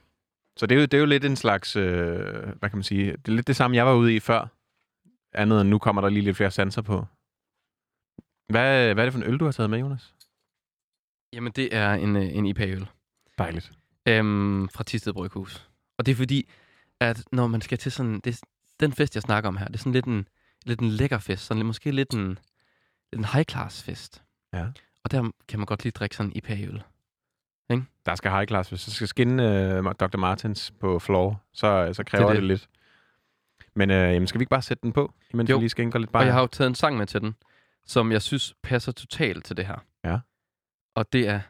Så 0.56 0.66
det 0.66 0.74
er 0.74 0.80
jo, 0.80 0.82
det 0.82 0.94
er 0.94 0.98
jo 0.98 1.06
lidt 1.06 1.24
en 1.24 1.36
slags, 1.36 1.76
øh, 1.76 2.18
hvad 2.58 2.70
kan 2.70 2.76
man 2.76 2.82
sige, 2.82 3.12
det 3.12 3.28
er 3.28 3.32
lidt 3.32 3.46
det 3.46 3.56
samme, 3.56 3.76
jeg 3.76 3.86
var 3.86 3.94
ude 3.94 4.14
i 4.16 4.20
før. 4.20 4.46
Andet 5.32 5.60
end 5.60 5.68
nu 5.68 5.78
kommer 5.78 6.02
der 6.02 6.08
lige 6.08 6.22
lidt 6.22 6.36
flere 6.36 6.50
sanser 6.50 6.82
på. 6.82 7.06
Hvad, 8.48 8.94
hvad 8.94 9.04
er 9.04 9.06
det 9.06 9.12
for 9.12 9.20
en 9.20 9.26
øl, 9.32 9.38
du 9.38 9.44
har 9.44 9.52
taget 9.52 9.70
med, 9.70 9.78
Jonas? 9.78 10.14
Jamen, 11.32 11.52
det 11.52 11.76
er 11.76 11.92
en, 11.94 12.16
øh, 12.16 12.36
en 12.36 12.46
IPA-øl 12.46 12.88
Dejligt. 13.38 13.72
øhm, 14.08 14.68
fra 14.68 14.84
Tisted 14.84 15.12
Bryghus. 15.12 15.68
Og 15.98 16.06
det 16.06 16.12
er 16.12 16.16
fordi, 16.16 16.48
at 17.00 17.24
når 17.32 17.46
man 17.46 17.60
skal 17.60 17.78
til 17.78 17.92
sådan... 17.92 18.20
Det, 18.20 18.40
den 18.80 18.92
fest, 18.92 19.14
jeg 19.14 19.22
snakker 19.22 19.48
om 19.48 19.56
her, 19.56 19.66
det 19.66 19.74
er 19.74 19.78
sådan 19.78 19.92
lidt 19.92 20.04
en, 20.06 20.28
lidt 20.66 20.80
en 20.80 20.88
lækker 20.88 21.18
fest. 21.18 21.44
Sådan 21.46 21.58
lidt, 21.58 21.66
måske 21.66 21.90
lidt 21.90 22.10
en, 22.14 22.28
lidt 23.12 23.18
en 23.18 23.24
high-class 23.24 23.82
fest. 23.84 24.22
Ja. 24.52 24.66
Og 25.04 25.10
der 25.10 25.30
kan 25.48 25.58
man 25.58 25.66
godt 25.66 25.82
lige 25.84 25.92
drikke 25.92 26.16
sådan 26.16 26.30
en 26.30 26.36
IPA-øl. 26.36 26.82
Der 28.06 28.14
skal 28.14 28.30
high 28.30 28.46
class, 28.46 28.68
hvis 28.68 28.84
du 28.84 28.90
skal 28.90 29.08
skinne 29.08 29.72
øh, 29.76 29.84
Dr. 30.00 30.16
Martens 30.16 30.72
på 30.80 30.98
floor, 30.98 31.42
så, 31.52 31.90
så 31.92 32.04
kræver 32.04 32.26
Det 32.26 32.34
det, 32.34 32.42
det. 32.42 32.48
lidt. 32.48 32.68
Men 33.74 33.90
øh, 33.90 34.14
jamen, 34.14 34.26
skal 34.26 34.38
vi 34.38 34.42
ikke 34.42 34.50
bare 34.50 34.62
sætte 34.62 34.82
den 34.82 34.92
på, 34.92 35.12
imens 35.30 35.50
Jo. 35.50 35.56
vi 35.56 35.60
lige 35.62 35.70
skænker 35.70 35.98
lidt 35.98 36.08
Og 36.08 36.12
bare? 36.12 36.22
jeg 36.22 36.32
har 36.32 36.40
jo 36.40 36.46
taget 36.46 36.68
en 36.68 36.74
sang 36.74 36.96
med 36.96 37.06
til 37.06 37.20
den, 37.20 37.34
som 37.86 38.12
jeg 38.12 38.22
synes 38.22 38.54
passer 38.62 38.92
totalt 38.92 39.44
til 39.44 39.56
det 39.56 39.66
her. 39.66 39.76
Ja. 40.04 40.18
Og 40.94 41.12
det 41.12 41.28
er 41.28 41.40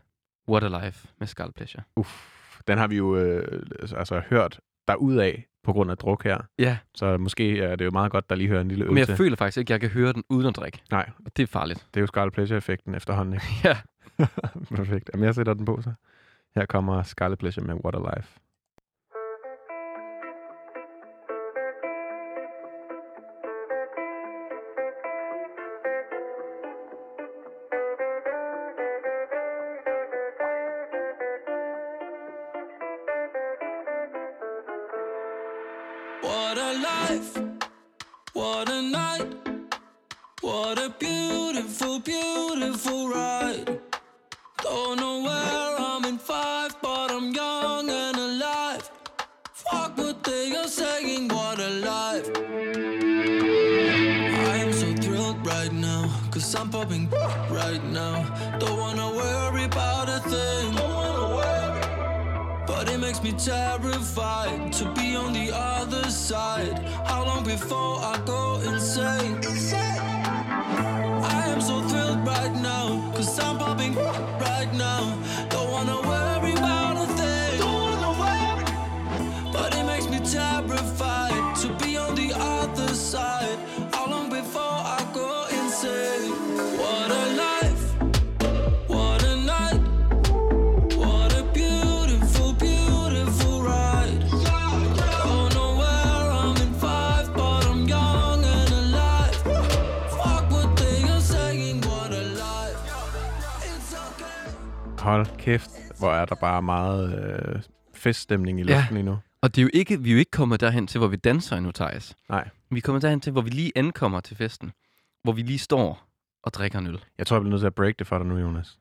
What 0.49 0.65
a 0.65 0.85
Life 0.87 1.09
med 1.19 1.27
Skull 1.27 1.53
Pleasure. 1.53 1.83
Uff, 1.97 2.27
den 2.69 2.79
har 2.79 2.87
vi 2.87 2.97
jo 2.97 3.17
øh, 3.17 3.63
altså 3.97 4.23
hørt 4.31 4.61
derudaf 4.89 5.45
på 5.65 5.73
grund 5.73 5.91
af 5.91 5.97
druk 5.97 6.25
her. 6.25 6.39
Ja, 6.59 6.79
Så 6.95 7.17
måske 7.19 7.61
er 7.61 7.77
det 7.77 7.85
jo 7.85 7.91
meget 7.91 8.13
godt, 8.13 8.31
der 8.31 8.37
lige 8.37 8.49
hører 8.49 8.61
en 8.61 8.69
lille 8.69 8.85
øl 8.85 8.91
men 8.91 8.99
jeg 8.99 9.07
til. 9.07 9.17
føler 9.17 9.37
faktisk 9.37 9.59
ikke, 9.59 9.75
at 9.75 9.83
jeg 9.83 9.91
kan 9.91 10.01
høre 10.01 10.13
den 10.13 10.25
uden 10.31 10.47
at 10.47 10.57
drikke. 10.57 10.83
Nej, 10.91 11.11
Og 11.27 11.37
det 11.37 11.43
er 11.43 11.47
farligt. 11.47 11.87
det 11.95 12.01
er 12.01 12.03
jo 12.03 12.07
Scarlet 12.07 12.33
Pleasure-effekten 12.35 12.95
efterhånden, 12.95 13.35
ikke? 13.35 13.47
Ja. 13.69 13.77
Perfekt. 14.77 15.11
Jamen, 15.15 15.25
jeg 15.27 15.35
sætter 15.35 15.55
den 15.55 15.65
på 15.65 15.81
så. 15.83 15.93
Her 16.57 16.67
kommer 16.67 17.03
Scarlet 17.03 17.39
Pleasure 17.39 17.67
med 17.67 17.75
What 17.75 17.95
der 106.29 106.35
bare 106.35 106.63
meget 106.63 107.19
øh, 107.25 107.63
feststemning 107.95 108.61
i 108.61 108.63
Ja. 108.65 108.77
luften 108.77 108.95
lige 108.97 109.05
nu. 109.07 109.19
Og 109.43 109.55
det 109.55 109.59
er 109.59 109.63
jo 109.63 109.71
ikke, 109.75 110.01
vi 110.03 110.09
er 110.11 110.13
jo 110.13 110.19
ikke 110.19 110.31
kommet 110.31 110.61
derhen 110.61 110.87
til, 110.87 110.99
hvor 110.99 111.09
vi 111.09 111.17
danser 111.17 111.57
endnu, 111.57 111.73
Thijs. 111.73 112.17
Nej. 112.29 112.49
Vi 112.71 112.77
er 112.77 112.81
kommet 112.81 113.03
derhen 113.03 113.21
til, 113.21 113.33
hvor 113.33 113.43
vi 113.43 113.51
lige 113.51 113.73
ankommer 113.77 114.21
til 114.21 114.37
festen. 114.37 114.73
Hvor 115.25 115.33
vi 115.33 115.43
lige 115.43 115.59
står 115.59 116.09
og 116.45 116.53
drikker 116.55 116.79
en 116.79 116.87
øl. 116.87 117.05
Jeg 117.19 117.27
tror, 117.27 117.37
jeg 117.37 117.43
bliver 117.43 117.51
nødt 117.51 117.61
til 117.61 117.67
at 117.67 117.75
break 117.75 117.99
det 117.99 118.07
for 118.07 118.19
dig 118.19 118.27
nu, 118.27 118.39
Jonas. 118.39 118.79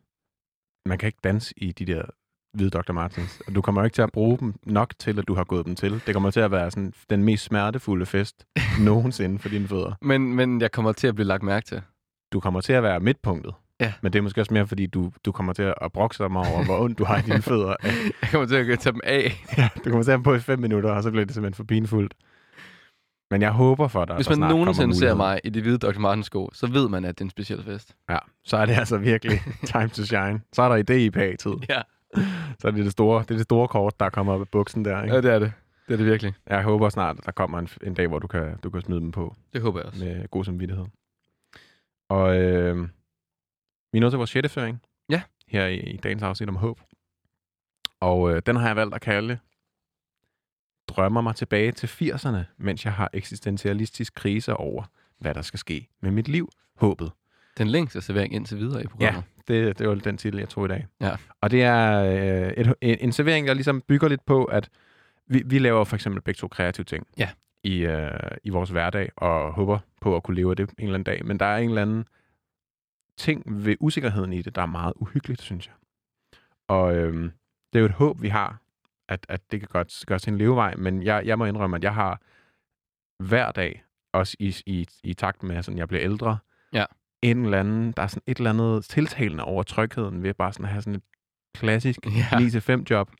Man 0.85 0.97
kan 0.97 1.07
ikke 1.07 1.19
danse 1.23 1.53
i 1.57 1.71
de 1.71 1.85
der 1.85 2.01
hvide 2.53 2.69
Dr. 2.69 2.91
Martens. 2.93 3.41
Og 3.47 3.55
du 3.55 3.61
kommer 3.61 3.81
jo 3.81 3.85
ikke 3.85 3.95
til 3.95 4.01
at 4.01 4.11
bruge 4.11 4.37
dem 4.37 4.53
nok 4.65 4.93
til, 4.99 5.19
at 5.19 5.27
du 5.27 5.33
har 5.33 5.43
gået 5.43 5.65
dem 5.65 5.75
til. 5.75 6.01
Det 6.05 6.13
kommer 6.13 6.31
til 6.31 6.39
at 6.39 6.51
være 6.51 6.71
sådan 6.71 6.93
den 7.09 7.23
mest 7.23 7.43
smertefulde 7.43 8.05
fest 8.05 8.45
nogensinde 8.85 9.39
for 9.39 9.49
dine 9.49 9.67
fødder. 9.67 9.93
Men, 10.01 10.33
men 10.35 10.61
jeg 10.61 10.71
kommer 10.71 10.91
til 10.91 11.07
at 11.07 11.15
blive 11.15 11.27
lagt 11.27 11.43
mærke 11.43 11.65
til. 11.65 11.81
Du 12.33 12.39
kommer 12.39 12.61
til 12.61 12.73
at 12.73 12.83
være 12.83 12.99
midtpunktet. 12.99 13.53
Ja. 13.81 13.93
Men 14.01 14.13
det 14.13 14.19
er 14.19 14.23
måske 14.23 14.41
også 14.41 14.53
mere, 14.53 14.67
fordi 14.67 14.85
du, 14.85 15.11
du 15.25 15.31
kommer 15.31 15.53
til 15.53 15.73
at 15.81 15.91
brokse 15.93 16.23
dig 16.23 16.31
over, 16.31 16.65
hvor 16.65 16.79
ondt 16.79 16.97
du 16.99 17.03
har 17.03 17.17
i 17.17 17.21
dine 17.21 17.41
fødder. 17.51 17.75
Jeg 17.83 18.29
kommer 18.31 18.47
til 18.47 18.55
at 18.55 18.79
tage 18.79 18.93
dem 18.93 19.01
af. 19.03 19.43
Ja, 19.57 19.69
du 19.75 19.89
kommer 19.89 20.03
til 20.03 20.11
at 20.11 20.13
have 20.13 20.17
dem 20.17 20.23
på 20.23 20.33
i 20.33 20.39
fem 20.39 20.59
minutter, 20.59 20.91
og 20.91 21.03
så 21.03 21.11
bliver 21.11 21.25
det 21.25 21.33
simpelthen 21.33 21.55
for 21.55 21.63
pinfuldt. 21.63 22.13
Men 23.31 23.41
jeg 23.41 23.51
håber 23.51 23.87
for 23.87 24.05
dig, 24.05 24.15
Hvis 24.15 24.29
man 24.29 24.39
nogensinde 24.39 24.95
ser 24.95 25.15
mig 25.15 25.39
i 25.43 25.49
de 25.49 25.61
hvide 25.61 25.77
Dr. 25.77 25.99
Martens 25.99 26.25
sko, 26.25 26.49
så 26.53 26.67
ved 26.67 26.89
man, 26.89 27.05
at 27.05 27.15
det 27.19 27.21
er 27.21 27.25
en 27.25 27.29
speciel 27.29 27.63
fest. 27.63 27.95
Ja, 28.09 28.17
så 28.45 28.57
er 28.57 28.65
det 28.65 28.73
altså 28.73 28.97
virkelig 28.97 29.39
time 29.71 29.87
to 29.87 30.03
shine. 30.03 30.41
Så 30.53 30.61
er 30.61 30.69
der 30.69 30.75
i 30.75 30.81
DIPA-tid. 30.81 31.51
Ja, 31.69 31.81
Så 32.59 32.67
er 32.67 32.71
det 32.71 32.83
det 32.83 32.91
store, 32.91 33.21
det 33.21 33.31
er 33.31 33.35
det 33.35 33.43
store 33.43 33.67
kort, 33.67 33.99
der 33.99 34.09
kommer 34.09 34.33
op 34.33 34.41
af 34.41 34.47
buksen 34.47 34.85
der. 34.85 35.03
Ikke? 35.03 35.15
ja 35.15 35.21
det 35.21 35.31
er 35.33 35.39
det. 35.39 35.51
Det 35.87 35.93
er 35.93 35.97
det 35.97 36.05
virkelig. 36.05 36.33
Jeg 36.49 36.63
håber 36.63 36.89
snart, 36.89 37.17
at 37.19 37.25
der 37.25 37.31
kommer 37.31 37.59
en, 37.59 37.67
en 37.83 37.93
dag, 37.93 38.07
hvor 38.07 38.19
du 38.19 38.27
kan, 38.27 38.57
du 38.63 38.69
kan 38.69 38.81
smide 38.81 38.99
dem 38.99 39.11
på 39.11 39.35
Det 39.53 39.61
håber 39.61 39.79
jeg 39.79 39.85
også. 39.87 40.03
med 40.05 40.27
god 40.31 40.43
samvittighed. 40.45 40.85
Og 42.09 42.41
øh, 42.41 42.87
vi 43.97 43.99
er 43.99 44.01
nået 44.01 44.11
til 44.11 44.17
vores 44.17 44.29
sjette 44.29 44.49
føring. 44.49 44.81
Ja. 45.09 45.21
Her 45.47 45.65
i, 45.65 45.79
i 45.79 45.97
dagens 45.97 46.23
afsnit 46.23 46.49
om 46.49 46.55
håb. 46.55 46.79
Og 47.99 48.31
øh, 48.31 48.41
den 48.45 48.55
har 48.55 48.67
jeg 48.67 48.75
valgt 48.75 48.95
at 48.95 49.01
kalde 49.01 49.39
Drømmer 50.87 51.21
mig 51.21 51.35
tilbage 51.35 51.71
til 51.71 51.87
80'erne, 51.87 52.37
mens 52.57 52.85
jeg 52.85 52.93
har 52.93 53.09
eksistentialistisk 53.13 54.13
krise 54.15 54.53
over, 54.53 54.83
hvad 55.19 55.33
der 55.33 55.41
skal 55.41 55.59
ske 55.59 55.87
med 56.01 56.11
mit 56.11 56.27
liv. 56.27 56.49
Håbet. 56.75 57.11
Den 57.57 57.67
længste 57.67 58.01
servering 58.01 58.33
indtil 58.33 58.57
videre 58.57 58.83
i 58.83 58.87
programmet. 58.87 59.23
Det, 59.47 59.79
det 59.79 59.89
var 59.89 59.95
den 59.95 60.17
titel, 60.17 60.39
jeg 60.39 60.49
tog 60.49 60.65
i 60.65 60.67
dag. 60.67 60.85
Ja. 61.01 61.15
Og 61.41 61.51
det 61.51 61.63
er 61.63 62.03
øh, 62.03 62.53
et, 62.57 62.73
en, 62.81 62.97
en 62.99 63.11
servering, 63.11 63.47
der 63.47 63.53
ligesom 63.53 63.81
bygger 63.81 64.07
lidt 64.07 64.25
på, 64.25 64.45
at 64.45 64.69
vi, 65.27 65.43
vi 65.45 65.59
laver 65.59 65.83
for 65.83 65.95
eksempel 65.95 66.21
begge 66.21 66.37
to 66.37 66.47
kreative 66.47 66.83
ting 66.83 67.07
Ja. 67.17 67.29
i, 67.63 67.77
øh, 67.79 68.11
i 68.43 68.49
vores 68.49 68.69
hverdag, 68.69 69.09
og 69.15 69.53
håber 69.53 69.79
på 70.01 70.15
at 70.15 70.23
kunne 70.23 70.35
leve 70.35 70.55
det 70.55 70.69
en 70.69 70.75
eller 70.79 70.93
anden 70.93 71.03
dag. 71.03 71.25
Men 71.25 71.39
der 71.39 71.45
er 71.45 71.57
en 71.57 71.69
eller 71.69 71.81
anden 71.81 72.05
ting 73.17 73.43
ved 73.65 73.75
usikkerheden 73.79 74.33
i 74.33 74.41
det, 74.41 74.55
der 74.55 74.61
er 74.61 74.65
meget 74.65 74.93
uhyggeligt, 74.95 75.41
synes 75.41 75.67
jeg. 75.67 75.75
Og 76.67 76.95
øh, 76.95 77.23
det 77.73 77.75
er 77.75 77.79
jo 77.79 77.85
et 77.85 77.91
håb, 77.91 78.21
vi 78.21 78.29
har, 78.29 78.61
at, 79.09 79.25
at 79.29 79.51
det 79.51 79.59
kan 79.59 79.69
godt 79.71 80.03
gøres 80.07 80.21
til 80.21 80.31
en 80.33 80.37
levevej, 80.37 80.75
men 80.75 81.03
jeg, 81.03 81.25
jeg 81.25 81.37
må 81.37 81.45
indrømme, 81.45 81.75
at 81.77 81.83
jeg 81.83 81.93
har 81.93 82.21
hver 83.23 83.51
dag, 83.51 83.83
også 84.13 84.37
i, 84.39 84.55
i, 84.65 84.87
i 85.03 85.13
takt 85.13 85.43
med, 85.43 85.55
at 85.55 85.69
jeg 85.69 85.87
bliver 85.87 86.03
ældre, 86.03 86.37
Ja. 86.73 86.85
en 87.21 87.43
eller 87.45 87.59
anden, 87.59 87.91
der 87.91 88.03
er 88.03 88.07
sådan 88.07 88.23
et 88.27 88.37
eller 88.37 88.49
andet 88.49 88.85
tiltalende 88.85 89.43
over 89.43 89.63
trygheden 89.63 90.23
ved 90.23 90.33
bare 90.33 90.53
sådan 90.53 90.65
at 90.65 90.71
have 90.71 90.81
sådan 90.81 90.95
et 90.95 91.03
klassisk 91.55 91.99
Ja. 92.05 92.37
9-5 92.79 92.83
job. 92.89 93.11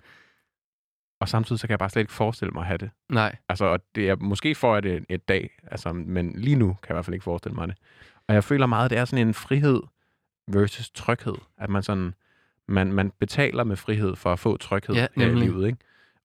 Og 1.22 1.30
samtidig 1.30 1.60
så 1.60 1.68
kan 1.68 1.72
jeg 1.72 1.80
bare 1.80 1.90
slet 1.90 2.02
ikke 2.02 2.14
forestille 2.14 2.52
mig 2.52 2.62
at 2.62 2.68
have 2.68 2.78
det. 2.78 2.90
Nej. 3.10 3.36
Altså, 3.50 3.66
og 3.66 3.80
det 3.96 4.10
er, 4.10 4.16
måske 4.16 4.56
får 4.56 4.74
jeg 4.74 4.84
det 4.84 5.06
et 5.10 5.28
dag, 5.28 5.50
altså, 5.64 5.94
men 5.94 6.32
lige 6.40 6.56
nu 6.56 6.68
kan 6.68 6.78
jeg 6.90 6.94
i 6.94 6.96
hvert 6.96 7.06
fald 7.06 7.14
ikke 7.14 7.24
forestille 7.24 7.56
mig 7.56 7.68
det. 7.68 7.78
Og 8.28 8.34
jeg 8.36 8.44
føler 8.44 8.66
meget, 8.66 8.86
at 8.86 8.92
det 8.92 8.98
er 8.98 9.06
sådan 9.06 9.28
en 9.28 9.34
frihed 9.34 9.82
versus 10.48 10.90
tryghed. 10.92 11.36
At 11.58 11.70
man 11.70 11.84
sådan, 11.84 12.14
man, 12.68 12.92
man 12.92 13.12
betaler 13.20 13.64
med 13.64 13.76
frihed 13.76 14.16
for 14.16 14.34
at 14.34 14.40
få 14.40 14.58
tryghed 14.58 14.96
Ja, 14.96 15.08
her 15.16 15.28
i 15.28 15.36
livet, 15.36 15.68
ikke? 15.68 15.78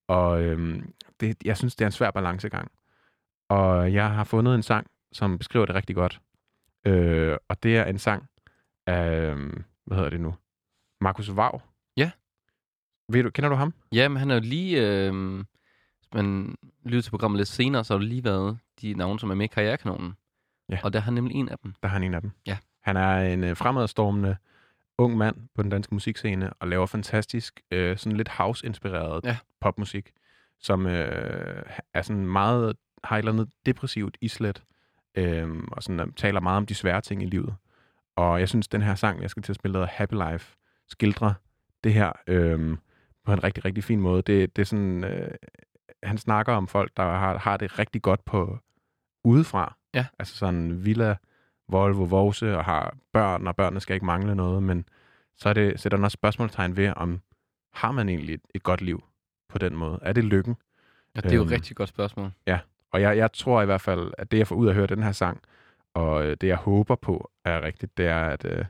Og 0.09 0.42
øhm, 0.42 0.92
det, 1.20 1.36
jeg 1.44 1.57
synes, 1.57 1.76
det 1.76 1.84
er 1.84 1.86
en 1.88 1.92
svær 1.92 2.11
balancegang. 2.11 2.70
Og 3.48 3.92
jeg 3.92 4.11
har 4.11 4.24
fundet 4.24 4.55
en 4.55 4.62
sang, 4.62 4.86
som 5.12 5.38
beskriver 5.38 5.66
det 5.66 5.74
rigtig 5.74 5.96
godt. 5.96 6.20
Øh, 6.86 7.36
og 7.48 7.62
det 7.62 7.76
er 7.76 7.84
en 7.84 7.98
sang 7.98 8.28
af, 8.86 9.30
øhm, 9.30 9.64
hvad 9.86 9.96
hedder 9.96 10.11
det 10.11 10.20
nu? 10.20 10.34
Markus 11.00 11.36
Vav. 11.36 11.61
Ja. 11.96 12.11
Ved 13.09 13.22
du, 13.22 13.30
kender 13.30 13.48
du 13.48 13.57
ham? 13.57 13.74
Ja, 13.92 14.09
men 14.09 14.16
han 14.16 14.30
er 14.30 14.34
jo 14.34 14.40
lige... 14.40 15.07
Øh, 15.07 15.36
hvis 15.98 16.14
man 16.14 16.57
lytter 16.84 17.03
til 17.03 17.11
programmet 17.11 17.38
lidt 17.38 17.48
senere, 17.48 17.84
så 17.84 17.94
har 17.94 17.98
det 17.98 18.09
lige 18.09 18.24
været 18.24 18.59
de 18.80 18.94
navne, 18.94 19.20
som 19.20 19.30
er 19.30 19.34
med 19.34 19.44
i 19.44 19.46
Karrierekanonen. 19.46 20.16
Ja. 20.72 20.78
Og 20.84 20.92
der 20.92 20.98
er 20.98 21.02
han 21.02 21.14
nemlig 21.14 21.36
en 21.36 21.48
af 21.48 21.58
dem. 21.58 21.74
Der 21.82 21.88
er 21.88 21.92
han 21.92 22.02
en 22.02 22.14
af 22.14 22.20
dem. 22.20 22.30
Ja. 22.46 22.56
Han 22.80 22.96
er 22.96 23.18
en 23.18 23.44
øh, 23.44 23.56
fremadstormende 23.56 24.36
ung 24.98 25.16
mand 25.16 25.36
på 25.54 25.62
den 25.62 25.70
danske 25.70 25.94
musikscene 25.94 26.52
og 26.52 26.68
laver 26.68 26.86
fantastisk, 26.86 27.60
øh, 27.70 27.96
sådan 27.96 28.16
lidt 28.16 28.28
house-inspireret 28.28 29.24
Ja. 29.24 29.36
popmusik, 29.60 30.10
som 30.60 30.86
øh, 30.86 31.62
er 31.94 32.02
sådan 32.02 32.26
meget, 32.26 32.76
har 33.04 33.16
et 33.16 33.18
eller 33.18 33.32
andet 33.32 33.48
depressivt 33.66 34.16
islet, 34.20 34.62
øh, 35.14 35.48
og 35.72 35.82
sådan, 35.82 36.00
øh, 36.00 36.06
taler 36.16 36.40
meget 36.40 36.56
om 36.56 36.66
de 36.66 36.74
svære 36.74 37.00
ting 37.00 37.22
i 37.22 37.26
livet. 37.26 37.54
Og 38.16 38.40
jeg 38.40 38.48
synes, 38.48 38.68
den 38.68 38.82
her 38.82 38.94
sang, 38.94 39.22
jeg 39.22 39.30
skal 39.30 39.42
til 39.42 39.52
at 39.52 39.56
spille, 39.56 39.72
der 39.74 39.80
hedder 39.80 39.92
Happy 39.94 40.32
Life, 40.32 40.56
skildrer 40.88 41.34
det 41.84 41.94
her 41.94 42.12
øh, 42.26 42.76
på 43.24 43.32
en 43.32 43.44
rigtig, 43.44 43.64
rigtig 43.64 43.84
fin 43.84 44.00
måde. 44.00 44.22
Det, 44.22 44.56
det 44.56 44.62
er 44.62 44.66
sådan, 44.66 45.04
øh, 45.04 45.30
han 46.02 46.18
snakker 46.18 46.52
om 46.52 46.68
folk, 46.68 46.96
der 46.96 47.02
har, 47.02 47.38
har 47.38 47.56
det 47.56 47.78
rigtig 47.78 48.02
godt 48.02 48.24
på 48.24 48.58
udefra. 49.24 49.76
Ja. 49.95 50.07
Altså 50.18 50.36
sådan 50.36 50.84
villa, 50.84 51.16
Volvo, 51.68 52.03
Vose 52.05 52.57
og 52.57 52.64
har 52.64 52.97
børn, 53.12 53.47
og 53.47 53.57
børnene 53.57 53.80
skal 53.80 53.95
ikke 53.95 54.07
mangle 54.07 54.34
noget, 54.34 54.62
men 54.62 54.88
så 55.36 55.49
er 55.49 55.53
det, 55.53 55.80
sætter 55.80 55.97
den 55.99 56.05
også 56.05 56.14
spørgsmålstegn 56.14 56.76
ved, 56.76 56.93
om 56.97 57.20
har 57.72 57.93
man 57.93 58.09
egentlig 58.09 58.34
et, 58.34 58.40
et 58.55 58.62
godt 58.62 58.80
liv 58.80 59.05
på 59.49 59.59
den 59.59 59.76
måde? 59.76 59.99
Er 60.03 60.12
det 60.12 60.24
lykken? 60.24 60.57
Ja, 61.16 61.20
det 61.20 61.30
er 61.32 61.36
jo 61.36 61.40
Øhm. 61.40 61.49
et 61.49 61.55
rigtig 61.55 61.76
godt 61.76 61.88
spørgsmål. 61.88 62.30
Og 62.93 63.01
jeg, 63.01 63.16
jeg 63.16 63.32
tror 63.32 63.62
i 63.62 63.64
hvert 63.64 63.80
fald, 63.80 64.12
at 64.18 64.30
det, 64.30 64.38
jeg 64.38 64.47
får 64.47 64.57
ud 64.57 64.66
af 64.66 64.70
at 64.70 64.74
høre 64.76 64.86
den 64.86 65.03
her 65.03 65.12
sang, 65.12 65.43
og 65.95 66.24
øh, 66.26 66.36
det, 66.40 66.47
jeg 66.49 66.57
håber 66.57 66.95
på, 66.95 67.30
er 67.45 67.62
rigtigt, 67.62 67.97
det 67.97 68.07
er, 68.07 68.20
at, 68.26 68.45
øh, 68.45 68.64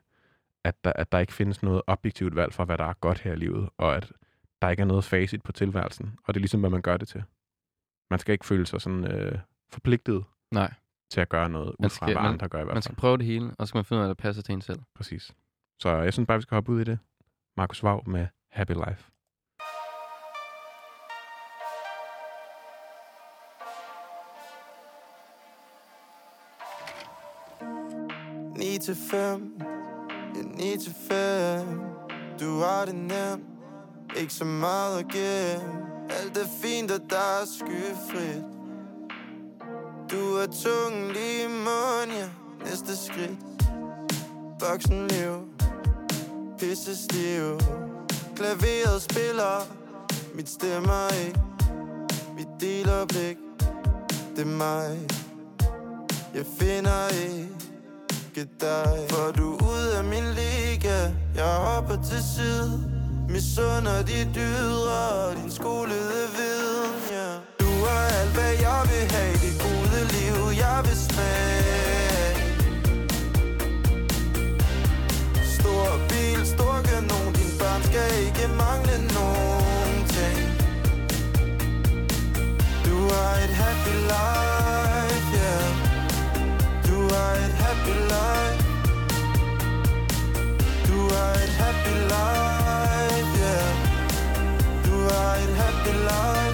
at, 0.64 0.84
der, 0.84 0.92
at 0.96 1.12
der 1.12 1.18
ikke 1.18 1.32
findes 1.32 1.62
noget 1.62 1.82
objektivt 1.86 2.36
valg 2.36 2.52
for, 2.52 2.64
hvad 2.64 2.78
der 2.78 2.84
er 2.84 2.92
godt 2.92 3.20
her 3.20 3.32
i 3.32 3.36
livet, 3.36 3.68
og 3.78 3.96
at 3.96 4.12
der 4.62 4.68
ikke 4.68 4.80
er 4.80 4.84
noget 4.86 5.04
facit 5.04 5.42
på 5.42 5.52
tilværelsen, 5.52 6.18
og 6.24 6.34
det 6.34 6.38
er 6.38 6.42
ligesom, 6.42 6.60
hvad 6.60 6.70
man 6.70 6.82
gør 6.82 6.96
det 6.96 7.08
til. 7.08 7.22
Man 8.10 8.18
skal 8.18 8.32
ikke 8.32 8.46
føle 8.46 8.66
sig 8.66 8.80
sådan 8.80 9.04
øh, 9.12 9.38
forpligtet 9.70 10.24
Nej. 10.50 10.72
Til 11.12 11.20
at 11.20 11.28
gøre 11.28 11.48
noget, 11.48 11.68
ud 11.68 11.74
Man 11.80 11.90
fra, 11.90 11.94
skal- 11.96 12.06
hvad 12.14 12.22
man- 12.22 12.32
andre 12.32 12.48
gør 12.48 12.58
i 12.58 12.64
hvert 12.64 12.74
Man 12.74 12.74
fald. 12.76 12.82
skal 12.82 12.96
prøve 12.96 13.18
det 13.18 13.26
hele, 13.26 13.50
og 13.58 13.66
så 13.66 13.68
skal 13.68 13.78
man 13.78 13.84
finde 13.84 13.98
ud 13.98 14.02
af, 14.02 14.06
hvad 14.08 14.14
der 14.14 14.22
passer 14.22 14.42
til 14.42 14.52
en 14.52 14.60
selv. 14.62 14.78
Præcis. 14.96 15.32
Så 15.82 15.88
jeg 15.96 16.12
synes 16.12 16.26
bare, 16.26 16.38
vi 16.38 16.42
skal 16.42 16.54
hoppe 16.54 16.72
ud 16.72 16.80
i 16.80 16.84
det. 16.84 16.98
Markus 17.56 17.82
Vav 17.82 18.02
med 18.08 18.26
Happy 18.52 18.72
Life. 18.72 19.10
Til 28.80 28.94
fem, 29.10 29.60
ja, 30.36 30.42
ni 30.42 30.76
til 30.78 30.94
fem 31.10 31.80
Du 32.40 32.58
har 32.60 32.84
det 32.84 32.94
nemt, 32.94 33.44
ikke 34.20 34.32
så 34.32 34.44
meget 34.44 34.98
at 34.98 35.06
gemme 35.08 35.82
Alt 36.20 36.36
er 36.36 36.46
fint, 36.62 36.90
og 36.90 37.00
der 37.10 37.16
er 37.16 37.44
skyfrit 37.58 38.44
er 40.42 40.46
tungen 40.46 41.12
lige 41.12 41.44
i 41.44 41.48
munden, 41.48 42.16
ja, 42.16 42.28
næste 42.64 42.96
skridt. 42.96 43.38
Voksenliv, 44.60 45.32
pisse 46.58 46.96
stiv 46.96 47.60
Klaveret 48.36 49.02
spiller, 49.02 49.66
mit 50.34 50.48
stemmer 50.48 51.08
ikke 51.26 51.40
Vi 52.36 52.44
deler 52.60 53.06
blik, 53.06 53.36
det 54.36 54.42
er 54.42 54.46
mig. 54.46 54.98
Jeg 56.34 56.44
finder 56.58 57.08
ikke 57.08 57.62
dig. 58.60 59.06
For 59.10 59.32
du 59.36 59.56
er 59.56 59.64
ude 59.72 59.96
af 59.98 60.04
min 60.04 60.24
liga. 60.40 60.98
Jeg 61.34 61.54
hopper 61.66 61.96
til 62.02 62.22
side. 62.36 62.72
Misunder 63.28 64.02
de 64.02 64.18
dydre 64.34 65.34
din 65.34 65.50
skolede 65.50 66.24
viden 66.36 66.94
ja. 67.10 67.28
Du 67.60 67.70
er 67.84 68.02
alt 68.20 68.32
hvad 68.34 68.52
jeg 68.66 68.80
vil 68.90 69.04
have. 69.14 69.34
Det 69.44 69.54
gode 69.62 69.81
liv 70.72 70.78
jeg 70.78 70.84
vil 70.84 70.96
Stor 75.44 75.88
bil, 76.08 76.46
stor 76.46 76.76
kanon 76.84 77.32
Din 77.34 77.52
børn 77.58 77.82
skal 77.82 78.08
ikke 78.26 78.48
mangle 78.62 78.96
nogen 79.16 79.96
ting. 80.16 80.38
Du 82.84 82.96
har 83.12 83.34
et 83.44 83.54
happy 83.62 83.94
life, 84.12 85.28
yeah. 85.36 85.68
Du 86.86 86.96
har 87.14 87.32
et 87.46 87.54
happy 87.64 87.94
life. 88.12 88.64
Du 90.88 90.98
har 91.14 91.32
et 91.44 91.52
happy 91.62 91.94
life, 92.14 93.32
yeah. 93.42 93.68
Du 94.86 94.94
har 95.08 95.34
et 95.44 95.54
happy 95.62 95.92
life. 96.08 96.51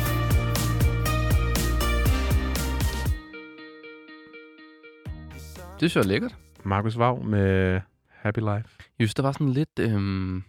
Det 5.80 5.90
synes 5.90 5.96
jeg 5.96 6.02
er 6.02 6.08
lækkert. 6.12 6.36
Markus 6.64 6.98
Vav 6.98 7.24
med 7.24 7.80
Happy 8.08 8.38
Life. 8.38 8.68
Jeg 8.98 8.98
synes, 8.98 9.14
der 9.14 9.22
var 9.22 9.32
sådan 9.32 9.52
lidt 9.52 9.78
øhm, 9.80 10.42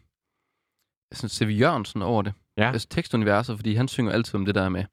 sådan 1.11 1.29
C.V. 1.29 1.59
Jørgensen 1.59 2.01
over 2.01 2.21
det. 2.21 2.33
Ja. 2.57 2.71
Altså 2.71 2.87
tekstuniverset, 2.87 3.55
fordi 3.55 3.75
han 3.75 3.87
synger 3.87 4.11
altid 4.11 4.35
om 4.35 4.45
det 4.45 4.55
der 4.55 4.69
med, 4.69 4.83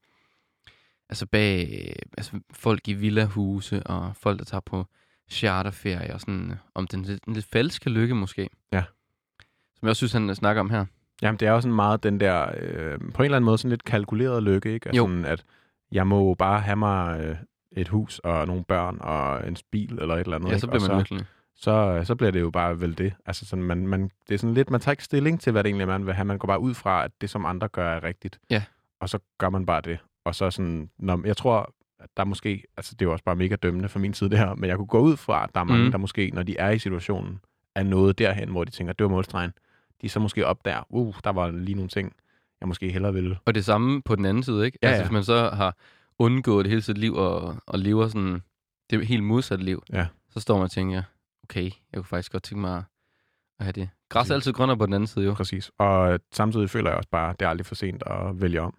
altså 1.08 1.26
bag, 1.26 1.96
altså 2.18 2.40
folk 2.50 2.88
i 2.88 2.92
villahuse, 2.92 3.82
og 3.82 4.16
folk, 4.16 4.38
der 4.38 4.44
tager 4.44 4.60
på 4.60 4.86
charterferie, 5.30 6.14
og 6.14 6.20
sådan, 6.20 6.50
øh, 6.50 6.56
om 6.74 6.86
den 6.86 7.02
lidt, 7.02 7.24
den 7.24 7.34
lidt 7.34 7.46
falske 7.52 7.90
lykke 7.90 8.14
måske. 8.14 8.48
Ja. 8.72 8.82
Som 9.74 9.86
jeg 9.86 9.90
også 9.90 10.00
synes, 10.00 10.12
han 10.12 10.34
snakker 10.34 10.60
om 10.60 10.70
her. 10.70 10.84
Jamen, 11.22 11.38
det 11.40 11.48
er 11.48 11.52
jo 11.52 11.60
sådan 11.60 11.74
meget 11.74 12.02
den 12.02 12.20
der, 12.20 12.50
øh, 12.56 12.98
på 13.14 13.22
en 13.22 13.24
eller 13.24 13.36
anden 13.36 13.44
måde, 13.44 13.58
sådan 13.58 13.70
lidt 13.70 13.84
kalkuleret 13.84 14.42
lykke, 14.42 14.74
ikke? 14.74 14.88
Altså 14.88 15.02
Jo. 15.02 15.08
Sådan, 15.08 15.24
at 15.24 15.44
jeg 15.92 16.06
må 16.06 16.34
bare 16.34 16.60
have 16.60 16.76
mig 16.76 17.20
øh, 17.20 17.36
et 17.76 17.88
hus 17.88 18.18
og 18.18 18.46
nogle 18.46 18.64
børn 18.64 18.98
og 19.00 19.48
en 19.48 19.56
bil 19.70 19.98
eller 20.00 20.14
et 20.14 20.20
eller 20.20 20.36
andet. 20.36 20.50
Ja, 20.50 20.58
så 20.58 20.66
bliver 20.66 20.88
man 20.88 20.98
lykkelig. 20.98 21.24
så, 21.54 22.00
så 22.04 22.14
bliver 22.14 22.30
det 22.30 22.40
jo 22.40 22.50
bare 22.50 22.80
vel 22.80 22.98
det. 22.98 23.12
Altså 23.26 23.46
sådan, 23.46 23.62
man, 23.62 23.86
man, 23.86 24.10
det 24.28 24.34
er 24.34 24.38
sådan 24.38 24.54
lidt, 24.54 24.70
man 24.70 24.80
tager 24.80 24.92
ikke 24.92 25.04
stilling 25.04 25.40
til, 25.40 25.52
hvad 25.52 25.64
det 25.64 25.68
egentlig 25.68 25.82
er, 25.82 25.86
man 25.86 26.06
vil 26.06 26.14
have. 26.14 26.24
Man 26.24 26.38
går 26.38 26.46
bare 26.46 26.60
ud 26.60 26.74
fra, 26.74 27.04
at 27.04 27.10
det, 27.20 27.30
som 27.30 27.46
andre 27.46 27.68
gør, 27.68 27.90
er 27.96 28.04
rigtigt. 28.04 28.38
Ja. 28.50 28.62
Og 29.00 29.08
så 29.08 29.18
gør 29.38 29.48
man 29.48 29.66
bare 29.66 29.80
det. 29.80 29.98
Og 30.24 30.34
så 30.34 30.50
sådan, 30.50 30.90
når, 30.98 31.20
jeg 31.26 31.36
tror, 31.36 31.74
at 32.00 32.10
der 32.16 32.24
måske, 32.24 32.62
altså 32.76 32.94
det 32.94 33.02
er 33.02 33.06
jo 33.06 33.12
også 33.12 33.24
bare 33.24 33.36
mega 33.36 33.56
dømmende 33.56 33.88
fra 33.88 34.00
min 34.00 34.14
side 34.14 34.30
det 34.30 34.38
her, 34.38 34.54
men 34.54 34.70
jeg 34.70 34.76
kunne 34.76 34.86
gå 34.86 35.00
ud 35.00 35.16
fra, 35.16 35.44
at 35.44 35.50
der 35.54 35.60
er 35.60 35.64
mange, 35.64 35.84
mm. 35.84 35.90
der 35.90 35.98
måske, 35.98 36.30
når 36.34 36.42
de 36.42 36.56
er 36.56 36.70
i 36.70 36.78
situationen, 36.78 37.40
er 37.74 37.82
noget 37.82 38.18
derhen, 38.18 38.50
hvor 38.50 38.64
de 38.64 38.70
tænker, 38.70 38.92
det 38.92 39.04
var 39.04 39.10
målstregen. 39.10 39.52
De 40.02 40.08
så 40.08 40.20
måske 40.20 40.46
opdager, 40.46 40.82
uh, 40.88 41.14
der 41.24 41.30
var 41.30 41.50
lige 41.50 41.74
nogle 41.74 41.88
ting, 41.88 42.12
jeg 42.60 42.68
måske 42.68 42.92
hellere 42.92 43.12
ville. 43.12 43.38
Og 43.44 43.54
det 43.54 43.64
samme 43.64 44.02
på 44.02 44.14
den 44.14 44.24
anden 44.24 44.42
side, 44.42 44.66
ikke? 44.66 44.78
Ja, 44.82 44.88
altså, 44.88 45.02
ja. 45.02 45.04
hvis 45.04 45.12
man 45.12 45.24
så 45.24 45.50
har 45.50 45.76
undgået 46.18 46.64
det 46.64 46.70
hele 46.70 46.82
sit 46.82 46.98
liv, 46.98 47.14
og, 47.14 47.56
og 47.66 47.78
lever 47.78 48.08
sådan 48.08 48.42
det 48.90 49.06
helt 49.06 49.24
modsatte 49.24 49.64
liv, 49.64 49.82
Ja. 49.92 50.06
så 50.30 50.40
står 50.40 50.54
man 50.56 50.64
og 50.64 50.70
tænker, 50.70 51.02
okay, 51.44 51.64
jeg 51.64 51.72
kunne 51.94 52.04
faktisk 52.04 52.32
godt 52.32 52.42
tænke 52.42 52.60
mig 52.60 52.76
at 53.58 53.64
have 53.64 53.72
det. 53.72 53.88
Græs 54.08 54.30
er 54.30 54.34
altid 54.34 54.52
grønnere 54.52 54.76
på 54.76 54.86
den 54.86 54.94
anden 54.94 55.06
side, 55.06 55.24
jo. 55.24 55.34
Præcis. 55.34 55.70
Og 55.78 56.20
samtidig 56.32 56.70
føler 56.70 56.90
jeg 56.90 56.96
også 56.96 57.08
bare, 57.10 57.30
at 57.30 57.40
det 57.40 57.46
er 57.46 57.50
aldrig 57.50 57.66
for 57.66 57.74
sent 57.74 58.02
at 58.06 58.40
vælge 58.40 58.60
om. 58.60 58.74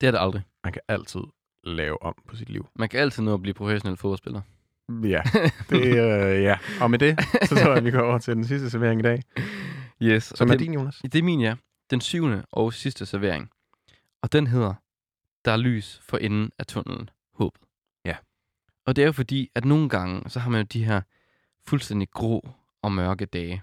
Det 0.00 0.06
er 0.06 0.10
det 0.10 0.18
aldrig. 0.20 0.42
Man 0.64 0.72
kan 0.72 0.82
altid 0.88 1.20
lave 1.64 2.02
om 2.02 2.14
på 2.28 2.36
sit 2.36 2.48
liv. 2.50 2.68
Man 2.76 2.88
kan 2.88 3.00
altid 3.00 3.22
nå 3.22 3.34
at 3.34 3.42
blive 3.42 3.54
professionel 3.54 3.96
fodboldspiller. 3.96 4.40
Ja, 5.02 5.22
det, 5.70 5.84
øh, 5.86 6.42
ja. 6.42 6.58
Og 6.80 6.90
med 6.90 6.98
det, 6.98 7.18
så 7.48 7.54
tror 7.54 7.68
jeg, 7.68 7.76
at 7.76 7.84
vi 7.84 7.90
går 7.90 8.00
over 8.00 8.18
til 8.18 8.34
den 8.36 8.44
sidste 8.44 8.70
servering 8.70 9.00
i 9.00 9.02
dag. 9.02 9.22
Yes. 10.02 10.32
Som 10.36 10.48
er 10.48 10.52
det, 10.52 10.60
din, 10.60 10.74
Jonas. 10.74 10.98
Det 11.02 11.14
er 11.14 11.22
min, 11.22 11.40
ja. 11.40 11.54
Den 11.90 12.00
syvende 12.00 12.44
og 12.52 12.72
sidste 12.72 13.06
servering. 13.06 13.50
Og 14.22 14.32
den 14.32 14.46
hedder, 14.46 14.74
Der 15.44 15.52
er 15.52 15.56
lys 15.56 15.98
for 15.98 16.18
enden 16.18 16.52
af 16.58 16.66
tunnelen. 16.66 17.10
Håbet. 17.34 17.62
Ja. 18.04 18.16
Og 18.86 18.96
det 18.96 19.02
er 19.02 19.06
jo 19.06 19.12
fordi, 19.12 19.50
at 19.54 19.64
nogle 19.64 19.88
gange, 19.88 20.30
så 20.30 20.40
har 20.40 20.50
man 20.50 20.60
jo 20.60 20.66
de 20.72 20.84
her 20.84 21.02
fuldstændig 21.66 22.10
grå 22.10 22.48
og 22.82 22.92
mørke 22.92 23.26
dage, 23.26 23.62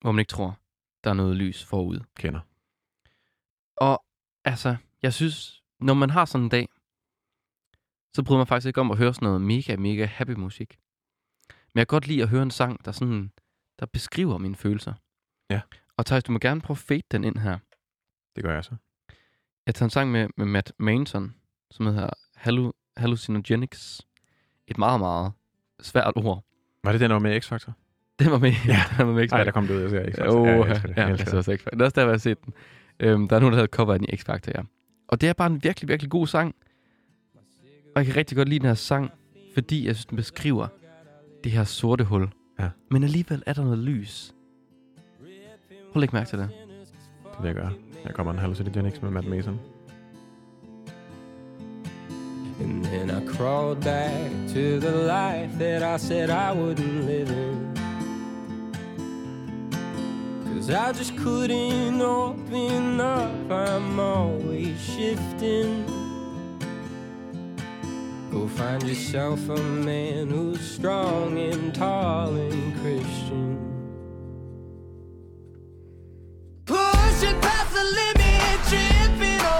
hvor 0.00 0.12
man 0.12 0.18
ikke 0.18 0.30
tror, 0.30 0.58
der 1.04 1.10
er 1.10 1.14
noget 1.14 1.36
lys 1.36 1.64
forud. 1.64 2.00
Kender. 2.16 2.40
Og 3.76 4.04
altså, 4.44 4.76
jeg 5.02 5.14
synes, 5.14 5.62
når 5.80 5.94
man 5.94 6.10
har 6.10 6.24
sådan 6.24 6.44
en 6.44 6.50
dag, 6.50 6.68
så 8.14 8.22
bryder 8.22 8.38
man 8.38 8.46
faktisk 8.46 8.66
ikke 8.66 8.80
om 8.80 8.90
at 8.90 8.98
høre 8.98 9.14
sådan 9.14 9.26
noget 9.26 9.40
mega, 9.40 9.76
mega 9.76 10.04
happy 10.04 10.30
musik. 10.30 10.78
Men 11.48 11.78
jeg 11.78 11.88
kan 11.88 11.96
godt 11.96 12.06
lide 12.06 12.22
at 12.22 12.28
høre 12.28 12.42
en 12.42 12.50
sang, 12.50 12.84
der 12.84 12.92
sådan, 12.92 13.32
der 13.78 13.86
beskriver 13.86 14.38
mine 14.38 14.56
følelser. 14.56 14.94
Ja. 15.50 15.60
Og 15.96 16.06
Thijs, 16.06 16.24
du 16.24 16.32
må 16.32 16.38
gerne 16.38 16.60
prøve 16.60 16.74
at 16.74 16.78
fade 16.78 17.02
den 17.10 17.24
ind 17.24 17.38
her. 17.38 17.58
Det 18.36 18.44
gør 18.44 18.54
jeg 18.54 18.64
så. 18.64 18.76
Jeg 19.66 19.74
tager 19.74 19.86
en 19.86 19.90
sang 19.90 20.10
med, 20.10 20.28
med 20.36 20.46
Matt 20.46 20.72
Manson, 20.78 21.34
som 21.70 21.86
hedder 21.86 22.08
Hallu 22.36 22.72
Hallucinogenics. 22.96 24.02
Et 24.68 24.78
meget, 24.78 25.00
meget 25.00 25.32
svært 25.80 26.12
ord. 26.16 26.44
Var 26.84 26.92
det 26.92 27.00
den, 27.00 27.10
der 27.10 27.14
var 27.14 27.20
med 27.20 27.40
X-Factor? 27.44 27.72
Den 28.18 28.30
var 28.30 28.38
med, 28.38 28.52
Ja. 28.66 28.82
den 28.98 29.06
var 29.06 29.12
med 29.14 29.28
Nej, 29.28 29.44
der 29.44 29.50
kom 29.50 29.66
det 29.66 29.74
ud, 29.74 29.80
jeg 29.80 29.90
ser 29.90 30.02
X-Factor. 30.02 30.34
Åh, 30.36 30.46
ja, 30.46 30.52
jeg 30.52 30.70
elsker 30.70 30.88
det. 30.88 30.96
ja, 30.96 31.02
jeg 31.02 31.10
elsker 31.10 31.30
det. 31.30 31.38
også 31.38 31.52
X-Factor. 31.52 31.70
Det 31.70 31.80
er 31.80 31.84
også 31.84 31.94
der, 31.94 32.02
jeg 32.02 32.10
har 32.12 32.18
set 32.18 32.44
den. 32.44 32.54
Øhm, 33.00 33.28
der 33.28 33.36
er 33.36 33.40
nogen, 33.40 33.52
der 33.52 33.58
havde 33.58 33.68
cover 33.72 33.96
den 33.98 34.06
i 34.08 34.14
X-Factor, 34.16 34.52
ja. 34.54 34.62
Og 35.08 35.20
det 35.20 35.28
er 35.28 35.32
bare 35.32 35.46
en 35.50 35.64
virkelig, 35.64 35.88
virkelig 35.88 36.10
god 36.10 36.26
sang. 36.26 36.54
Og 37.94 38.00
jeg 38.02 38.06
kan 38.06 38.16
rigtig 38.16 38.36
godt 38.36 38.48
lide 38.48 38.58
den 38.58 38.66
her 38.66 38.74
sang, 38.74 39.10
fordi 39.54 39.86
jeg 39.86 39.96
synes, 39.96 40.06
den 40.06 40.16
beskriver 40.16 40.66
det 41.44 41.52
her 41.52 41.64
sorte 41.64 42.04
hul. 42.04 42.28
Ja. 42.58 42.68
Men 42.90 43.04
alligevel 43.04 43.42
er 43.46 43.52
der 43.52 43.62
noget 43.62 43.78
lys. 43.78 44.34
Prøv 45.18 45.94
at 45.94 46.00
lægge 46.00 46.16
mærke 46.16 46.28
til 46.28 46.38
det. 46.38 46.48
Det 47.24 47.42
vil 47.42 47.46
jeg 47.46 47.54
gøre. 47.54 47.72
Her 48.04 48.12
kommer 48.12 48.32
en 48.32 48.38
Hallucinogenics 48.38 49.02
med 49.02 49.10
Matt 49.10 49.26
Mason. 49.26 49.60
And 52.60 52.84
then 52.84 53.10
I 53.10 53.20
crawled 53.36 53.80
back 53.80 54.30
to 54.54 54.78
the 54.80 54.90
life 54.90 55.58
that 55.58 55.82
I 55.82 55.96
said 55.96 56.30
I 56.30 56.52
wouldn't 56.52 57.06
live 57.06 57.30
in. 57.30 57.72
Cause 60.44 60.70
I 60.70 60.92
just 60.92 61.16
couldn't 61.16 62.00
open 62.00 63.00
up, 63.00 63.50
I'm 63.50 63.98
always 63.98 64.80
shifting. 64.80 65.84
Go 68.30 68.46
find 68.46 68.82
yourself 68.82 69.48
a 69.48 69.56
man 69.56 70.28
who's 70.28 70.60
strong 70.60 71.38
and 71.38 71.74
tall 71.74 72.34
and 72.34 72.74
Christian. 72.80 73.71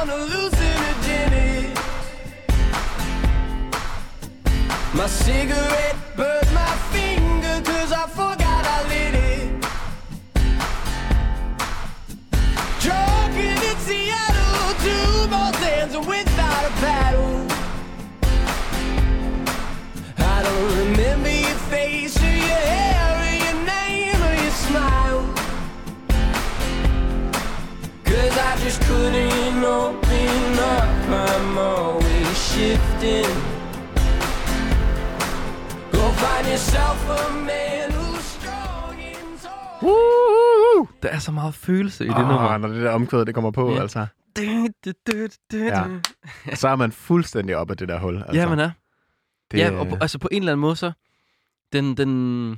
On 0.02 0.08
hallucinogenic. 0.08 1.74
My 4.94 5.06
cigarette 5.06 5.96
burned 6.16 6.52
my 6.52 6.74
finger 6.92 7.62
cause 7.70 7.92
I 7.92 8.06
forgot 8.08 8.62
I 8.76 8.78
lit 8.92 9.14
it. 9.30 9.48
Drunken 12.80 13.58
in 13.70 13.76
Seattle, 13.86 14.74
two 14.86 15.28
more 15.34 15.52
sands 15.62 15.96
without 15.96 16.64
a 16.70 16.72
paddle. 16.82 17.46
I 20.18 20.42
don't 20.42 20.78
remember 20.78 21.30
your 21.30 21.60
face 21.70 22.16
or 22.20 22.36
your 22.50 22.64
hair 22.72 23.06
or 23.20 23.34
your 23.44 23.58
name 23.74 24.20
or 24.28 24.34
your 24.42 24.56
smile. 24.66 25.22
Cause 28.04 28.36
I 28.48 28.56
just 28.64 28.80
couldn't 28.82 29.31
I'm 31.12 31.58
always 31.58 32.36
shifting. 32.50 33.32
Go 35.92 36.04
find 36.22 36.44
yourself 36.52 36.98
a 37.18 37.22
man 37.50 37.88
who's 37.98 38.22
strong 38.36 38.94
and 39.00 39.38
tall. 39.42 40.88
Der 41.02 41.08
er 41.08 41.18
så 41.18 41.32
meget 41.32 41.54
følelse 41.54 42.04
i 42.04 42.08
det 42.08 42.14
Åh, 42.16 42.28
nummer. 42.28 42.56
når 42.58 42.68
det 42.68 42.82
der 42.82 42.90
omkvæd, 42.90 43.24
det 43.24 43.34
kommer 43.34 43.50
på, 43.50 43.70
Ja. 43.74 43.80
altså. 43.82 44.06
Du, 44.36 44.66
du, 44.84 44.92
du, 45.06 45.26
du, 45.52 45.56
Ja. 45.56 45.84
så 46.54 46.68
er 46.68 46.76
man 46.76 46.92
fuldstændig 46.92 47.56
op 47.56 47.70
af 47.70 47.76
det 47.76 47.88
der 47.88 47.98
hul. 47.98 48.16
Altså. 48.16 48.32
Ja, 48.32 48.48
man 48.48 48.58
er. 48.58 48.70
Det, 49.50 49.58
Ja, 49.58 49.70
og 49.78 49.86
på, 49.88 49.96
altså 50.00 50.18
på 50.18 50.28
en 50.32 50.42
eller 50.42 50.52
anden 50.52 50.60
måde, 50.60 50.76
så 50.76 50.92
den, 51.72 51.96
den, 51.96 52.50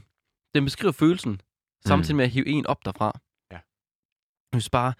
den 0.54 0.64
beskriver 0.64 0.92
følelsen, 0.92 1.40
samtidig 1.86 2.14
Mm. 2.14 2.16
med 2.16 2.24
at 2.24 2.30
hive 2.30 2.46
en 2.48 2.66
op 2.66 2.84
derfra. 2.84 3.20
Ja. 3.50 3.56
Jeg 3.56 4.60
synes 4.60 4.70
bare, 4.70 4.92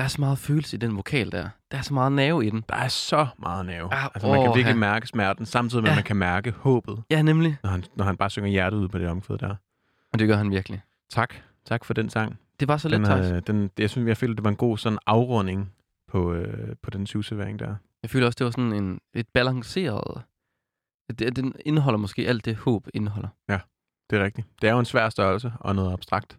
der 0.00 0.04
er 0.04 0.08
så 0.08 0.20
meget 0.20 0.38
følelse 0.38 0.76
i 0.76 0.78
den 0.80 0.96
vokal 0.96 1.32
der. 1.32 1.48
Der 1.70 1.78
er 1.78 1.82
så 1.82 1.94
meget 1.94 2.12
nerve 2.12 2.46
i 2.46 2.50
den. 2.50 2.64
Der 2.68 2.74
er 2.74 2.88
så 2.88 3.26
meget 3.38 3.66
nerve. 3.66 3.94
Ah, 3.94 4.04
altså, 4.04 4.28
man 4.28 4.40
kan 4.40 4.48
åh, 4.48 4.56
virkelig 4.56 4.74
ja. 4.74 4.78
mærke 4.78 5.06
smerten, 5.06 5.46
samtidig 5.46 5.82
med, 5.82 5.90
at 5.90 5.92
Ja. 5.92 5.96
man 5.96 6.04
kan 6.04 6.16
mærke 6.16 6.50
håbet, 6.50 7.02
Ja, 7.10 7.22
nemlig. 7.22 7.56
når 7.62 7.70
han, 7.70 7.84
når 7.96 8.04
han 8.04 8.16
bare 8.16 8.30
synger 8.30 8.48
hjertet 8.50 8.78
ud 8.78 8.88
på 8.88 8.98
det 8.98 9.08
omkvæd 9.08 9.38
der. 9.38 9.54
Og 10.12 10.18
det 10.18 10.28
gør 10.28 10.36
han 10.36 10.50
virkelig. 10.50 10.82
Tak. 11.10 11.34
Tak 11.64 11.84
for 11.84 11.94
den 11.94 12.10
sang. 12.10 12.38
Det 12.60 12.68
var 12.68 12.76
så 12.76 12.88
let, 12.88 13.00
Den, 13.06 13.34
øh, 13.34 13.42
den, 13.46 13.70
jeg 13.78 13.90
synes, 13.90 14.08
jeg 14.08 14.16
følte, 14.16 14.36
det 14.36 14.44
var 14.44 14.50
en 14.50 14.56
god 14.56 14.78
sådan 14.78 14.98
afrunding 15.06 15.72
på, 16.08 16.32
øh, 16.32 16.76
på 16.82 16.90
den 16.90 17.06
syvservering 17.06 17.58
der. 17.58 17.74
Jeg 18.02 18.10
føler 18.10 18.26
også, 18.26 18.36
det 18.38 18.44
var 18.44 18.50
sådan 18.50 18.72
en, 18.72 19.00
et 19.14 19.26
balanceret... 19.34 20.22
Det, 21.18 21.36
den 21.36 21.54
indeholder 21.64 21.98
måske 21.98 22.28
alt 22.28 22.44
det 22.44 22.56
håb 22.56 22.86
indeholder. 22.94 23.28
Det 24.10 24.18
er 24.18 24.24
rigtigt. 24.24 24.46
Det 24.62 24.68
er 24.68 24.72
jo 24.72 24.78
en 24.78 24.84
svær 24.84 25.08
størrelse 25.08 25.52
og 25.60 25.74
noget 25.74 25.92
abstrakt. 25.92 26.36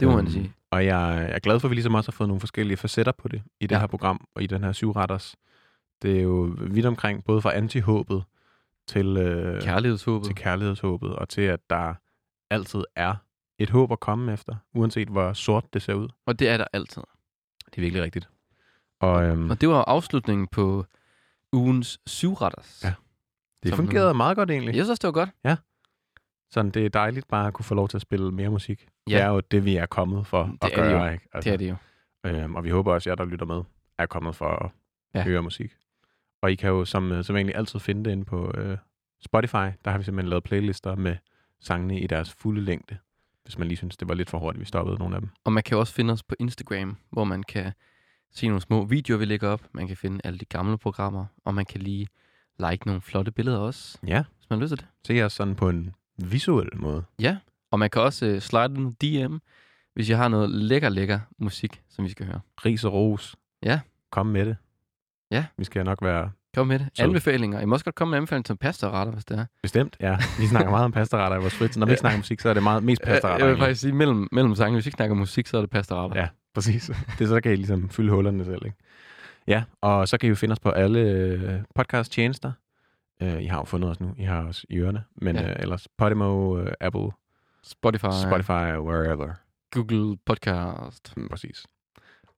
Det 0.00 0.08
må 0.08 0.14
man 0.16 0.24
Øhm, 0.24 0.32
sige. 0.32 0.52
Og 0.70 0.84
jeg, 0.86 1.24
er 1.30 1.38
glad 1.38 1.60
for, 1.60 1.68
at 1.68 1.70
vi 1.70 1.74
ligesom 1.74 1.94
også 1.94 2.10
har 2.10 2.16
fået 2.16 2.28
nogle 2.28 2.40
forskellige 2.40 2.76
facetter 2.76 3.12
på 3.12 3.28
det 3.28 3.42
i 3.60 3.66
det 3.66 3.74
Ja. 3.74 3.80
her 3.80 3.86
program 3.86 4.26
og 4.34 4.42
i 4.42 4.46
den 4.46 4.64
her 4.64 4.72
syvretters. 4.72 5.36
Det 6.02 6.18
er 6.18 6.22
jo 6.22 6.54
vidt 6.60 6.86
omkring, 6.86 7.24
både 7.24 7.42
fra 7.42 7.56
antihåbet 7.56 8.24
til, 8.88 9.16
øh, 9.16 9.62
Kærlighedshåbet. 9.62 10.26
til 10.26 10.34
kærlighedshåbet, 10.34 11.16
og 11.16 11.28
til 11.28 11.40
at 11.42 11.60
der 11.70 11.94
altid 12.50 12.84
er 12.96 13.14
et 13.58 13.70
håb 13.70 13.92
at 13.92 14.00
komme 14.00 14.32
efter, 14.32 14.56
uanset 14.74 15.08
hvor 15.08 15.32
sort 15.32 15.74
det 15.74 15.82
ser 15.82 15.94
ud. 15.94 16.08
Og 16.26 16.38
det 16.38 16.48
er 16.48 16.56
der 16.56 16.64
altid. 16.72 17.02
Det 17.66 17.76
er 17.76 17.80
virkelig 17.80 18.02
rigtigt. 18.02 18.28
Og 19.00 19.24
øhm, 19.24 19.50
Og 19.50 19.60
det 19.60 19.68
var 19.68 19.84
afslutningen 19.84 20.46
på 20.46 20.86
ugens 21.52 21.98
syvretters. 22.06 22.80
Ja. 22.84 22.94
det 23.62 23.74
fungerede 23.74 24.14
meget 24.14 24.36
godt 24.36 24.50
egentlig. 24.50 24.76
Jeg 24.76 24.84
synes 24.84 24.98
det 24.98 25.08
var 25.08 25.12
godt. 25.12 25.30
Sådan, 26.52 26.70
det 26.70 26.84
er 26.84 26.88
dejligt 26.88 27.28
bare 27.28 27.46
at 27.46 27.54
kunne 27.54 27.64
få 27.64 27.74
lov 27.74 27.88
til 27.88 27.96
at 27.96 28.02
spille 28.02 28.32
mere 28.32 28.48
musik. 28.50 28.88
Ja. 29.10 29.16
Det 29.16 29.24
er 29.24 29.28
jo 29.28 29.40
det, 29.40 29.64
vi 29.64 29.76
er 29.76 29.86
kommet 29.86 30.26
for 30.26 30.42
Det 30.42 30.52
at 30.62 30.70
det 30.70 30.74
gøre. 30.74 31.04
jo. 31.06 31.12
Ikke? 31.12 31.28
Det 31.36 31.46
er 31.46 31.56
det 31.56 31.68
jo. 31.70 31.76
Øhm, 32.26 32.54
og 32.54 32.64
vi 32.64 32.70
håber 32.70 32.92
også, 32.94 33.10
at 33.10 33.18
jer, 33.18 33.24
der 33.24 33.30
lytter 33.30 33.46
med, 33.46 33.62
er 33.98 34.06
kommet 34.06 34.36
for 34.36 34.46
at 34.64 34.70
Ja. 35.14 35.18
ja. 35.18 35.24
høre 35.24 35.42
musik. 35.42 35.72
Og 36.42 36.52
I 36.52 36.54
kan 36.54 36.68
jo 36.70 36.84
som, 36.84 37.12
øh, 37.12 37.24
som 37.24 37.36
egentlig 37.36 37.56
altid 37.56 37.80
finde 37.80 38.04
det 38.04 38.10
inde 38.10 38.24
på 38.24 38.52
øh, 38.58 38.78
Spotify. 39.24 39.54
Der 39.84 39.90
har 39.90 39.98
vi 39.98 40.04
simpelthen 40.04 40.30
lavet 40.30 40.44
playlister 40.44 40.94
med 40.96 41.16
sangene 41.60 42.00
i 42.00 42.06
deres 42.06 42.32
fulde 42.32 42.60
længde. 42.60 42.96
Hvis 43.44 43.58
man 43.58 43.68
lige 43.68 43.76
synes, 43.76 43.96
det 43.96 44.08
var 44.08 44.14
lidt 44.14 44.30
for 44.30 44.38
hurtigt, 44.38 44.60
vi 44.60 44.64
stoppede 44.66 44.98
nogle 44.98 45.14
af 45.14 45.20
dem. 45.20 45.30
Og 45.44 45.52
man 45.52 45.62
kan 45.62 45.78
også 45.78 45.94
finde 45.94 46.12
os 46.12 46.22
på 46.22 46.34
Instagram, 46.38 46.96
hvor 47.10 47.24
man 47.24 47.42
kan 47.42 47.72
se 48.32 48.46
nogle 48.48 48.60
små 48.60 48.84
videoer, 48.84 49.18
vi 49.18 49.24
lægger 49.24 49.48
op. 49.48 49.60
Man 49.72 49.86
kan 49.86 49.96
finde 49.96 50.20
alle 50.24 50.38
de 50.38 50.44
gamle 50.44 50.78
programmer, 50.78 51.26
og 51.44 51.54
man 51.54 51.64
kan 51.66 51.80
lige 51.80 52.06
like 52.58 52.86
nogle 52.86 53.00
flotte 53.00 53.30
billeder 53.32 53.58
også, 53.58 53.98
Ja, 54.06 54.24
hvis 54.36 54.50
man 54.50 54.60
lyst 54.60 54.68
til 54.68 54.78
det. 54.78 54.86
se 55.06 55.22
os 55.22 55.32
sådan 55.32 55.54
på 55.54 55.68
en 55.68 55.94
visuel 56.18 56.68
måde. 56.76 57.04
Og 57.70 57.78
man 57.78 57.90
kan 57.90 58.02
også 58.02 58.26
uh, 58.26 58.38
slide 58.38 58.64
en 58.76 58.92
DM, 58.92 59.36
hvis 59.94 60.10
jeg 60.10 60.18
har 60.18 60.28
noget 60.28 60.50
lækker, 60.50 60.88
lækker 60.88 61.20
musik, 61.38 61.82
som 61.90 62.04
vi 62.04 62.10
skal 62.10 62.26
høre. 62.26 62.40
Ris 62.64 62.84
og 62.84 62.92
ros. 62.92 63.36
Ja. 63.62 63.80
Kom 64.10 64.26
med 64.26 64.46
det. 64.46 64.56
Ja. 65.30 65.44
Vi 65.58 65.64
skal 65.64 65.84
nok 65.84 65.98
være 66.02 66.30
Kom 66.54 66.66
med 66.66 66.78
det. 66.78 66.88
Så- 66.94 67.02
Anbefalinger. 67.02 67.60
I 67.60 67.64
må 67.64 67.74
også 67.74 67.84
godt 67.84 67.94
komme 67.94 68.10
med 68.10 68.18
anbefalinger 68.18 68.42
til 68.42 68.56
pastaretter, 68.56 69.12
hvis 69.12 69.24
det 69.24 69.38
er. 69.38 69.44
bestemt. 69.62 69.96
Ja, 70.00 70.16
vi 70.38 70.46
snakker 70.46 70.70
meget 70.70 70.84
om 70.84 70.92
pastaretter 70.92 71.36
i 71.38 71.40
vores 71.40 71.54
fritid. 71.54 71.78
Når 71.80 71.86
vi 71.86 71.92
ikke 71.92 72.00
snakker 72.00 72.16
musik, 72.18 72.40
så 72.40 72.48
er 72.48 72.54
det 72.54 72.62
meget 72.62 72.82
mest 72.82 73.02
pastaretter. 73.02 73.34
Øh, 73.34 73.38
Jeg 73.40 73.46
vil 73.46 73.52
egentlig. 73.52 73.66
faktisk 73.66 73.80
sige, 73.80 73.92
mellem, 73.92 74.28
mellem 74.32 74.54
sange, 74.54 74.74
hvis 74.76 74.86
vi 74.86 74.88
ikke 74.88 74.96
snakker 74.96 75.16
musik, 75.16 75.46
så 75.46 75.56
er 75.56 75.60
det 75.60 75.70
pastaretter. 75.70 76.20
Ja, 76.20 76.28
præcis. 76.54 76.86
Det 77.18 77.24
er 77.24 77.26
så, 77.28 77.34
der 77.34 77.40
kan 77.40 77.52
I 77.52 77.56
ligesom 77.56 77.88
fylde 77.88 78.10
hullerne 78.12 78.44
selv, 78.44 78.62
ikke? 78.64 78.76
Ja, 79.46 79.62
og 79.80 80.08
så 80.08 80.18
kan 80.18 80.26
I 80.26 80.28
jo 80.28 80.34
finde 80.34 80.52
os 80.52 80.60
på 80.60 80.70
alle 80.70 81.00
øh, 81.00 81.60
podcast-tjenester. 81.74 82.52
Øh, 83.22 83.42
I 83.42 83.46
har 83.46 83.58
jo 83.58 83.64
fundet 83.64 83.90
os 83.90 84.00
nu. 84.00 84.14
I 84.18 84.22
har 84.22 84.44
os 84.44 84.66
i 84.68 84.76
ørerne. 84.78 85.04
Men 85.16 85.36
Ja. 85.36 85.42
ja. 85.42 85.48
øh, 85.50 85.56
ellers 85.58 85.88
Podimo, 85.98 86.58
øh, 86.58 86.72
Apple, 86.80 87.08
Spotify, 87.64 88.06
Spotify, 88.28 88.78
wherever. 88.78 89.32
Google 89.72 90.16
Podcast. 90.26 91.16
Mm, 91.16 91.28
præcis. 91.28 91.66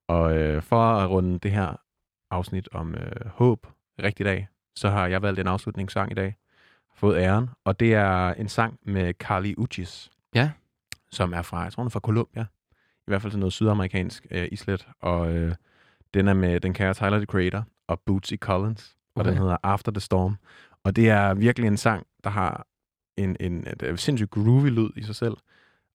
Og 0.07 0.37
øh, 0.37 0.61
for 0.61 0.81
at 0.93 1.09
runde 1.09 1.39
det 1.39 1.51
her 1.51 1.75
afsnit 2.31 2.69
om 2.71 2.95
øh, 2.95 3.27
håb 3.27 3.67
rigtig 4.03 4.25
dag, 4.25 4.47
så 4.75 4.89
har 4.89 5.07
jeg 5.07 5.21
valgt 5.21 5.39
en 5.39 5.47
afslutningssang 5.47 6.11
i 6.11 6.15
dag. 6.15 6.35
Fået 6.95 7.17
æren. 7.17 7.49
Og 7.65 7.79
det 7.79 7.93
er 7.93 8.33
en 8.33 8.49
sang 8.49 8.79
med 8.85 9.13
Carly 9.13 9.53
Uchis. 9.57 10.11
Ja. 10.35 10.51
Som 11.11 11.33
er 11.33 11.41
fra, 11.41 11.59
jeg 11.61 11.73
tror 11.73 11.83
hun 11.83 11.87
er 11.87 11.91
fra 11.91 11.99
Colombia. 11.99 12.45
I 13.07 13.11
hvert 13.11 13.21
fald 13.21 13.31
til 13.31 13.39
noget 13.39 13.53
sydamerikansk 13.53 14.25
øh, 14.31 14.47
islet. 14.51 14.87
Og 15.01 15.33
øh, 15.33 15.55
den 16.13 16.27
er 16.27 16.33
med 16.33 16.59
den 16.59 16.73
kære 16.73 16.93
Tyler, 16.93 17.17
the 17.17 17.25
Creator, 17.25 17.63
og 17.87 17.99
Bootsy 18.05 18.33
Collins. 18.35 18.95
Og 19.15 19.19
Okay. 19.21 19.29
den 19.29 19.37
hedder 19.37 19.57
After 19.63 19.91
the 19.91 19.99
Storm. 20.01 20.37
Og 20.83 20.95
det 20.95 21.09
er 21.09 21.33
virkelig 21.33 21.67
en 21.67 21.77
sang, 21.77 22.07
der 22.23 22.29
har 22.29 22.67
en, 23.17 23.37
en, 23.39 23.67
en 23.83 23.97
sindssygt 23.97 24.29
groovy 24.31 24.67
lyd 24.69 24.89
i 24.95 25.03
sig 25.03 25.15
selv. 25.15 25.33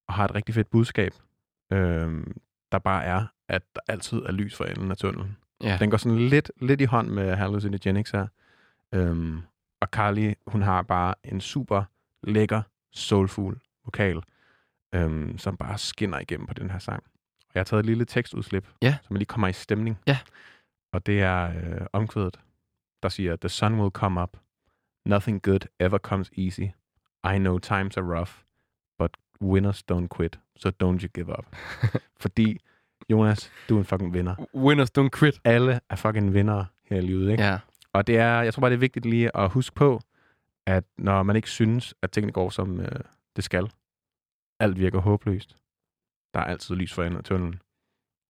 Og 0.08 0.14
har 0.14 0.24
et 0.24 0.34
rigtig 0.34 0.54
fedt 0.54 0.70
budskab. 0.70 1.12
Øhm, 1.72 2.36
der 2.72 2.78
bare 2.78 3.04
er, 3.04 3.26
at 3.48 3.62
der 3.74 3.80
altid 3.88 4.18
er 4.18 4.32
lys 4.32 4.56
for 4.56 4.64
enden 4.64 4.90
af 4.90 4.96
tunnelen. 4.96 5.36
Ja. 5.62 5.76
Den 5.80 5.90
går 5.90 5.96
sådan 5.96 6.18
lidt, 6.18 6.52
lidt 6.60 6.80
i 6.80 6.84
hånd 6.84 7.08
med 7.08 7.34
Hallucinogenics 7.36 8.10
her. 8.10 8.26
Øhm, 8.94 9.40
og 9.80 9.88
Carly, 9.88 10.32
hun 10.46 10.62
har 10.62 10.82
bare 10.82 11.14
en 11.24 11.40
super 11.40 11.84
lækker, 12.22 12.62
soulful 12.92 13.60
vokal, 13.84 14.22
øhm, 14.94 15.38
som 15.38 15.56
bare 15.56 15.78
skinner 15.78 16.18
igennem 16.18 16.46
på 16.46 16.54
den 16.54 16.70
her 16.70 16.78
sang. 16.78 17.02
Og 17.40 17.50
jeg 17.54 17.60
har 17.60 17.64
taget 17.64 17.80
et 17.80 17.86
lille 17.86 18.04
tekstudslip, 18.04 18.68
Ja. 18.82 18.96
så 19.02 19.06
man 19.10 19.18
lige 19.18 19.26
kommer 19.26 19.48
i 19.48 19.52
stemning. 19.52 19.98
Ja. 20.06 20.18
Og 20.92 21.06
det 21.06 21.22
er 21.22 21.44
øh, 21.56 21.86
omkvædet, 21.92 22.40
der 23.02 23.08
siger, 23.08 23.36
The 23.36 23.48
sun 23.48 23.80
will 23.80 23.90
come 23.90 24.22
up. 24.22 24.36
Nothing 25.06 25.42
good 25.42 25.60
ever 25.80 25.98
comes 25.98 26.30
easy. 26.38 26.60
I 27.24 27.38
know 27.38 27.58
times 27.58 27.96
are 27.96 28.18
rough, 28.18 28.32
but 28.98 29.16
winners 29.40 29.82
don't 29.92 30.08
quit, 30.08 30.38
so 30.56 30.70
don't 30.82 31.02
you 31.02 31.08
give 31.14 31.28
up. 31.28 31.56
Fordi 32.22 32.60
Jonas, 33.10 33.52
du 33.68 33.74
er 33.74 33.78
en 33.78 33.84
fucking 33.84 34.14
vinder. 34.14 34.34
Winners 34.54 34.90
don't 34.98 35.08
quit. 35.08 35.40
Alle 35.44 35.80
er 35.90 35.96
fucking 35.96 36.34
vinder 36.34 36.64
her 36.84 36.96
i 36.96 37.00
livet, 37.00 37.30
ikke? 37.30 37.44
Ja. 37.44 37.58
Og 37.92 38.06
det 38.06 38.18
er, 38.18 38.42
jeg 38.42 38.54
tror 38.54 38.60
bare, 38.60 38.70
det 38.70 38.76
er 38.76 38.80
vigtigt 38.80 39.06
lige 39.06 39.36
at 39.36 39.50
huske 39.50 39.74
på, 39.76 40.00
at 40.66 40.84
når 40.98 41.22
man 41.22 41.36
ikke 41.36 41.50
synes, 41.50 41.94
at 42.02 42.10
tingene 42.10 42.32
går, 42.32 42.50
som 42.50 42.80
øh, 42.80 43.00
det 43.36 43.44
skal, 43.44 43.70
alt 44.60 44.78
virker 44.78 45.00
håbløst, 45.00 45.56
der 46.34 46.40
er 46.40 46.44
altid 46.44 46.74
lys 46.74 46.92
for 46.92 47.02
enden 47.02 47.18
af 47.18 47.24
tunnelen, 47.24 47.60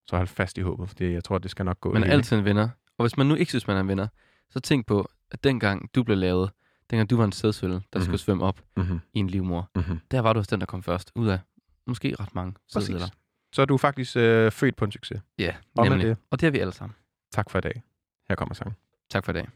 så 0.07 0.16
hold 0.16 0.28
fast 0.28 0.59
i 0.59 0.61
håbet, 0.61 0.89
fordi 0.89 1.12
jeg 1.12 1.24
tror, 1.24 1.39
det 1.39 1.51
skal 1.51 1.64
nok 1.64 1.80
gå. 1.80 1.93
Man 1.93 2.05
er 2.05 2.12
altid 2.12 2.39
en 2.39 2.45
vinder. 2.45 2.68
Og 2.99 3.05
hvis 3.05 3.16
man 3.16 3.26
nu 3.26 3.34
ikke 3.34 3.53
synes, 3.53 3.66
man 3.66 3.76
er 3.76 3.80
en 3.80 3.89
vinder, 3.89 4.09
så 4.51 4.61
tænk 4.61 4.86
på, 4.86 5.11
at 5.30 5.45
dengang 5.45 5.95
du 5.95 6.03
blev 6.03 6.16
lavet, 6.16 6.51
dengang 6.91 7.11
du 7.11 7.16
var 7.16 7.24
en 7.24 7.32
sædsvølle, 7.32 7.74
der 7.74 7.78
mm-hmm. 7.80 7.99
Mhm. 7.99 8.05
skulle 8.05 8.18
svømme 8.20 8.45
op 8.45 8.61
Mm-hmm. 8.76 9.01
i 9.14 9.18
en 9.18 9.26
livmor, 9.30 9.70
Mm-hmm. 9.76 10.01
der 10.11 10.20
var 10.20 10.32
du 10.32 10.39
også 10.39 10.49
den, 10.51 10.61
der 10.61 10.66
kom 10.66 10.82
først, 10.82 11.12
ud 11.14 11.28
af 11.28 11.39
måske 11.86 12.14
ret 12.20 12.34
mange 12.34 12.55
sædceller. 12.68 13.01
Præcis. 13.01 13.14
Så 13.53 13.62
er 13.62 13.66
du 13.66 13.76
faktisk 13.76 14.16
øh, 14.16 14.53
født 14.53 14.76
på 14.76 14.84
en 14.84 14.93
succes. 14.93 15.20
Ja, 15.39 15.55
Og 15.76 15.84
nemlig. 15.89 16.07
det. 16.07 16.16
Og 16.30 16.41
det 16.41 16.47
er 16.47 16.51
vi 16.51 16.59
alle 16.59 16.72
sammen. 16.72 16.97
Tak 17.32 17.51
for 17.51 17.59
i 17.59 17.61
dag. 17.61 17.82
Her 18.28 18.34
kommer 18.36 18.55
sang. 18.55 18.76
Tak 19.11 19.24
for 19.24 19.32
i 19.32 19.34
dag. 19.34 19.47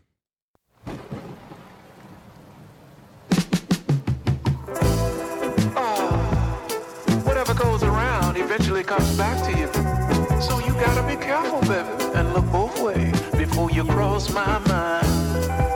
Whatever 7.27 7.55
goes 7.55 7.83
around 7.83 8.37
eventually 8.37 8.83
comes 8.83 9.17
back 9.17 9.39
to 9.47 9.51
you. 9.59 9.67
So 10.41 10.59
you 10.67 10.73
gotta 10.75 11.03
be 11.07 11.17
careful, 11.17 11.61
baby, 11.63 12.05
and 12.15 12.33
look 12.35 12.47
both 12.53 12.81
ways 12.81 13.21
before 13.37 13.71
you 13.71 13.85
cross 13.85 14.33
my 14.33 14.59
mind. 14.69 15.72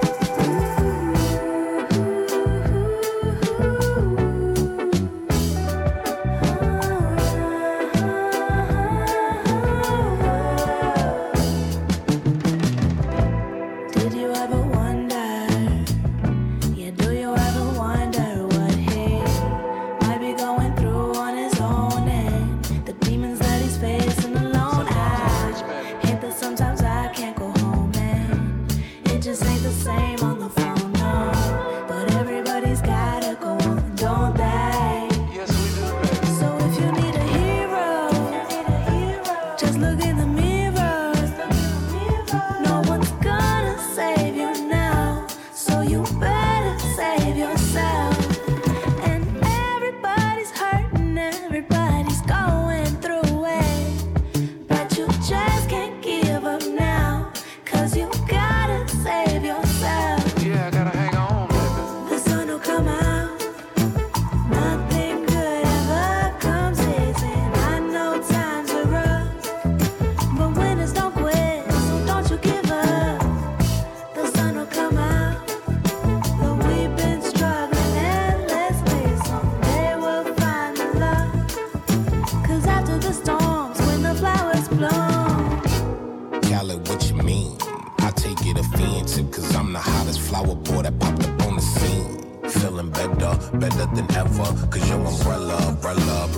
Flower 90.27 90.55
boy 90.55 90.83
that 90.83 90.99
popped 90.99 91.25
up 91.25 91.47
on 91.47 91.57
the 91.57 91.63
scene. 91.63 92.19
Feeling 92.49 92.91
better, 92.91 93.33
better 93.59 93.87
than 93.95 94.07
ever, 94.17 94.47
cause 94.71 94.89
your 94.89 95.05
umbrella, 95.05 95.57
umbrella. 95.69 96.29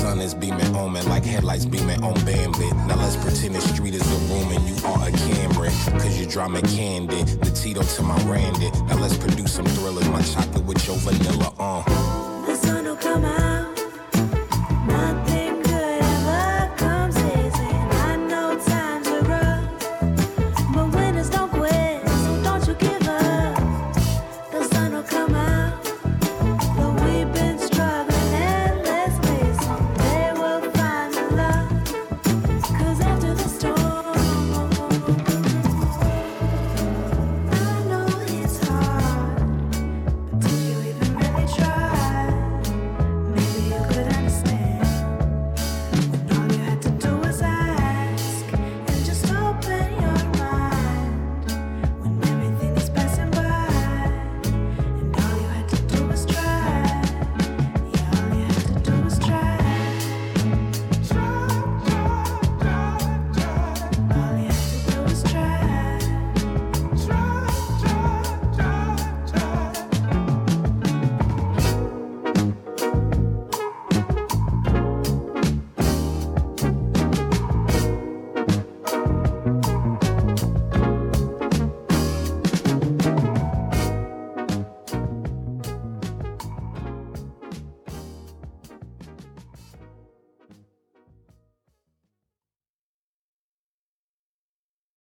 Sun 0.00 0.20
is 0.20 0.34
beaming 0.34 0.74
on 0.74 0.92
me 0.92 1.02
like 1.02 1.24
headlights 1.24 1.66
beaming 1.66 2.02
on 2.02 2.14
Bambi. 2.24 2.68
Now 2.88 2.96
let's 2.96 3.16
pretend 3.16 3.54
the 3.54 3.60
street 3.60 3.94
is 3.94 4.06
a 4.16 4.18
room 4.32 4.50
and 4.52 4.62
you 4.68 4.76
are 4.86 5.08
a 5.08 5.10
Camry. 5.10 5.70
Cause 6.00 6.18
you 6.18 6.26
draw 6.26 6.48
me 6.48 6.62
candy, 6.62 7.22
the 7.22 7.50
Tito 7.50 7.82
to 7.82 8.02
my 8.02 8.16
Randy. 8.24 8.70
Now 8.88 8.98
let's 8.98 9.16
produce 9.16 9.52
some 9.52 9.66
thrillers, 9.66 10.08
my 10.08 10.22
chocolate 10.22 10.64
with 10.64 10.86
your 10.86 10.96
vanilla, 10.96 11.52
uh. 11.58 11.82
The 12.46 12.56
sun 12.56 12.84
will 12.84 12.96
come 12.96 13.24
out. 13.24 13.61